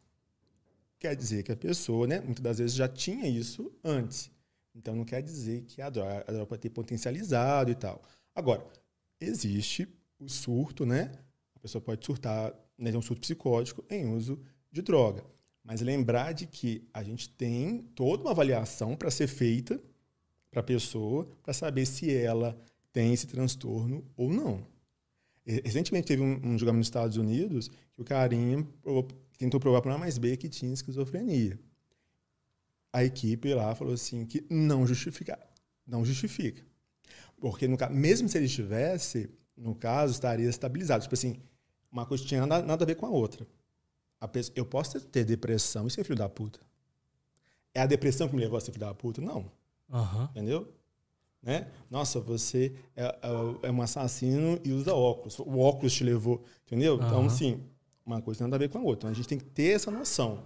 [0.99, 4.31] quer dizer que a pessoa, né, muitas das vezes já tinha isso antes.
[4.75, 8.03] Então, não quer dizer que a droga, a droga pode ter potencializado e tal.
[8.35, 8.65] Agora,
[9.21, 9.89] existe
[10.19, 11.13] o surto, né?
[11.55, 14.41] A pessoa pode surtar, né, um surto psicótico em uso
[14.71, 15.25] de droga.
[15.63, 19.81] Mas lembrar de que a gente tem toda uma avaliação para ser feita
[20.51, 22.61] para a pessoa, para saber se ela
[22.93, 24.67] tem esse transtorno ou não.
[25.45, 28.67] Recentemente teve um, um julgamento nos Estados Unidos que o carinha
[29.39, 31.59] tentou provar para A mais B que tinha esquizofrenia.
[32.93, 35.39] A equipe lá falou assim que não justifica,
[35.87, 36.63] não justifica.
[37.41, 41.03] Porque no, mesmo se ele estivesse, no caso, estaria estabilizado.
[41.03, 41.37] Tipo assim,
[41.91, 43.47] uma coisa tinha nada, nada a ver com a outra.
[44.21, 46.61] A pessoa, eu posso ter depressão e ser filho da puta.
[47.75, 49.21] é a depressão que me levou a ser filho da puta.
[49.21, 49.51] Não.
[49.91, 50.29] Aham.
[50.31, 50.73] Entendeu?
[51.43, 51.67] Né?
[51.91, 55.39] Nossa, você é, é- é um assassino e usa óculos.
[55.41, 56.45] O óculos te levou.
[56.67, 56.95] Entendeu?
[56.97, 57.27] Então, Aham.
[57.27, 57.61] assim,
[58.07, 58.99] uma coisa tem nada a ver com a outra.
[59.01, 60.45] Então, a gente tem que ter essa noção.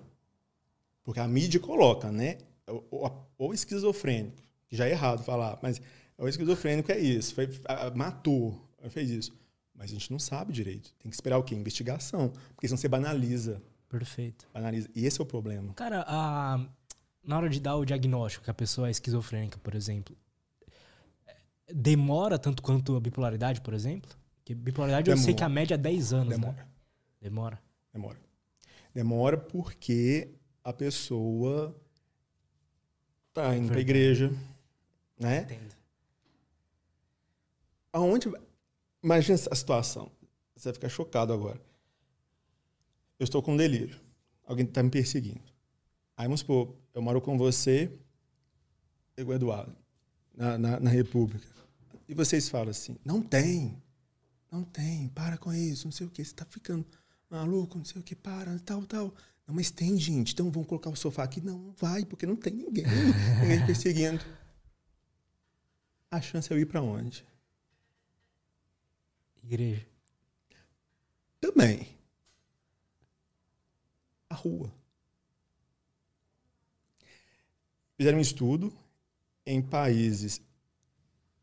[1.04, 2.38] Porque a mídia coloca, né?
[3.38, 5.80] O, esquizofrênico, que já é errado falar, mas
[6.18, 7.34] o esquizofrênico é isso.
[7.34, 7.48] Foi,
[7.94, 8.58] matou,
[8.88, 9.32] fez isso.
[9.74, 10.92] Mas a gente não sabe direito.
[10.98, 11.54] Tem que esperar o quê?
[11.54, 12.32] Investigação.
[12.54, 13.62] Porque senão você banaliza.
[13.88, 14.48] Perfeito.
[14.52, 14.88] banaliza.
[14.96, 15.72] E esse é o problema.
[15.74, 16.66] Cara, a-
[17.22, 20.16] na hora de dar o diagnóstico que a pessoa é esquizofrênica, por exemplo,
[21.72, 24.10] demora tanto quanto a bipolaridade, por exemplo?
[24.36, 25.38] Porque bipolaridade eu sei Demora.
[25.38, 26.56] que a média é 10 anos, Demora.
[26.56, 26.66] né?
[27.20, 27.62] Demora.
[27.92, 28.18] Demora.
[28.94, 30.30] Demora porque
[30.62, 31.76] a pessoa
[33.32, 33.80] tá indo pra Verdade.
[33.80, 34.32] igreja,
[35.18, 35.42] né?
[35.42, 35.74] Entendo.
[37.92, 38.32] Aonde.
[39.02, 40.10] Imagina a situação.
[40.54, 41.60] Você vai ficar chocado agora.
[43.18, 44.00] Eu estou com um delírio.
[44.44, 45.42] Alguém está me perseguindo.
[46.16, 47.90] Aí vamos supor, eu moro com você
[49.16, 49.76] e o Eduardo,
[50.36, 51.46] na, na, na República.
[52.08, 53.82] E vocês falam assim: não tem,
[54.52, 56.86] não tem, para com isso, não sei o que, você está ficando
[57.30, 59.14] maluco, não sei o que, para, tal, tal.
[59.46, 61.40] Não, mas tem, gente, então vamos colocar o sofá aqui.
[61.40, 62.84] Não, não vai, porque não tem ninguém,
[63.40, 64.24] ninguém perseguindo.
[66.10, 67.24] A chance é eu ir para onde?
[69.42, 69.86] Igreja.
[71.40, 71.88] Também.
[74.28, 74.72] A rua.
[77.96, 78.76] Fizeram um estudo
[79.46, 80.42] em países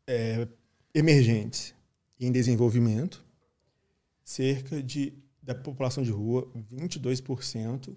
[0.06, 0.46] é,
[0.94, 1.74] emergentes
[2.20, 3.24] e em desenvolvimento.
[4.22, 5.12] Cerca de,
[5.42, 7.96] da população de rua, 22%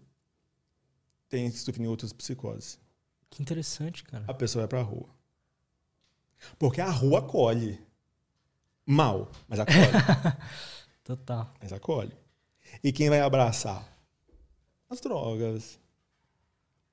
[1.29, 2.79] tem esquizofrenia e outras psicoses.
[3.29, 4.23] Que interessante, cara.
[4.27, 5.09] A pessoa vai pra rua.
[6.57, 7.79] Porque a rua acolhe.
[8.85, 9.77] Mal, mas acolhe.
[11.03, 11.53] Total.
[11.61, 12.13] mas acolhe.
[12.83, 13.85] E quem vai abraçar?
[14.89, 15.79] As drogas.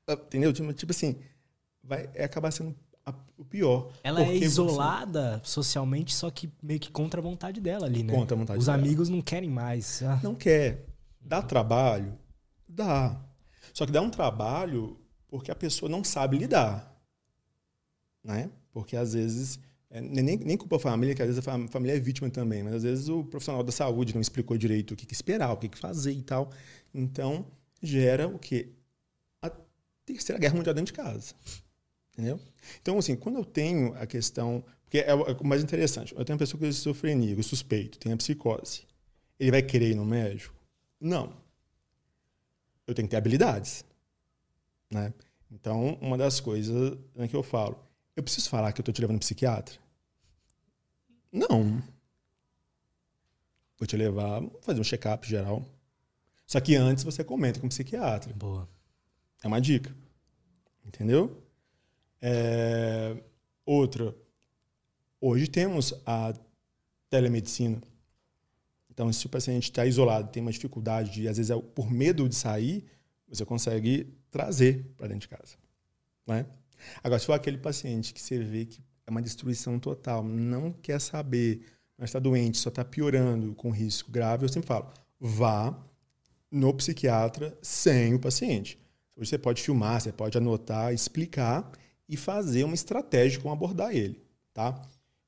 [0.07, 0.53] Ah, Entendeu?
[0.53, 1.20] Tipo, tipo assim,
[1.82, 3.90] vai é acabar sendo a- o pior.
[4.02, 8.02] Ela é Porque você- isolada socialmente, só que meio que contra a vontade dela ali,
[8.02, 8.12] né?
[8.14, 8.78] Contra a vontade Os dela.
[8.78, 10.02] amigos não querem mais.
[10.02, 10.86] Ah, Não quer.
[11.20, 12.18] Dá trabalho?
[12.68, 13.20] Dá.
[13.72, 14.98] Só que dá um trabalho
[15.28, 16.94] porque a pessoa não sabe lidar.
[18.22, 18.51] Né?
[18.72, 19.59] Porque às vezes.
[19.90, 22.62] é, nem, nem culpa a família, que às vezes a fam- família é vítima também,
[22.64, 25.56] mas às vezes o profissional da saúde não explicou direito o que, que esperar, o
[25.56, 26.51] que, que fazer e tal.
[26.93, 27.47] Então,
[27.81, 28.70] gera o quê?
[29.40, 29.51] A
[30.05, 31.35] terceira guerra mundial dentro de casa.
[32.15, 32.41] Entendeu?
[32.81, 34.65] Então, assim, quando eu tenho a questão.
[34.85, 36.15] Porque é o é mais interessante.
[36.15, 38.86] Eu tenho uma pessoa com esquizofrenia, eu suspeito, tem a psicose.
[39.39, 40.55] Ele vai querer ir no médico?
[41.01, 41.36] Não.
[42.86, 43.85] Eu tenho que ter habilidades.
[44.89, 45.12] Né?
[45.51, 47.77] Então, uma das coisas né, que eu falo,
[48.15, 49.77] eu preciso falar que eu estou te levando no psiquiatra?
[51.32, 51.82] Não.
[53.77, 55.66] Vou te levar, vou fazer um check-up geral.
[56.47, 58.32] Só que antes você comenta com o psiquiatra.
[58.35, 58.69] boa.
[59.43, 59.95] É uma dica.
[60.86, 61.43] Entendeu?
[62.26, 63.14] É,
[63.66, 64.14] Outra.
[65.20, 66.32] Hoje temos a
[67.10, 67.82] telemedicina.
[68.90, 72.26] Então, se o paciente está isolado, tem uma dificuldade, de, às vezes, é por medo
[72.26, 72.84] de sair,
[73.28, 75.56] você consegue trazer para dentro de casa.
[76.26, 76.46] Né?
[77.02, 81.01] Agora, se for aquele paciente que você vê que é uma destruição total, não quer
[81.01, 81.62] saber,
[81.98, 84.90] mas está doente, só está piorando com risco grave, eu sempre falo,
[85.20, 85.78] vá
[86.51, 88.78] no psiquiatra sem o paciente.
[89.14, 91.70] Hoje você pode filmar, você pode anotar, explicar
[92.09, 94.22] e fazer uma estratégia como abordar ele,
[94.52, 94.81] tá?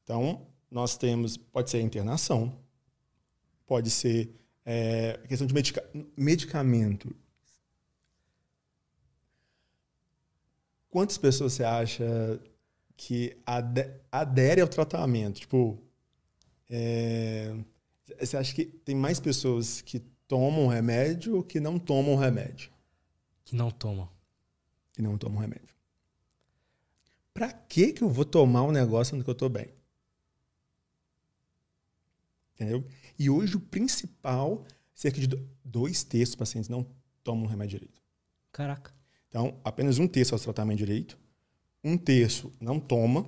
[0.02, 2.58] Então, nós temos, pode ser internação,
[3.66, 4.34] pode ser
[4.64, 7.14] é, questão de medica medicamento.
[10.90, 12.40] Quantas pessoas você acha
[12.96, 15.40] que ade aderem ao tratamento?
[15.40, 15.78] Tipo,
[16.70, 17.54] é,
[18.18, 22.70] você acha que tem mais pessoas que tomam remédio ou que não tomam remédio?
[23.44, 24.10] Que não toma.
[24.92, 25.75] Que não tomam remédio.
[27.36, 29.68] Pra que que eu vou tomar um negócio onde eu tô bem?
[32.54, 32.82] Entendeu?
[33.18, 34.64] E hoje o principal,
[34.94, 36.86] cerca de do- dois terços dos pacientes não
[37.22, 38.00] tomam remédio direito.
[38.50, 38.90] Caraca.
[39.28, 41.18] Então, apenas um terço faz o tratamento direito,
[41.84, 43.26] um terço não toma,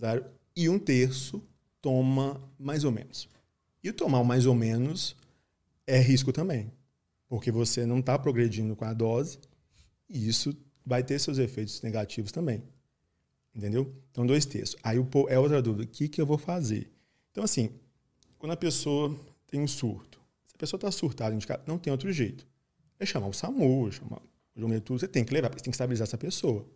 [0.00, 0.24] zero,
[0.56, 1.46] e um terço
[1.82, 3.28] toma mais ou menos.
[3.82, 5.14] E o tomar o mais ou menos
[5.86, 6.72] é risco também,
[7.28, 9.38] porque você não está progredindo com a dose
[10.08, 10.56] e isso
[10.86, 12.62] vai ter seus efeitos negativos também.
[13.54, 13.94] Entendeu?
[14.10, 14.76] Então, dois terços.
[14.82, 16.90] Aí o é outra dúvida: o que, que eu vou fazer?
[17.30, 17.70] Então, assim,
[18.38, 19.14] quando a pessoa
[19.46, 22.46] tem um surto, se a pessoa está surtada, indicada, não tem outro jeito.
[22.98, 24.18] É chamar o SAMU, chamar
[24.54, 26.66] o João Netuno, você tem que levar, porque você tem que estabilizar essa pessoa.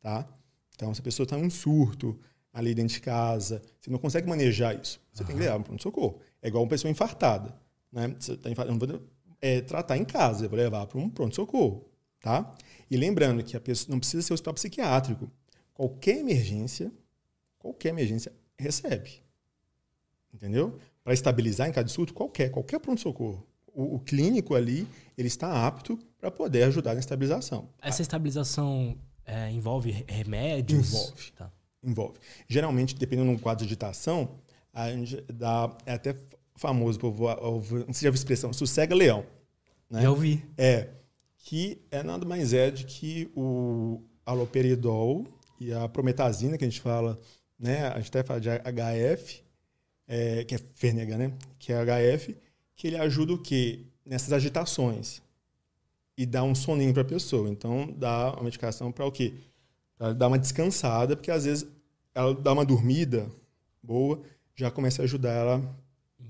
[0.00, 0.28] Tá?
[0.74, 2.18] Então, se a pessoa está em um surto
[2.52, 5.00] ali dentro de casa, você não consegue manejar isso.
[5.12, 6.20] Você tem que levar para um pronto-socorro.
[6.40, 7.54] É igual uma pessoa infartada.
[7.92, 8.14] Né?
[8.18, 9.08] Você tá infartada, eu não vou
[9.40, 11.84] é, tratar em casa, eu vou levar para um pronto-socorro.
[12.20, 12.54] tá?
[12.90, 15.30] E lembrando que a pessoa não precisa ser hospital psiquiátrico.
[15.78, 16.90] Qualquer emergência,
[17.56, 19.22] qualquer emergência recebe.
[20.34, 20.76] Entendeu?
[21.04, 23.46] Para estabilizar em cada surto, qualquer, qualquer pronto-socorro.
[23.72, 27.68] O, o, clínico ali, ele está apto para poder ajudar na estabilização.
[27.80, 30.92] Essa estabilização é, envolve remédios?
[30.92, 31.30] Envolve.
[31.30, 31.52] Tá.
[31.80, 32.18] Envolve.
[32.48, 34.36] Geralmente, dependendo do quadro de agitação,
[34.72, 36.12] a gente dá, é até
[36.56, 39.24] famoso, povo, não sei se já viu a expressão, sossega leão.
[39.88, 40.02] Né?
[40.02, 40.44] Já ouvi.
[40.58, 40.88] É,
[41.36, 45.24] que é nada mais é de que o aloperidol
[45.60, 47.18] e a prometazina, que a gente fala,
[47.58, 47.88] né?
[47.88, 49.42] A gente até fala de HF,
[50.06, 51.32] é, que é Fernega, né?
[51.58, 52.36] Que é HF,
[52.76, 53.80] que ele ajuda o quê?
[54.04, 55.20] Nessas agitações.
[56.16, 57.48] E dá um soninho para a pessoa.
[57.48, 59.34] Então, dá uma medicação para o quê?
[59.96, 61.66] Para dar uma descansada, porque às vezes
[62.14, 63.28] ela dá uma dormida
[63.82, 64.20] boa,
[64.54, 65.76] já começa a ajudar ela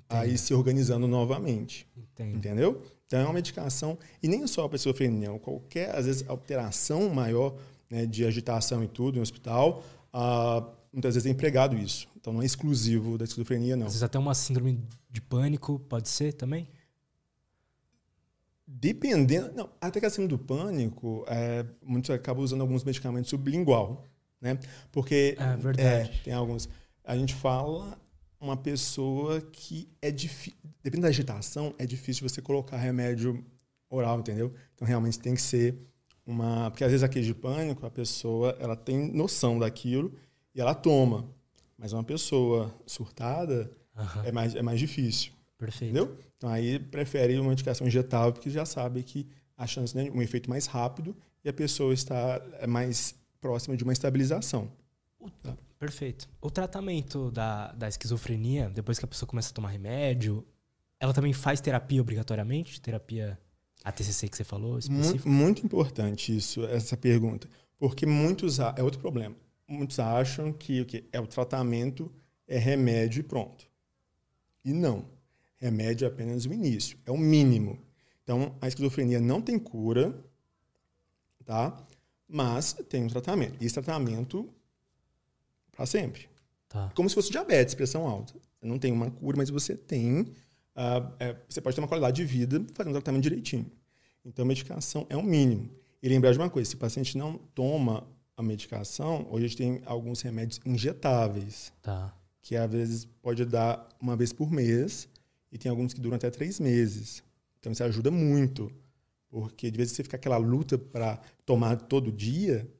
[0.09, 1.87] a ir se organizando novamente.
[1.97, 2.37] Entendo.
[2.37, 2.83] Entendeu?
[3.07, 7.57] Então é uma medicação, e nem só para esquizofrenia, qualquer, às vezes, alteração maior
[7.90, 9.82] né, de agitação e tudo no hospital,
[10.12, 12.09] ah, muitas vezes é empregado isso.
[12.16, 13.86] Então não é exclusivo da esquizofrenia, não.
[13.86, 16.69] Às vezes até uma síndrome de pânico pode ser também?
[18.66, 19.52] Dependendo.
[19.55, 24.05] Não, até que a síndrome do pânico, é, muitos acabam usando alguns medicamentos sublingual.
[24.40, 24.59] Né?
[24.93, 26.10] Porque é, verdade.
[26.10, 26.69] É, tem alguns.
[27.02, 27.98] A gente fala
[28.40, 30.59] uma pessoa que é difícil.
[30.82, 33.44] Depende da agitação, é difícil você colocar remédio
[33.90, 34.55] oral, entendeu?
[34.74, 35.77] Então realmente tem que ser
[36.29, 36.71] uma.
[36.71, 40.13] Porque às vezes a crise de pânico, a pessoa ela tem noção daquilo
[40.55, 41.25] e ela toma.
[41.77, 44.25] Mas uma pessoa surtada uhum.
[44.25, 45.33] é, mais, é mais difícil.
[45.57, 45.91] Perfeito.
[45.97, 46.17] Entendeu?
[46.37, 49.27] Então aí prefere uma medicação injetável, porque já sabe que
[49.57, 53.77] a chance de né, um efeito mais rápido e a pessoa está é mais próxima
[53.77, 54.71] de uma estabilização.
[55.43, 55.57] Tá?
[55.79, 56.29] Perfeito.
[56.41, 60.45] O tratamento da, da esquizofrenia, depois que a pessoa começa a tomar remédio,
[61.01, 62.81] ela também faz terapia obrigatoriamente?
[62.81, 63.39] Terapia
[63.89, 64.78] ATCC que você falou?
[64.90, 67.48] Muito, muito importante isso, essa pergunta.
[67.78, 68.59] Porque muitos.
[68.59, 69.35] É outro problema.
[69.66, 72.10] Muitos acham que o que é o tratamento
[72.47, 73.66] é remédio e pronto.
[74.65, 75.05] E não.
[75.56, 77.78] Remédio é apenas o início, é o mínimo.
[78.23, 80.15] Então, a esquizofrenia não tem cura,
[81.44, 81.85] tá?
[82.28, 83.56] Mas tem um tratamento.
[83.60, 84.48] E esse tratamento
[85.73, 86.28] para sempre.
[86.69, 86.90] Tá.
[86.94, 88.35] Como se fosse diabetes, pressão alta.
[88.60, 90.20] Não tem uma cura, mas você tem.
[90.20, 93.70] Uh, é, você pode ter uma qualidade de vida fazendo o tratamento direitinho.
[94.29, 95.71] Então, a medicação é o um mínimo.
[96.03, 98.07] E lembrar de uma coisa: se o paciente não toma
[98.37, 101.73] a medicação, hoje a gente tem alguns remédios injetáveis.
[101.83, 102.15] Tá.
[102.43, 105.09] Que às vezes pode dar uma vez por mês,
[105.51, 107.25] e tem alguns que duram até três meses.
[107.59, 108.71] Então, isso ajuda muito.
[109.31, 112.71] Porque de vez em você fica aquela luta para tomar todo dia,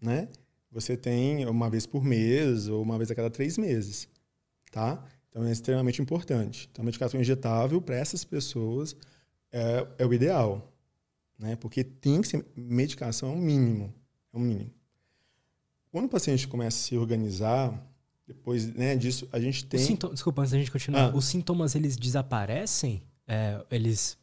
[0.00, 0.28] né?
[0.70, 4.08] você tem uma vez por mês ou uma vez a cada três meses,
[4.70, 5.02] tá?
[5.28, 6.68] Então é extremamente importante.
[6.70, 8.96] Então, a medicação injetável para essas pessoas
[9.50, 10.72] é, é, o ideal,
[11.38, 11.56] né?
[11.56, 13.94] Porque tem que ser medicação é um mínimo,
[14.32, 14.70] é um mínimo.
[15.90, 17.86] Quando o paciente começa a se organizar,
[18.26, 19.80] depois né, disso a gente tem.
[19.80, 21.12] Sintoma, desculpa, antes da gente continuar.
[21.12, 21.16] Ah.
[21.16, 23.02] Os sintomas eles desaparecem?
[23.26, 24.18] É, eles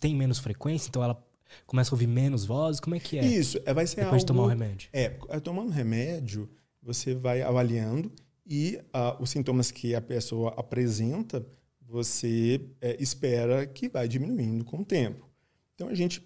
[0.00, 1.22] têm menos frequência, então ela
[1.66, 2.80] começa a ouvir menos vozes?
[2.80, 3.24] Como é que é?
[3.24, 4.88] Isso, é, vai ser Depois algo, de tomar o remédio.
[4.92, 6.48] É, é, tomando remédio,
[6.82, 8.12] você vai avaliando
[8.46, 11.44] e uh, os sintomas que a pessoa apresenta,
[11.80, 15.28] você é, espera que vai diminuindo com o tempo.
[15.74, 16.22] Então, a gente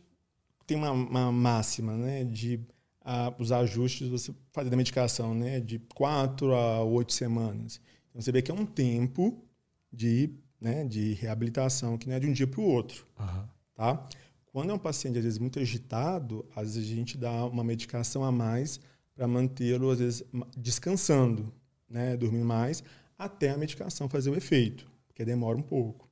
[0.70, 2.60] tem uma, uma máxima né, de
[3.02, 7.80] uh, os ajustes, você fazer da medicação né, de quatro a oito semanas.
[8.08, 9.44] Então, você vê que é um tempo
[9.92, 10.30] de,
[10.60, 13.04] né, de reabilitação que não é de um dia para o outro.
[13.18, 13.44] Uhum.
[13.74, 14.08] Tá?
[14.52, 18.22] Quando é um paciente, às vezes, muito agitado, às vezes a gente dá uma medicação
[18.22, 18.78] a mais
[19.12, 20.22] para mantê-lo, às vezes,
[20.56, 21.52] descansando,
[21.88, 22.16] né?
[22.16, 22.84] dormindo mais,
[23.18, 26.08] até a medicação fazer o efeito, porque demora um pouco.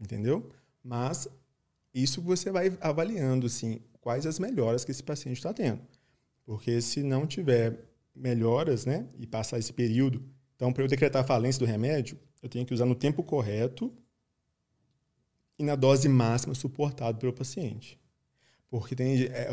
[0.00, 0.50] Entendeu?
[0.82, 1.28] Mas
[1.94, 5.80] isso você vai avaliando, assim, quais as melhoras que esse paciente está tendo.
[6.44, 7.78] Porque se não tiver
[8.14, 10.22] melhoras, né, e passar esse período,
[10.62, 13.92] então, para eu decretar a falência do remédio, eu tenho que usar no tempo correto
[15.58, 17.98] e na dose máxima suportada pelo paciente.
[18.70, 19.48] Porque tem é,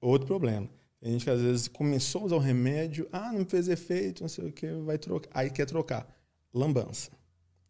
[0.00, 0.70] outro problema.
[1.00, 4.28] Tem gente que às vezes começou a usar o remédio, ah, não fez efeito, não
[4.28, 5.30] sei o que, vai trocar.
[5.34, 6.08] Aí quer trocar.
[6.54, 7.10] Lambança.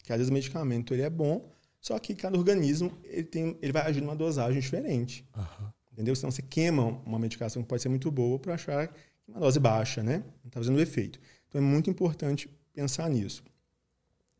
[0.04, 1.48] Que às vezes o medicamento ele é bom,
[1.82, 5.28] só que cada organismo ele, tem, ele vai agir numa dosagem diferente.
[5.36, 5.68] Uhum.
[5.92, 6.14] Entendeu?
[6.14, 8.94] Senão você queima uma medicação que pode ser muito boa para achar que
[9.26, 10.18] uma dose baixa, né?
[10.42, 11.18] Não está fazendo efeito.
[11.48, 13.42] Então é muito importante pensar nisso.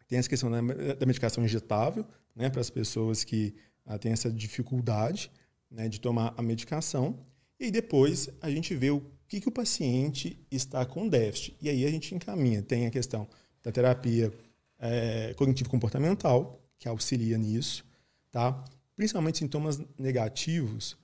[0.07, 0.61] Tem essa questão da,
[0.95, 3.55] da medicação injetável, né, para as pessoas que
[3.85, 5.31] ah, têm essa dificuldade
[5.69, 7.19] né, de tomar a medicação.
[7.59, 11.57] E depois a gente vê o que, que o paciente está com déficit.
[11.61, 12.63] E aí a gente encaminha.
[12.63, 13.27] Tem a questão
[13.63, 14.33] da terapia
[14.79, 17.85] é, cognitivo-comportamental, que auxilia nisso,
[18.33, 18.65] tá?
[18.97, 20.97] principalmente sintomas negativos,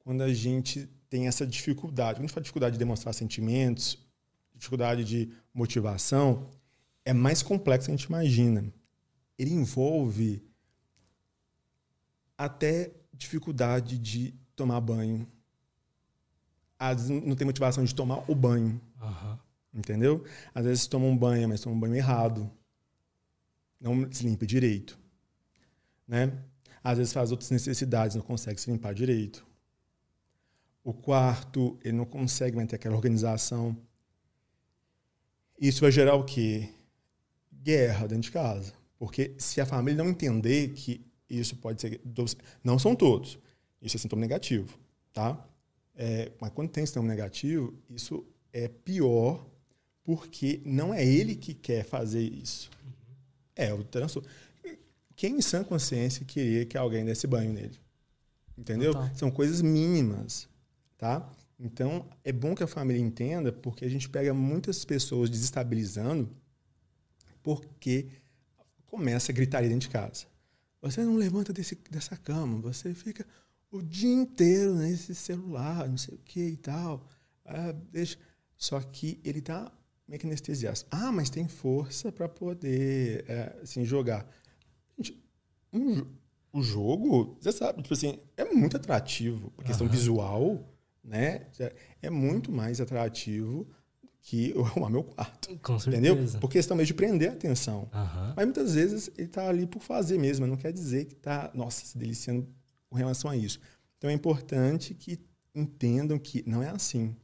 [0.00, 2.16] quando a gente tem essa dificuldade.
[2.16, 3.98] Quando a gente fala dificuldade de demonstrar sentimentos,
[4.54, 6.50] dificuldade de motivação,
[7.02, 8.70] é mais complexo que a gente imagina.
[9.38, 10.42] Ele envolve
[12.36, 15.26] até dificuldade de tomar banho.
[16.78, 18.78] Às vezes não tem motivação de tomar o banho.
[19.00, 19.38] Aham.
[19.72, 20.26] Entendeu?
[20.54, 22.50] Às vezes toma um banho, mas toma um banho errado.
[23.80, 25.01] Não se limpa direito.
[26.12, 26.30] Né?
[26.84, 29.46] Às vezes faz outras necessidades, não consegue se limpar direito.
[30.84, 33.74] O quarto, ele não consegue manter aquela organização.
[35.58, 36.68] Isso vai gerar o quê?
[37.50, 38.74] Guerra dentro de casa.
[38.98, 41.98] Porque se a família não entender que isso pode ser.
[42.62, 43.38] Não são todos.
[43.80, 44.78] Isso é sintoma negativo.
[45.14, 45.42] Tá?
[45.94, 48.22] É, mas quando tem sintoma negativo, isso
[48.52, 49.46] é pior
[50.04, 52.68] porque não é ele que quer fazer isso.
[53.56, 54.28] É o transtorno.
[55.22, 57.78] Quem em sã consciência queria que alguém desse banho nele?
[58.58, 58.92] Entendeu?
[58.92, 59.14] Total.
[59.14, 60.48] São coisas mínimas,
[60.98, 61.30] tá?
[61.60, 66.28] Então, é bom que a família entenda, porque a gente pega muitas pessoas desestabilizando
[67.40, 68.08] porque
[68.84, 70.26] começa a gritaria dentro de casa.
[70.80, 73.24] Você não levanta desse, dessa cama, você fica
[73.70, 77.06] o dia inteiro nesse celular, não sei o que e tal.
[77.44, 78.18] Ah, deixa.
[78.56, 79.70] Só que ele tá
[80.08, 80.80] meio que anestesiado.
[80.90, 84.28] Ah, mas tem força para poder é, assim, jogar.
[85.72, 86.04] Um
[86.52, 89.50] o jogo, você sabe, tipo assim, é muito atrativo.
[89.56, 89.96] A questão Aham.
[89.96, 90.68] visual,
[91.02, 91.46] né?
[92.02, 93.66] É muito mais atrativo
[94.20, 95.56] que eu arrumar meu quarto.
[95.60, 96.14] Com Entendeu?
[96.14, 96.38] certeza.
[96.38, 97.88] Por questão mesmo de prender a atenção.
[97.92, 98.34] Aham.
[98.36, 101.86] Mas muitas vezes ele está ali por fazer mesmo, não quer dizer que está, nossa,
[101.86, 102.46] se deliciando
[102.90, 103.58] com relação a isso.
[103.96, 105.18] Então é importante que
[105.54, 107.16] entendam que não é assim.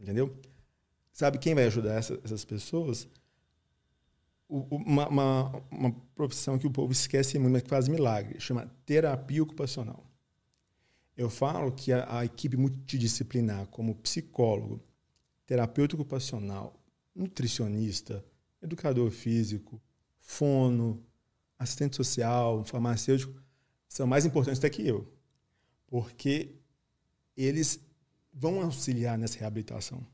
[0.00, 0.36] Entendeu?
[1.12, 3.08] Sabe quem vai ajudar essa- essas pessoas?
[4.48, 9.42] Uma, uma, uma profissão que o povo esquece muito, mas que faz milagre, chama terapia
[9.42, 10.06] ocupacional.
[11.16, 14.80] Eu falo que a, a equipe multidisciplinar, como psicólogo,
[15.46, 16.78] terapeuta ocupacional,
[17.14, 18.24] nutricionista,
[18.62, 19.80] educador físico,
[20.20, 21.02] fono,
[21.58, 23.40] assistente social, farmacêutico,
[23.88, 25.10] são mais importantes até que eu.
[25.86, 26.54] Porque
[27.36, 27.80] eles
[28.32, 30.06] vão auxiliar nessa reabilitação.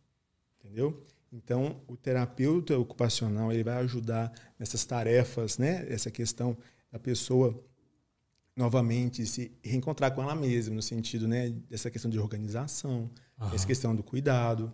[0.60, 1.04] Entendeu?
[1.32, 5.86] Então, o terapeuta ocupacional ele vai ajudar nessas tarefas, né?
[5.88, 6.56] Essa questão
[6.90, 7.58] da pessoa
[8.54, 13.10] novamente se reencontrar com ela mesma, no sentido, né, dessa questão de organização,
[13.40, 13.54] Aham.
[13.54, 14.70] essa questão do cuidado.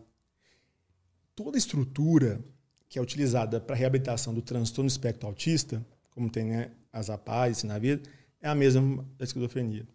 [1.37, 2.45] Toda a estrutura
[2.89, 7.63] que é utilizada para a reabilitação do transtorno espectro autista, como tem né, as APAES
[7.63, 8.03] na vida,
[8.41, 9.87] é a mesma da esquizofrenia.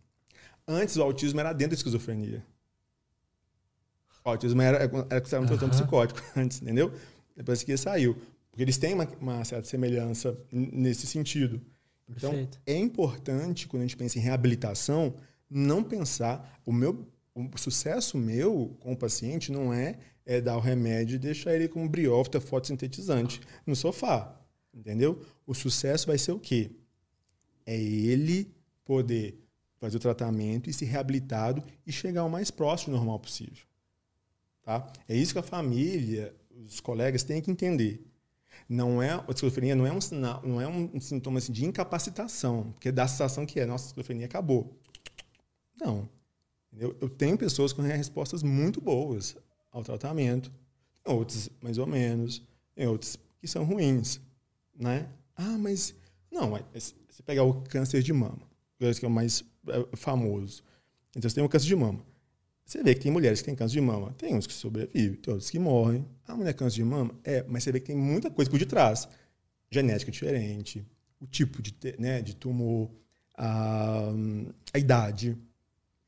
[0.66, 2.46] Antes, o autismo era dentro da esquizofrenia.
[4.24, 4.90] Autismo era, era
[5.22, 5.82] considerado um transtorno Aham.
[5.82, 6.92] psicótico antes, entendeu?
[7.36, 8.16] Depois que saiu.
[8.50, 11.62] Porque eles têm uma, uma certa semelhança nesse sentido.
[12.08, 12.60] Então, Perfeito.
[12.66, 15.16] é importante, quando a gente pensa em reabilitação,
[15.50, 16.62] não pensar.
[16.66, 21.20] O meu o sucesso meu com o paciente não é, é dar o remédio e
[21.20, 24.40] deixar ele com briófita fotossintetizante no sofá.
[24.74, 25.22] Entendeu?
[25.46, 26.72] O sucesso vai ser o quê?
[27.66, 28.54] É ele
[28.86, 29.40] poder
[29.78, 33.66] fazer o tratamento e se reabilitado e chegar o mais próximo do normal possível.
[34.64, 34.92] Tá?
[35.08, 36.34] É isso que a família,
[36.66, 38.06] os colegas têm que entender.
[38.68, 42.72] Não é, a esquizofrenia não é um, sinal, não é um sintoma assim, de incapacitação,
[42.72, 44.80] porque dá a sensação que é, nossa, a esquizofrenia acabou.
[45.80, 46.08] Não.
[46.72, 46.96] Entendeu?
[47.02, 49.36] Eu tenho pessoas com respostas muito boas
[49.72, 50.52] ao tratamento,
[51.04, 52.42] tem outras mais ou menos,
[52.74, 54.22] tem outras que são ruins.
[54.76, 55.08] Né?
[55.36, 55.94] Ah, mas.
[56.32, 58.42] Não, mas você pegar o câncer de mama,
[58.78, 60.64] que é o mais é, famoso.
[61.16, 62.04] Então você tem o câncer de mama.
[62.66, 64.14] Você vê que tem mulheres que têm câncer de mama.
[64.18, 66.06] Tem uns que sobrevivem, tem outros que morrem.
[66.26, 67.14] A mulher câncer de mama?
[67.24, 69.08] É, mas você vê que tem muita coisa por detrás.
[69.70, 70.86] Genética diferente,
[71.20, 72.92] o tipo de, né, de tumor,
[73.36, 74.10] a,
[74.74, 75.38] a idade,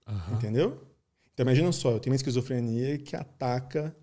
[0.07, 0.36] Aham.
[0.36, 0.88] entendeu?
[1.34, 3.95] Então imagina só, eu tenho uma esquizofrenia que ataca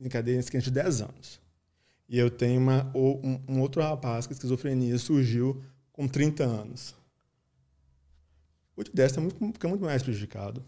[0.00, 1.40] em cadeia de 10 anos.
[2.08, 6.44] E eu tenho uma, ou um, um outro rapaz que a esquizofrenia surgiu com 30
[6.44, 6.94] anos.
[8.74, 10.64] O de 10 tá muito, fica muito mais prejudicado.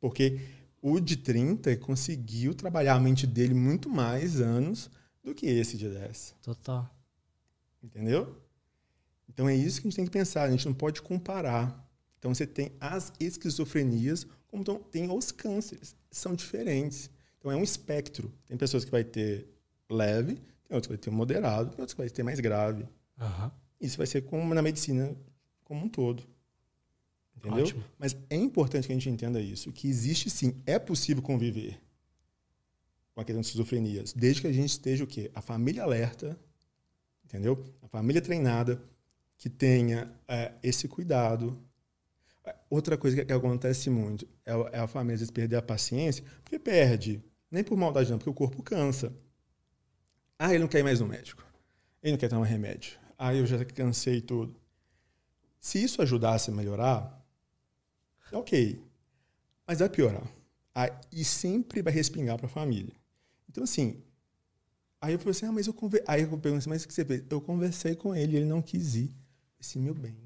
[0.00, 0.40] Porque
[0.82, 4.90] o de 30 conseguiu trabalhar a mente dele muito mais anos
[5.22, 6.36] do que esse de 10.
[6.42, 6.88] Total.
[7.82, 8.36] Entendeu?
[9.28, 10.44] Então é isso que a gente tem que pensar.
[10.44, 11.88] A gente não pode comparar.
[12.18, 15.94] Então você tem as esquizofrenias, como tem os cânceres.
[16.10, 17.10] São diferentes.
[17.38, 18.32] Então é um espectro.
[18.46, 19.48] Tem pessoas que vai ter
[19.88, 22.86] leve, tem outras que vai ter moderado, tem outras que vai ter mais grave.
[23.18, 23.52] Aham.
[23.80, 25.14] Isso vai ser como na medicina
[25.64, 26.22] como um todo.
[27.40, 27.64] Entendeu?
[27.64, 27.84] Ótimo.
[27.98, 31.80] Mas é importante que a gente entenda isso, que existe sim, é possível conviver
[33.14, 35.30] com a questão de esquizofrenias, desde que a gente esteja o quê?
[35.34, 36.38] A família alerta,
[37.24, 37.64] entendeu?
[37.82, 38.80] A família treinada,
[39.38, 41.58] que tenha é, esse cuidado.
[42.68, 46.22] Outra coisa que, que acontece muito é, é, a família às vezes perder a paciência,
[46.44, 47.22] porque perde.
[47.50, 49.12] Nem por maldade, não, porque o corpo cansa.
[50.38, 51.44] Ah, ele não quer ir mais no médico.
[52.02, 52.98] Ele não quer tomar remédio.
[53.18, 54.56] Ah, eu já cansei tudo.
[55.60, 57.19] Se isso ajudasse a melhorar,
[58.38, 58.82] ok.
[59.66, 60.26] Mas vai piorar.
[60.74, 62.94] Ah, e sempre vai respingar para a família.
[63.48, 64.02] Então, assim,
[65.00, 66.06] aí eu falei assim, ah, mas eu conversei.
[66.08, 67.24] Aí eu perguntei, assim, mas o que você fez?
[67.28, 69.10] Eu conversei com ele, ele não quis ir.
[69.58, 70.16] Assim, meu bem,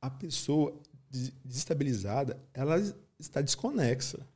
[0.00, 0.80] a pessoa
[1.10, 2.76] desestabilizada, ela
[3.18, 4.26] está desconexa.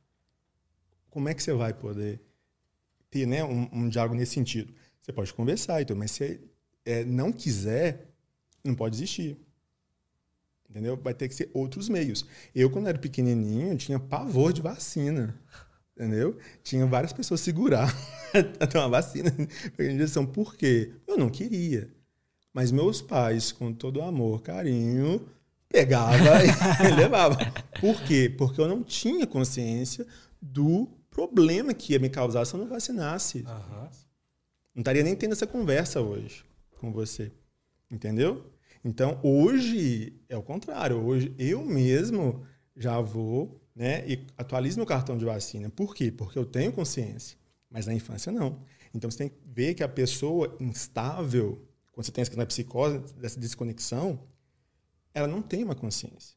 [1.09, 2.21] Como é que você vai poder
[3.09, 4.73] ter né, um, um diálogo nesse sentido?
[5.01, 6.39] Você pode conversar, então, mas se
[6.85, 8.07] é, não quiser,
[8.63, 9.37] não pode existir.
[10.73, 10.97] Entendeu?
[10.97, 12.25] Vai ter que ser outros meios.
[12.55, 15.39] Eu, quando era pequenininho, tinha pavor de vacina.
[15.95, 16.35] Entendeu?
[16.63, 17.95] Tinha várias pessoas segurar
[18.59, 19.31] a tomar vacina
[19.77, 20.25] injeção.
[20.25, 20.91] Por quê?
[21.05, 21.93] Eu não queria.
[22.51, 25.23] Mas meus pais, com todo amor, carinho,
[25.69, 26.43] pegava
[26.83, 27.37] e levava.
[27.79, 28.33] Por quê?
[28.35, 30.07] Porque eu não tinha consciência
[30.41, 33.45] do problema que ia me causar se eu não vacinasse.
[33.47, 33.89] Uhum.
[34.73, 36.43] Não estaria nem tendo essa conversa hoje
[36.79, 37.31] com você.
[37.91, 38.51] Entendeu?
[38.83, 40.97] Então, hoje é o contrário.
[40.97, 42.45] Hoje eu mesmo
[42.75, 45.69] já vou né, e atualizo meu cartão de vacina.
[45.69, 46.11] Por quê?
[46.11, 47.37] Porque eu tenho consciência.
[47.69, 48.61] Mas na infância, não.
[48.93, 53.39] Então, você tem que ver que a pessoa instável, quando você tem essa psicose, dessa
[53.39, 54.19] desconexão,
[55.13, 56.35] ela não tem uma consciência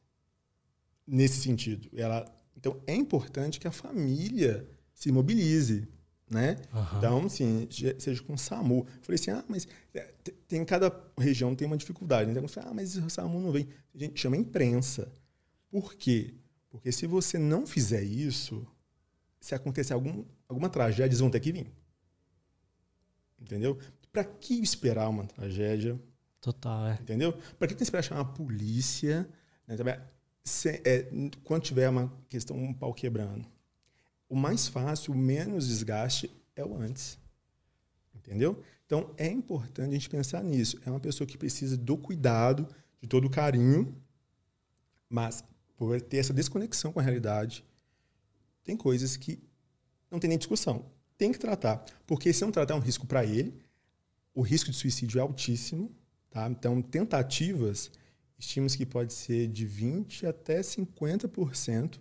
[1.05, 1.89] nesse sentido.
[1.95, 2.25] Ela,
[2.55, 5.87] então é importante que a família se mobilize,
[6.29, 6.57] né?
[6.73, 6.97] Uhum.
[6.97, 7.67] Então, assim,
[7.99, 8.85] seja com o SAMU.
[8.87, 10.13] Eu falei assim, ah, mas é,
[10.47, 12.29] tem cada região tem uma dificuldade.
[12.29, 13.67] Então, ah, mas o SAMU não vem.
[13.93, 15.11] A gente chama imprensa.
[15.69, 16.33] Por quê?
[16.69, 18.65] Porque se você não fizer isso,
[19.39, 21.71] se acontecer algum, alguma tragédia, eles vão ter que vir.
[23.39, 23.77] Entendeu?
[24.11, 25.99] Para que esperar uma tragédia
[26.41, 26.93] Total, é.
[27.01, 27.33] Entendeu?
[27.57, 29.27] Para que tem que esperar chamar a polícia?
[29.67, 29.75] Né?
[30.43, 31.09] Se, é,
[31.43, 33.45] quando tiver uma questão, um pau quebrando.
[34.29, 37.17] O mais fácil, o menos desgaste é o antes.
[38.13, 38.61] Entendeu?
[38.85, 40.79] Então, é importante a gente pensar nisso.
[40.85, 42.67] É uma pessoa que precisa do cuidado,
[43.01, 43.95] de todo o carinho,
[45.09, 45.43] mas
[45.75, 47.63] por ter essa desconexão com a realidade,
[48.63, 49.39] tem coisas que
[50.09, 50.85] não tem nem discussão.
[51.17, 51.85] Tem que tratar.
[52.05, 53.53] Porque se não tratar, é um risco para ele.
[54.33, 55.91] O risco de suicídio é altíssimo.
[56.29, 56.49] Tá?
[56.49, 57.91] Então, tentativas,
[58.37, 61.99] estimamos que pode ser de 20% até 50%.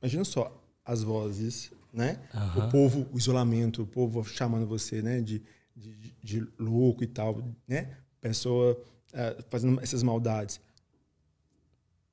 [0.00, 2.20] Imagina só, as vozes, né?
[2.32, 2.66] Uhum.
[2.66, 5.20] O povo, o isolamento, o povo chamando você né?
[5.20, 5.42] de,
[5.74, 7.96] de, de louco e tal, né?
[8.20, 8.80] Pessoa
[9.12, 10.60] uh, fazendo essas maldades.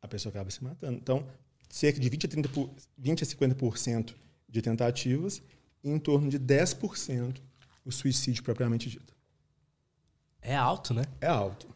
[0.02, 0.98] A pessoa acaba se matando.
[0.98, 1.26] Então,
[1.70, 4.16] cerca de 20 a, 30 por, 20 a 50%
[4.50, 5.41] de tentativas
[5.84, 7.38] e em torno de 10%
[7.86, 9.14] o suicídio propriamente dito.
[10.41, 11.04] É alto, né?
[11.22, 11.68] É alto.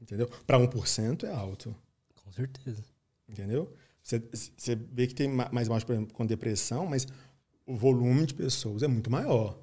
[0.00, 0.28] Entendeu?
[0.46, 1.74] Para 1% é alto.
[2.14, 2.84] Com certeza.
[3.28, 3.72] Entendeu?
[4.02, 4.22] Você,
[4.56, 7.06] você vê que tem mais morte, por exemplo, com depressão, mas
[7.66, 9.58] o volume de pessoas é muito maior.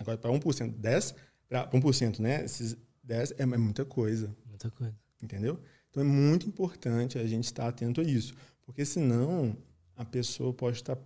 [0.00, 1.14] Agora, para 1%, 10%,
[1.48, 2.44] para 1%, né?
[2.44, 2.76] Esses
[3.06, 4.34] 10% é, é muita coisa.
[4.46, 4.96] Muita coisa.
[5.22, 5.60] Entendeu?
[5.90, 8.34] Então é muito importante a gente estar atento a isso.
[8.64, 9.56] Porque senão
[9.96, 10.96] a pessoa pode estar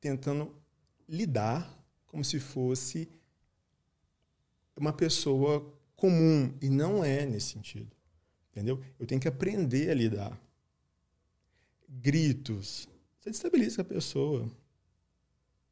[0.00, 0.54] tentando
[1.08, 1.72] lidar
[2.06, 3.08] como se fosse
[4.76, 7.90] uma pessoa comum e não é nesse sentido.
[8.50, 8.80] Entendeu?
[8.98, 10.47] Eu tenho que aprender a lidar.
[11.88, 12.88] Gritos.
[13.18, 14.48] Você destabiliza a pessoa.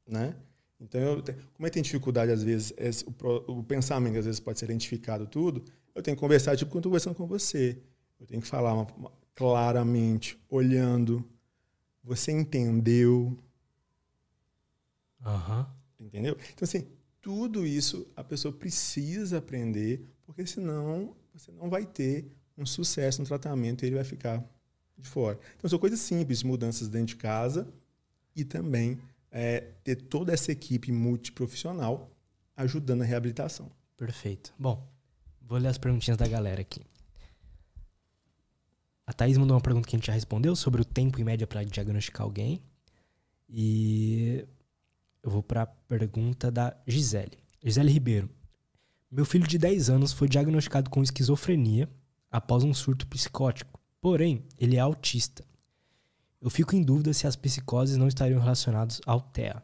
[0.07, 0.35] Né?
[0.81, 1.23] Então, eu,
[1.55, 2.73] como eu tenho dificuldade, às vezes,
[3.07, 5.65] o, o, pensamento às vezes pode ser identificado tudo,
[5.95, 7.79] eu tenho que conversar, tipo, quando estou conversando com você.
[8.21, 11.25] Eu tenho que falar uma, uma, claramente, olhando.
[12.05, 13.37] Você entendeu?
[15.25, 15.67] Uhum.
[15.99, 16.37] Entendeu?
[16.53, 16.87] Então, assim,
[17.21, 23.27] tudo isso a pessoa precisa aprender, porque senão você não vai ter um sucesso no
[23.27, 24.45] tratamento e ele vai ficar
[24.97, 25.39] de fora.
[25.57, 27.69] Então, são coisas simples, mudanças dentro de casa
[28.35, 28.99] e também
[29.31, 32.11] é, ter toda essa equipe multiprofissional
[32.57, 33.71] ajudando a reabilitação.
[33.97, 34.55] Perfeito.
[34.59, 34.87] Bom,
[35.43, 36.81] vou ler as perguntinhas da galera aqui.
[39.07, 41.47] A Thaís mandou uma pergunta que a gente já respondeu sobre o tempo em média
[41.47, 42.61] para diagnosticar alguém.
[43.49, 44.45] E
[45.23, 47.39] eu vou para a pergunta da Gisele.
[47.63, 48.29] Gisele Ribeiro.
[49.11, 51.89] Meu filho de 10 anos foi diagnosticado com esquizofrenia
[52.31, 53.76] após um surto psicótico.
[54.01, 55.45] Porém, ele é autista.
[56.41, 59.63] Eu fico em dúvida se as psicoses não estariam relacionadas ao TEA.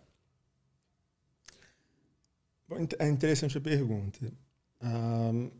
[2.99, 4.33] É interessante a pergunta.
[4.81, 5.51] Um,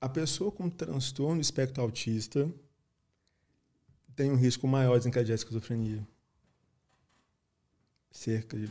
[0.00, 2.50] a pessoa com transtorno do espectro autista
[4.14, 6.06] tem um risco maior de desencadear esquizofrenia
[8.10, 8.68] cerca de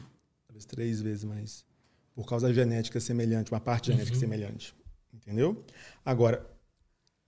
[0.48, 1.66] talvez três vezes mais.
[2.14, 4.20] Por causa da genética semelhante, uma parte genética uhum.
[4.20, 4.76] semelhante.
[5.14, 5.64] Entendeu?
[6.04, 6.46] Agora,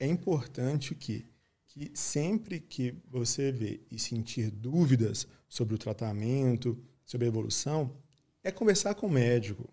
[0.01, 1.25] é importante o quê?
[1.67, 6.75] Que sempre que você vê e sentir dúvidas sobre o tratamento,
[7.05, 7.95] sobre a evolução,
[8.43, 9.69] é conversar com o médico.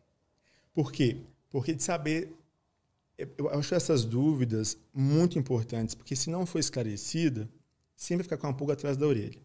[0.74, 1.16] Por quê?
[1.48, 2.30] Porque de saber.
[3.38, 7.48] Eu acho essas dúvidas muito importantes, porque se não for esclarecida,
[7.96, 9.40] sempre fica com uma pulga atrás da orelha.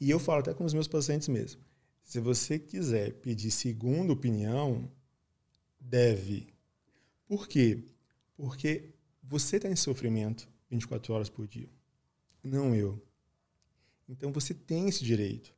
[0.00, 1.62] E eu falo até com os meus pacientes mesmo.
[2.02, 4.90] Se você quiser pedir segunda opinião,
[5.78, 6.48] deve.
[7.24, 7.84] Por quê?
[8.36, 8.93] Porque
[9.28, 11.68] você está em sofrimento 24 horas por dia,
[12.42, 13.00] não eu.
[14.08, 15.54] Então você tem esse direito.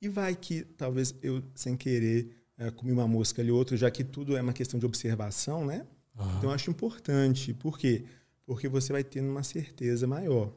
[0.00, 4.04] E vai que talvez eu, sem querer, é, comi uma mosca ali outra, já que
[4.04, 5.86] tudo é uma questão de observação, né?
[6.16, 6.38] Uhum.
[6.38, 7.54] Então eu acho importante.
[7.54, 8.04] Por quê?
[8.44, 10.52] Porque você vai tendo uma certeza maior.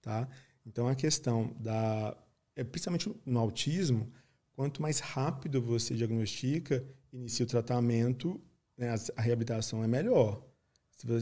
[0.00, 0.28] Tá?
[0.66, 2.16] Então a questão da.
[2.54, 4.12] É, principalmente no autismo,
[4.52, 8.40] quanto mais rápido você diagnostica, inicia o tratamento,
[8.76, 10.42] né, a, a reabilitação é melhor.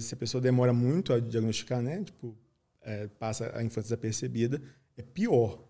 [0.01, 2.37] Se, a pessoa demora muito a diagnosticar, né, tipo,
[2.83, 4.61] é, passa a infância desapercebida,
[4.97, 5.65] é pior,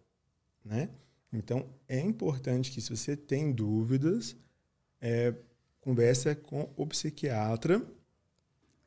[0.64, 0.90] né?
[1.32, 4.36] Então, é importante que se você tem dúvidas,
[5.00, 5.34] é,
[5.80, 7.84] converse com o psiquiatra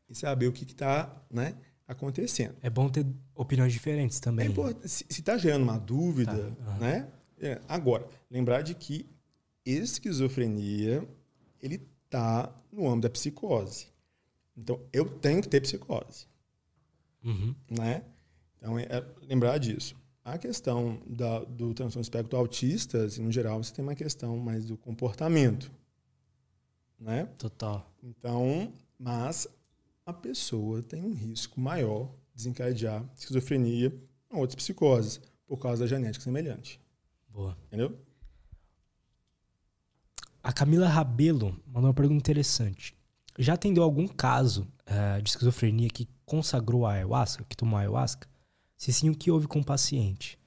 [0.10, 1.56] e saber o que está né,
[1.88, 2.56] acontecendo.
[2.62, 4.48] É bom ter opiniões diferentes também.
[4.48, 6.72] É se está gerando uma dúvida, tá.
[6.72, 6.78] uhum.
[6.80, 7.08] né?
[7.40, 9.10] É, agora, lembrar de que
[9.66, 11.08] esquizofrenia
[11.62, 13.88] ele está no âmbito da psicose.
[14.56, 16.28] Então, eu tenho que ter psicose.
[17.24, 17.56] Uhum.
[17.70, 18.04] Né?
[18.58, 19.96] Então, é, é lembrar disso.
[20.24, 24.66] A questão da, do transtorno espectro autista, assim, no geral, você tem uma questão mais
[24.66, 25.72] do comportamento.
[27.00, 27.26] Né?
[27.38, 27.92] Total.
[28.02, 29.48] Então, mas
[30.06, 33.94] a pessoa tem um risco maior de desencadear esquizofrenia
[34.30, 36.80] ou outras psicoses por causa da genética semelhante.
[37.28, 37.58] Boa.
[37.68, 37.98] Entendeu?
[40.42, 42.96] A Camila Rabelo mandou uma pergunta interessante.
[43.38, 48.28] Já atendeu algum caso uh, de esquizofrenia que consagrou a ayahuasca, que tomou a ayahuasca?
[48.78, 50.38] Se sim, o que houve com o paciente?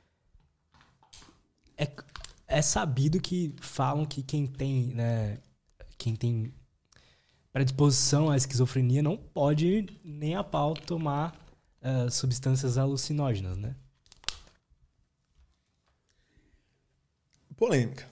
[1.76, 1.90] É,
[2.46, 5.38] é sabido que falam que quem tem, né,
[5.98, 6.54] quem tem
[7.52, 11.34] predisposição à esquizofrenia não pode nem a pau tomar
[11.82, 13.74] uh, substâncias alucinógenas, né?
[17.56, 18.06] Polêmica.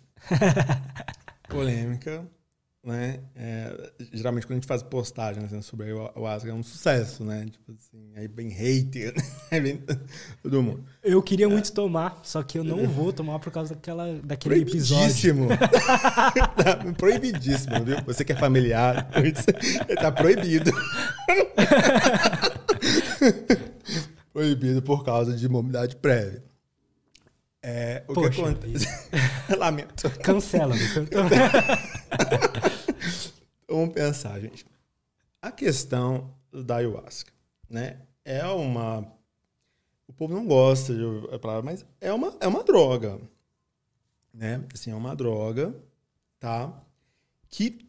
[1.49, 2.27] Polêmica
[2.85, 3.21] né?
[3.35, 7.47] É, geralmente quando a gente faz postagens né, sobre o Asga é um sucesso, né?
[7.47, 9.15] Tipo assim, aí bem hater,
[9.51, 9.61] né?
[9.61, 9.83] bem
[10.43, 10.85] todo mundo.
[11.03, 15.49] Eu queria muito tomar, só que eu não vou tomar por causa daquela, daquele proibidíssimo.
[15.53, 16.95] episódio.
[16.99, 17.97] proibidíssimo, viu?
[18.05, 19.09] Você que é familiar,
[20.01, 20.71] tá proibido.
[24.33, 26.43] proibido por causa de mobilidade prévia.
[27.67, 28.87] É, o Poxa que acontece?
[29.57, 30.11] Lamento.
[30.21, 30.75] Cancela,
[33.67, 34.67] Vamos pensar, gente.
[35.41, 37.33] A questão da ayahuasca,
[37.67, 38.03] né?
[38.23, 39.11] É uma.
[40.07, 41.03] O povo não gosta de
[41.35, 43.19] a palavra, mas é uma, é uma droga.
[44.31, 44.63] Né?
[44.75, 45.75] Assim, é uma droga,
[46.39, 46.85] tá?
[47.49, 47.89] Que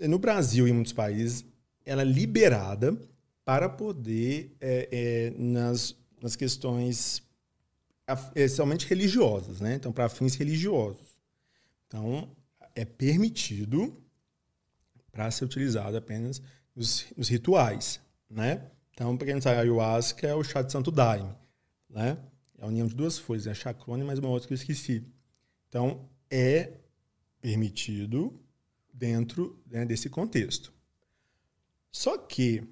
[0.00, 1.44] no Brasil e em muitos países
[1.86, 3.00] ela é liberada
[3.44, 7.22] para poder, é, é, nas, nas questões
[8.34, 9.74] essencialmente religiosas, né?
[9.74, 11.18] Então, para fins religiosos.
[11.86, 12.30] Então,
[12.74, 14.02] é permitido
[15.10, 16.40] para ser utilizado apenas
[16.74, 18.70] nos, nos, rituais, né?
[18.92, 21.34] Então, para quem não sabe, a ayahuasca é o chá de santo daime,
[21.88, 22.18] né?
[22.58, 24.56] É a união de duas folhas, é a chacrona e mais uma outra que eu
[24.56, 25.04] esqueci.
[25.68, 26.72] Então, é
[27.40, 28.38] permitido
[28.92, 30.72] dentro né, desse contexto.
[31.90, 32.62] Só que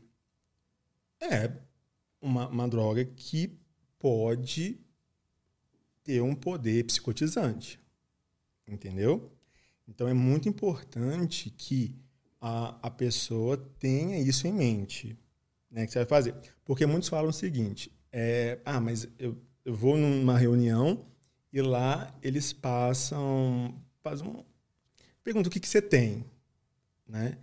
[1.20, 1.50] é
[2.20, 3.58] uma, uma droga que
[3.98, 4.78] pode
[6.08, 7.78] ter um poder psicotizante.
[8.66, 9.30] Entendeu?
[9.86, 11.94] Então é muito importante que
[12.40, 15.18] a, a pessoa tenha isso em mente.
[15.70, 16.34] Né, que você vai fazer.
[16.64, 19.36] Porque muitos falam o seguinte: é, ah, mas eu,
[19.66, 21.04] eu vou numa reunião
[21.52, 23.74] e lá eles passam.
[24.02, 24.42] Faz um,
[25.22, 26.24] pergunta o que, que você tem.
[27.06, 27.36] Né?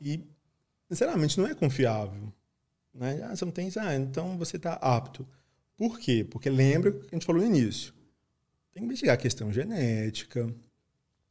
[0.00, 0.24] E,
[0.88, 2.32] sinceramente, não é confiável.
[2.94, 3.22] Né?
[3.24, 3.70] Ah, você não tem.
[3.76, 5.28] Ah, então você está apto.
[5.76, 6.26] Por quê?
[6.28, 7.94] Porque lembra o que a gente falou no início.
[8.76, 10.54] Tem que investigar a questão genética,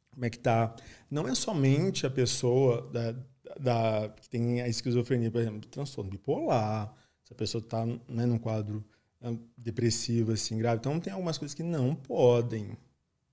[0.10, 0.76] como é que tá.
[1.12, 3.12] Não é somente a pessoa da,
[3.60, 6.92] da, que tem a esquizofrenia, por exemplo, transtorno bipolar,
[7.24, 8.84] se a pessoa está né, num quadro
[9.22, 10.80] né, depressivo, assim, grave.
[10.80, 12.76] Então, tem algumas coisas que não podem.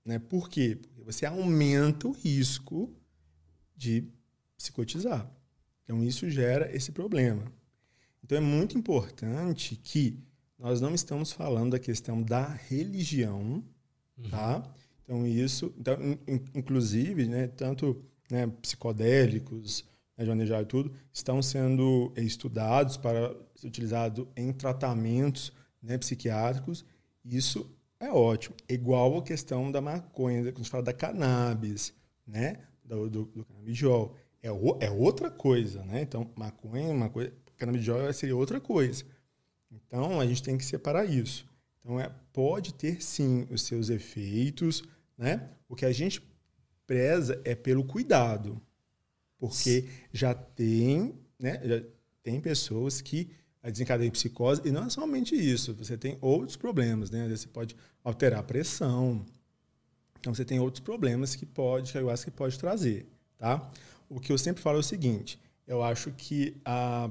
[0.05, 0.19] Né?
[0.19, 0.77] Por quê?
[0.79, 2.95] Porque você aumenta o risco
[3.75, 4.07] de
[4.55, 5.27] psicotizar.
[5.85, 7.51] Então, isso gera esse problema.
[8.23, 10.23] Então, é muito importante que
[10.59, 13.63] nós não estamos falando da questão da religião,
[14.17, 14.29] Uhum.
[14.29, 14.63] Tá?
[15.03, 15.95] Então, isso, então,
[16.55, 19.85] inclusive, né, tanto né, psicodélicos
[20.17, 26.85] né, de manejar e tudo, estão sendo estudados para ser utilizados em tratamentos né, psiquiátricos.
[27.25, 27.69] Isso
[27.99, 28.55] é ótimo.
[28.67, 31.93] Igual a questão da maconha, quando a gente fala da cannabis,
[32.25, 32.57] né?
[32.83, 33.45] Do, do, do.
[34.41, 36.01] É, o, é outra coisa, né?
[36.01, 39.05] Então, maconha, uma coisa, canabidiol seria outra coisa.
[39.71, 41.45] Então, a gente tem que separar isso.
[41.83, 44.83] Então, é, pode ter sim os seus efeitos,
[45.17, 45.49] né?
[45.67, 46.21] O que a gente
[46.87, 48.61] preza é pelo cuidado.
[49.37, 51.59] Porque já tem, né?
[51.63, 51.83] Já
[52.23, 53.29] tem pessoas que
[53.71, 57.27] desencadeiam psicose, e não é somente isso, você tem outros problemas, né?
[57.29, 59.25] Você pode alterar a pressão.
[60.19, 63.05] Então, você tem outros problemas que pode, que a ayahuasca pode trazer,
[63.37, 63.71] tá?
[64.09, 67.09] O que eu sempre falo é o seguinte, eu acho que a,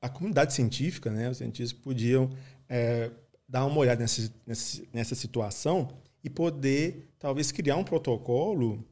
[0.00, 1.30] a comunidade científica, né?
[1.30, 2.30] Os cientistas podiam
[2.68, 3.10] é,
[3.48, 5.88] dar uma olhada nessa, nessa, nessa situação
[6.22, 8.84] e poder, talvez, criar um protocolo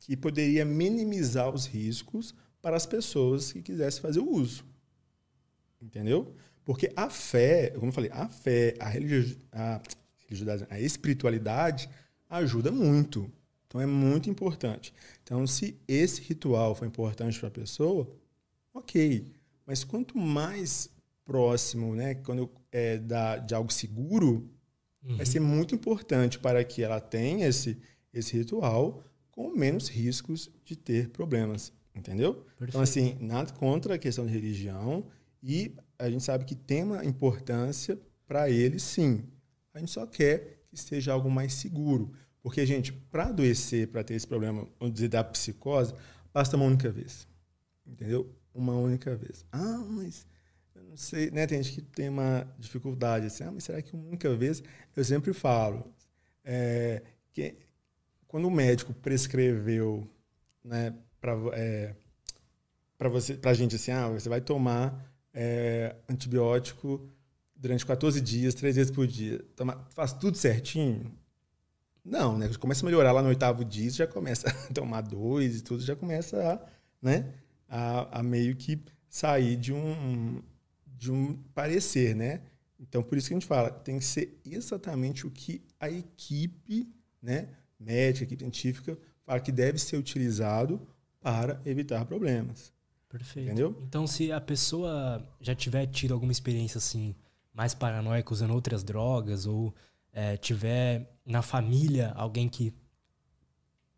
[0.00, 4.64] que poderia minimizar os riscos para as pessoas que quisessem fazer o uso.
[5.80, 6.34] Entendeu?
[6.64, 9.80] Porque a fé, como eu falei, a fé, a, religio, a,
[10.70, 11.88] a espiritualidade
[12.28, 13.30] ajuda muito.
[13.66, 14.92] Então é muito importante.
[15.22, 18.08] Então, se esse ritual foi importante para a pessoa,
[18.74, 19.32] ok.
[19.66, 20.90] Mas quanto mais
[21.24, 24.50] próximo, né, quando é da, de algo seguro,
[25.04, 25.16] uhum.
[25.16, 27.78] vai ser muito importante para que ela tenha esse,
[28.12, 32.34] esse ritual com menos riscos de ter problemas, entendeu?
[32.34, 32.70] Perfeito.
[32.70, 35.06] Então, assim, nada contra a questão de religião
[35.42, 39.24] e a gente sabe que tem uma importância para ele, sim.
[39.74, 42.12] A gente só quer que seja algo mais seguro.
[42.42, 45.94] Porque, gente, para adoecer, para ter esse problema, vamos dizer, da psicose,
[46.32, 47.26] basta uma única vez.
[47.86, 48.34] Entendeu?
[48.54, 49.44] Uma única vez.
[49.52, 50.26] Ah, mas
[50.92, 51.46] não sei, né?
[51.46, 54.62] Tem gente que tem uma dificuldade assim, ah, mas será que única vez?
[54.94, 55.90] Eu sempre falo,
[56.44, 57.02] é,
[57.32, 57.56] que
[58.28, 60.06] quando o médico prescreveu,
[60.62, 61.94] né, para é,
[62.98, 65.02] para você, para gente assim, ah, você vai tomar
[65.32, 67.10] é, antibiótico
[67.56, 71.10] durante 14 dias, três vezes por dia, toma, faz tudo certinho.
[72.04, 72.50] Não, né?
[72.58, 75.96] Começa a melhorar lá no oitavo dia, já começa a tomar dois e tudo, já
[75.96, 76.60] começa a,
[77.00, 77.32] né?
[77.66, 80.42] A, a meio que sair de um,
[81.02, 82.42] de um parecer, né?
[82.78, 86.88] Então, por isso que a gente fala, tem que ser exatamente o que a equipe,
[87.20, 87.48] né?
[87.76, 90.80] Médica, equipe científica, fala que deve ser utilizado
[91.20, 92.72] para evitar problemas.
[93.08, 93.46] Perfeito.
[93.48, 93.82] Entendeu?
[93.82, 97.16] Então, se a pessoa já tiver tido alguma experiência assim,
[97.52, 99.74] mais paranoica usando outras drogas, ou
[100.12, 102.72] é, tiver na família alguém que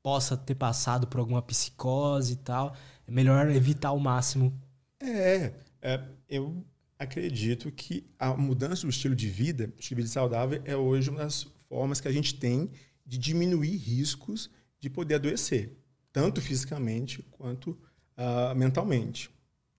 [0.03, 2.75] possa ter passado por alguma psicose e tal,
[3.07, 4.59] é melhor evitar ao máximo.
[5.03, 5.53] É,
[5.83, 6.01] é
[6.31, 6.65] eu
[7.05, 11.21] acredito que a mudança do estilo de vida, estilo de vida saudável, é hoje uma
[11.21, 12.71] das formas que a gente tem
[13.07, 14.51] de diminuir riscos
[14.81, 15.73] de poder adoecer,
[16.13, 19.31] tanto fisicamente quanto uh, mentalmente.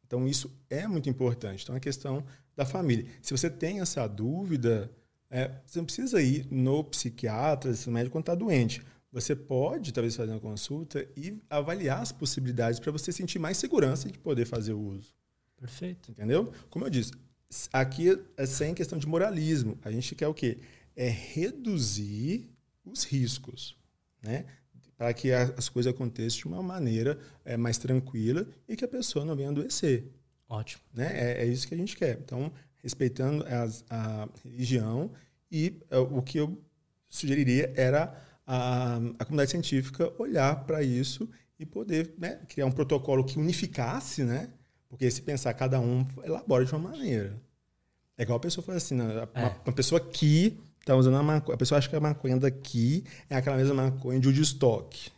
[0.06, 1.64] Então, isso é muito importante.
[1.64, 2.24] Então, é a questão
[2.56, 3.06] da família.
[3.22, 4.92] Se você tem essa dúvida,
[5.30, 8.82] é, você não precisa ir no psiquiatra, no médico, quando está doente.
[9.12, 14.10] Você pode, talvez, fazer uma consulta e avaliar as possibilidades para você sentir mais segurança
[14.10, 15.14] de poder fazer o uso.
[15.58, 16.12] Perfeito.
[16.12, 16.52] Entendeu?
[16.70, 17.12] Como eu disse,
[17.72, 19.78] aqui é sem questão de moralismo.
[19.84, 20.60] A gente quer o quê?
[20.96, 22.50] É reduzir
[22.84, 23.78] os riscos,
[24.22, 24.46] né?
[24.98, 29.26] Para que as coisas aconteçam de uma maneira é, mais tranquila e que a pessoa
[29.26, 30.06] não venha adoecer.
[30.48, 30.82] Ótimo.
[30.94, 31.12] Né?
[31.14, 32.18] É, é isso que a gente quer.
[32.24, 35.12] Então, respeitando as, a religião
[35.52, 36.58] e uh, o que eu
[37.10, 38.16] sugeriria era
[38.46, 41.30] a, a comunidade científica olhar para isso
[41.60, 44.50] e poder né, criar um protocolo que unificasse, né?
[44.96, 47.36] Porque se pensar, cada um elabora de uma maneira.
[48.18, 49.04] É igual a pessoa fala assim, né?
[49.04, 49.56] uma, é.
[49.66, 53.36] uma pessoa que está usando a maconha, a pessoa acha que a maconha daqui é
[53.36, 55.12] aquela mesma maconha de Woodstock.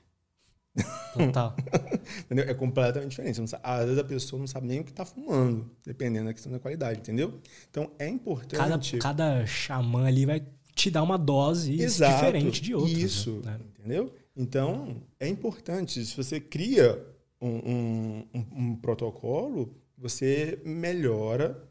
[1.14, 1.56] Total.
[2.26, 2.46] entendeu?
[2.46, 3.48] É completamente diferente.
[3.48, 6.52] Sabe, às vezes a pessoa não sabe nem o que está fumando, dependendo da questão
[6.52, 7.40] da qualidade, entendeu?
[7.70, 8.98] Então é importante.
[8.98, 10.44] Cada, cada xamã ali vai
[10.74, 12.94] te dar uma dose Exato, diferente de outros.
[12.94, 13.04] Né?
[13.04, 13.60] Isso, né?
[13.78, 14.14] entendeu?
[14.36, 16.04] Então é importante.
[16.04, 17.00] Se você cria
[17.42, 21.68] um, um, um, protocolo, você melhora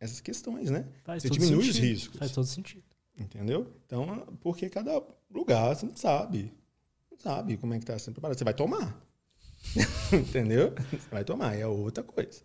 [0.00, 0.88] essas questões, né?
[1.04, 1.70] Faz você diminui sentido.
[1.70, 2.18] os riscos.
[2.18, 2.84] Faz todo sentido.
[3.18, 3.72] Entendeu?
[3.86, 6.52] Então, porque cada lugar você não sabe
[7.18, 8.38] sabe como é que está sendo preparado.
[8.38, 9.00] Você vai tomar.
[10.12, 10.72] Entendeu?
[10.90, 11.56] Você vai tomar.
[11.56, 12.40] É outra coisa.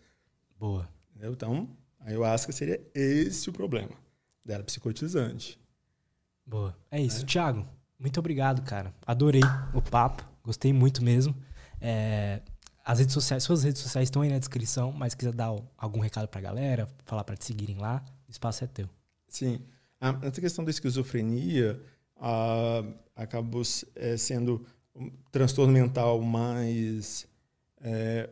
[0.57, 0.89] Boa.
[1.11, 1.33] Entendeu?
[1.33, 1.69] Então,
[1.99, 3.91] a ayahuasca seria esse o problema.
[4.43, 5.59] Dela psicotizante.
[6.45, 6.75] Boa.
[6.89, 7.23] É isso.
[7.23, 7.25] É.
[7.25, 7.67] Thiago,
[7.99, 8.93] muito obrigado, cara.
[9.05, 9.43] Adorei
[9.73, 10.27] o papo.
[10.43, 11.35] Gostei muito mesmo.
[11.81, 12.41] É,
[12.85, 16.27] as redes sociais, suas redes sociais estão aí na descrição, mas quiser dar algum recado
[16.27, 18.89] pra galera, falar para te seguirem lá, o espaço é teu.
[19.27, 19.61] Sim.
[20.21, 21.79] Essa questão da esquizofrenia,
[22.17, 22.83] ah,
[23.15, 23.61] acabou
[23.95, 27.27] é, sendo um transtorno mental mais
[27.81, 28.29] é,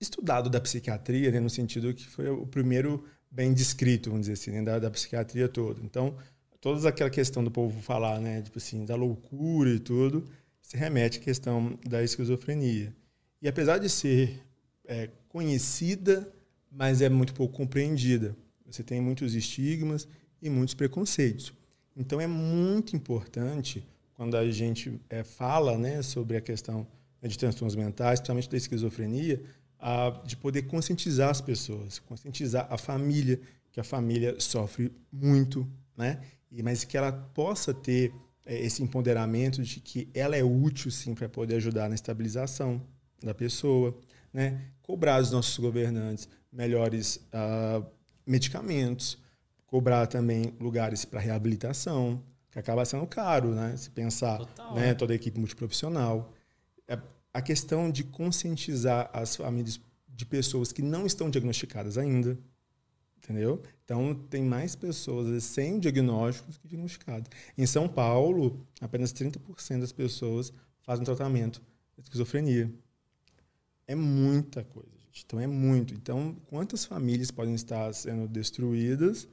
[0.00, 4.50] estudado da psiquiatria, né, no sentido que foi o primeiro bem descrito, vamos dizer assim,
[4.50, 5.80] né, da, da psiquiatria toda.
[5.82, 6.16] Então,
[6.60, 10.28] toda aquela questão do povo falar, né, tipo assim, da loucura e tudo,
[10.68, 12.94] se remete à questão da esquizofrenia.
[13.40, 14.44] E apesar de ser
[14.84, 16.30] é, conhecida,
[16.70, 18.36] mas é muito pouco compreendida.
[18.66, 20.06] Você tem muitos estigmas
[20.42, 21.54] e muitos preconceitos.
[21.96, 23.82] Então é muito importante
[24.12, 26.86] quando a gente é, fala né, sobre a questão
[27.22, 29.42] de transtornos mentais, principalmente da esquizofrenia,
[29.78, 33.40] a, de poder conscientizar as pessoas, conscientizar a família,
[33.72, 35.66] que a família sofre muito,
[35.96, 36.20] né?
[36.52, 38.12] E, mas que ela possa ter
[38.54, 42.80] esse empoderamento de que ela é útil, sim, para poder ajudar na estabilização
[43.22, 43.98] da pessoa,
[44.32, 44.60] né?
[44.82, 47.84] Cobrar dos nossos governantes melhores uh,
[48.26, 49.18] medicamentos,
[49.66, 53.76] cobrar também lugares para reabilitação, que acaba sendo caro, né?
[53.76, 54.94] Se pensar, Total, né?
[54.94, 56.32] Toda a equipe multiprofissional.
[56.86, 56.98] É
[57.34, 62.38] a questão de conscientizar as famílias de pessoas que não estão diagnosticadas ainda,
[63.22, 63.62] entendeu?
[63.84, 67.28] Então, tem mais pessoas sem diagnósticos que diagnosticadas.
[67.56, 71.60] Em São Paulo, apenas 30% das pessoas fazem tratamento
[71.96, 72.72] de esquizofrenia.
[73.86, 75.24] É muita coisa, gente.
[75.26, 75.94] Então, é muito.
[75.94, 79.26] Então, quantas famílias podem estar sendo destruídas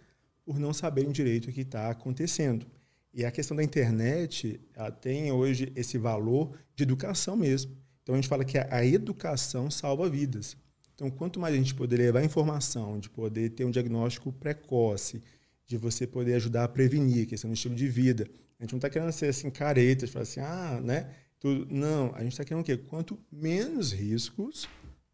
[0.43, 2.65] por não saberem direito o que está acontecendo?
[3.13, 4.59] E a questão da internet
[4.99, 7.71] tem hoje esse valor de educação mesmo.
[8.03, 10.57] Então a gente fala que a educação salva vidas.
[10.95, 15.21] Então, quanto mais a gente poder levar informação, de poder ter um diagnóstico precoce,
[15.67, 18.27] de você poder ajudar a prevenir, questão do estilo de vida.
[18.59, 21.13] A gente não está querendo ser assim, caretas, falar assim, ah, né?
[21.39, 21.67] Tudo.
[21.69, 22.77] Não, a gente está querendo o quê?
[22.77, 24.67] Quanto menos riscos,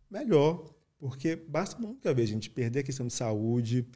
[0.09, 0.73] melhor.
[0.99, 3.87] Porque basta muita vez a gente perder a questão de saúde,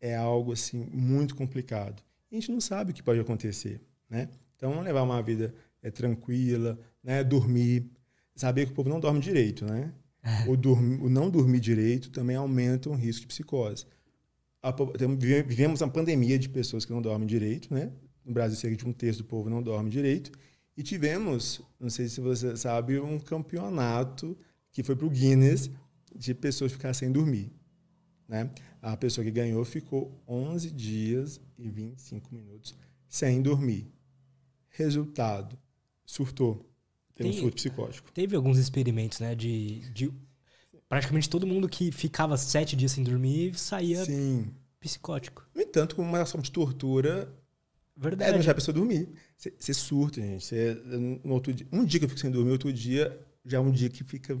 [0.00, 4.28] é algo assim muito complicado a gente não sabe o que pode acontecer, né?
[4.56, 7.24] Então, vamos levar uma vida é, tranquila, né?
[7.24, 7.90] Dormir,
[8.34, 9.92] saber que o povo não dorme direito, né?
[10.46, 13.86] O, o não dormir direito também aumenta o risco de psicose.
[14.62, 14.74] A,
[15.46, 17.92] vivemos uma pandemia de pessoas que não dormem direito, né?
[18.24, 20.30] No Brasil, cerca de um terço do povo não dorme direito.
[20.76, 24.36] E tivemos, não sei se você sabe, um campeonato
[24.70, 25.70] que foi para o Guinness
[26.14, 27.50] de pessoas ficar sem dormir.
[28.28, 28.50] Né?
[28.82, 32.76] A pessoa que ganhou ficou 11 dias e 25 minutos
[33.08, 33.90] sem dormir.
[34.68, 35.58] Resultado,
[36.04, 36.67] surtou.
[37.24, 38.12] Tem, um surto psicótico.
[38.12, 39.34] Teve alguns experimentos, né?
[39.34, 40.12] De, de
[40.88, 44.50] praticamente todo mundo que ficava sete dias sem dormir saía Sim.
[44.80, 45.46] psicótico.
[45.54, 47.32] No entanto, como uma ação de tortura,
[48.00, 48.28] Verdade.
[48.28, 49.08] É, não deixar a pessoa dormir.
[49.36, 50.44] Você surta, gente.
[50.44, 50.74] Cê,
[51.24, 53.72] no outro dia, um dia que eu fico sem dormir, outro dia já é um
[53.72, 54.40] dia que fica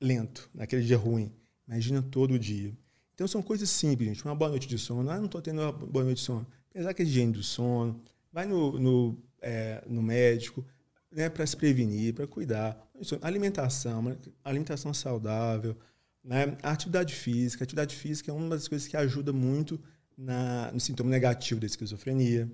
[0.00, 1.32] lento, naquele dia ruim.
[1.68, 2.76] Imagina todo dia.
[3.14, 4.24] Então são coisas simples, gente.
[4.24, 5.08] Uma boa noite de sono.
[5.08, 6.46] Ah, não estou tendo uma boa noite de sono.
[6.70, 8.02] Apesar que é higiene do sono.
[8.32, 10.66] Vai no, no, é, no médico
[11.10, 12.76] né, para se prevenir, para cuidar.
[13.22, 15.76] Alimentação, alimentação saudável.
[16.22, 16.56] Né?
[16.62, 17.64] A atividade física.
[17.64, 19.80] Atividade física é uma das coisas que ajuda muito
[20.16, 22.50] na, no sintoma negativo da esquizofrenia.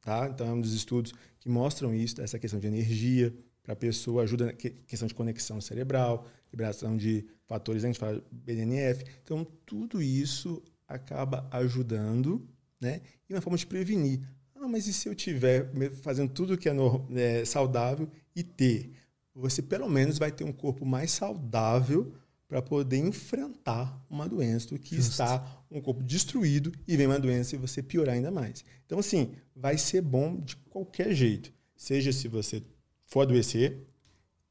[0.00, 0.28] Tá?
[0.28, 4.22] Então, é um dos estudos que mostram isso, essa questão de energia para a pessoa,
[4.22, 9.04] ajuda na questão de conexão cerebral, liberação de fatores, a gente fala BDNF.
[9.22, 12.46] Então, tudo isso acaba ajudando,
[12.78, 13.00] né?
[13.28, 14.20] E uma forma de prevenir.
[14.64, 15.70] Ah, mas e se eu tiver
[16.00, 18.92] fazendo tudo que é, no, é saudável e ter?
[19.34, 22.14] Você pelo menos vai ter um corpo mais saudável
[22.48, 25.10] para poder enfrentar uma doença do que Justo.
[25.10, 28.64] está um corpo destruído e vem uma doença e você piorar ainda mais.
[28.86, 31.52] Então, assim, vai ser bom de qualquer jeito.
[31.76, 32.62] Seja se você
[33.06, 33.86] for adoecer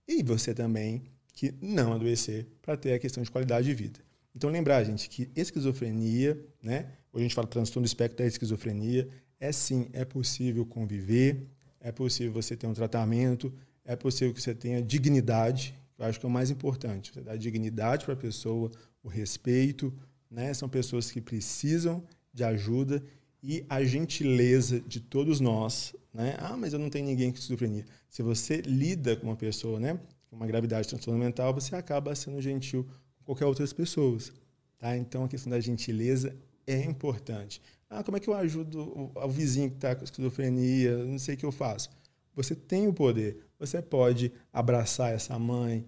[0.07, 3.99] e você também que não adoecer para ter a questão de qualidade de vida.
[4.35, 6.91] Então lembrar, gente, que esquizofrenia, né?
[7.11, 9.07] Hoje a gente fala transtorno do espectro da esquizofrenia,
[9.43, 11.45] é sim, é possível conviver,
[11.81, 13.53] é possível você ter um tratamento,
[13.83, 17.35] é possível que você tenha dignidade, eu acho que é o mais importante, você dar
[17.35, 18.71] dignidade para a pessoa,
[19.03, 19.93] o respeito,
[20.31, 20.53] né?
[20.53, 22.01] São pessoas que precisam
[22.33, 23.03] de ajuda
[23.43, 26.37] e a gentileza de todos nós, né?
[26.39, 27.85] Ah, mas eu não tenho ninguém com esquizofrenia.
[28.07, 29.99] Se você lida com uma pessoa, né,
[30.29, 32.87] com uma gravidade transtorno mental, você acaba sendo gentil
[33.17, 34.31] com qualquer outras pessoas,
[34.79, 34.95] tá?
[34.95, 36.33] Então a questão da gentileza
[36.65, 37.61] é importante.
[37.93, 40.97] Ah, como é que eu ajudo o, o vizinho que está com esquizofrenia?
[41.05, 41.89] Não sei o que eu faço.
[42.35, 43.45] Você tem o poder.
[43.59, 45.85] Você pode abraçar essa mãe,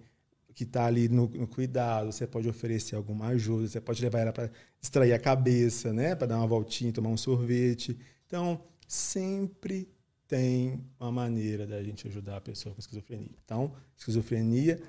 [0.54, 4.32] que está ali no, no, cuidado, você pode oferecer alguma ajuda, você pode levar ela
[4.32, 4.50] para
[4.80, 6.14] extrair a cabeça, né?
[6.14, 7.98] para dar uma voltinha, tomar um sorvete.
[8.26, 9.86] Então, sempre
[10.26, 13.36] tem uma maneira da gente ajudar a pessoa com esquizofrenia.
[13.44, 14.80] Então, esquizofrenia,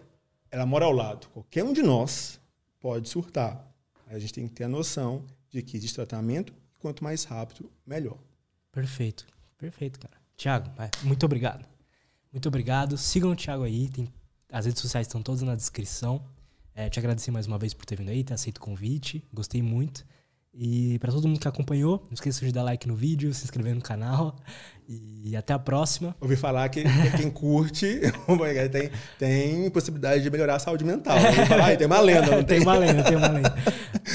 [0.50, 1.28] ela mora ao lado.
[1.34, 2.40] Qualquer um de nós
[2.80, 3.70] pode surtar.
[4.08, 8.18] A gente tem que ter a noção de que existe tratamento, quanto mais rápido, melhor.
[8.72, 9.26] Perfeito,
[9.58, 10.16] perfeito, cara.
[10.36, 10.70] Tiago,
[11.04, 11.66] muito obrigado.
[12.32, 12.98] Muito obrigado.
[12.98, 14.08] Sigam o Tiago aí, tem
[14.52, 16.24] as redes sociais estão todas na descrição.
[16.74, 19.24] É, te agradecer mais uma vez por ter vindo aí, ter aceito o convite.
[19.34, 20.06] Gostei muito.
[20.60, 23.76] E para todo mundo que acompanhou, não esqueça de dar like no vídeo, se inscrever
[23.76, 24.36] no canal.
[24.90, 26.16] E até a próxima.
[26.20, 26.84] Ouvi falar que
[27.16, 28.00] quem curte
[28.72, 28.90] tem,
[29.20, 31.18] tem possibilidade de melhorar a saúde mental.
[31.48, 32.58] Falar, tem uma lenda, não tem?
[32.58, 33.56] tem uma lenda, tem uma lenda.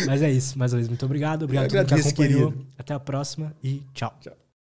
[0.07, 0.59] Mas é isso.
[0.59, 1.45] Mais uma vez, muito obrigado.
[1.45, 2.53] Obrigado a todo mundo que acompanhou.
[2.53, 2.67] Querido.
[2.79, 4.13] Até a próxima e tchau.
[4.21, 4.42] Tchau.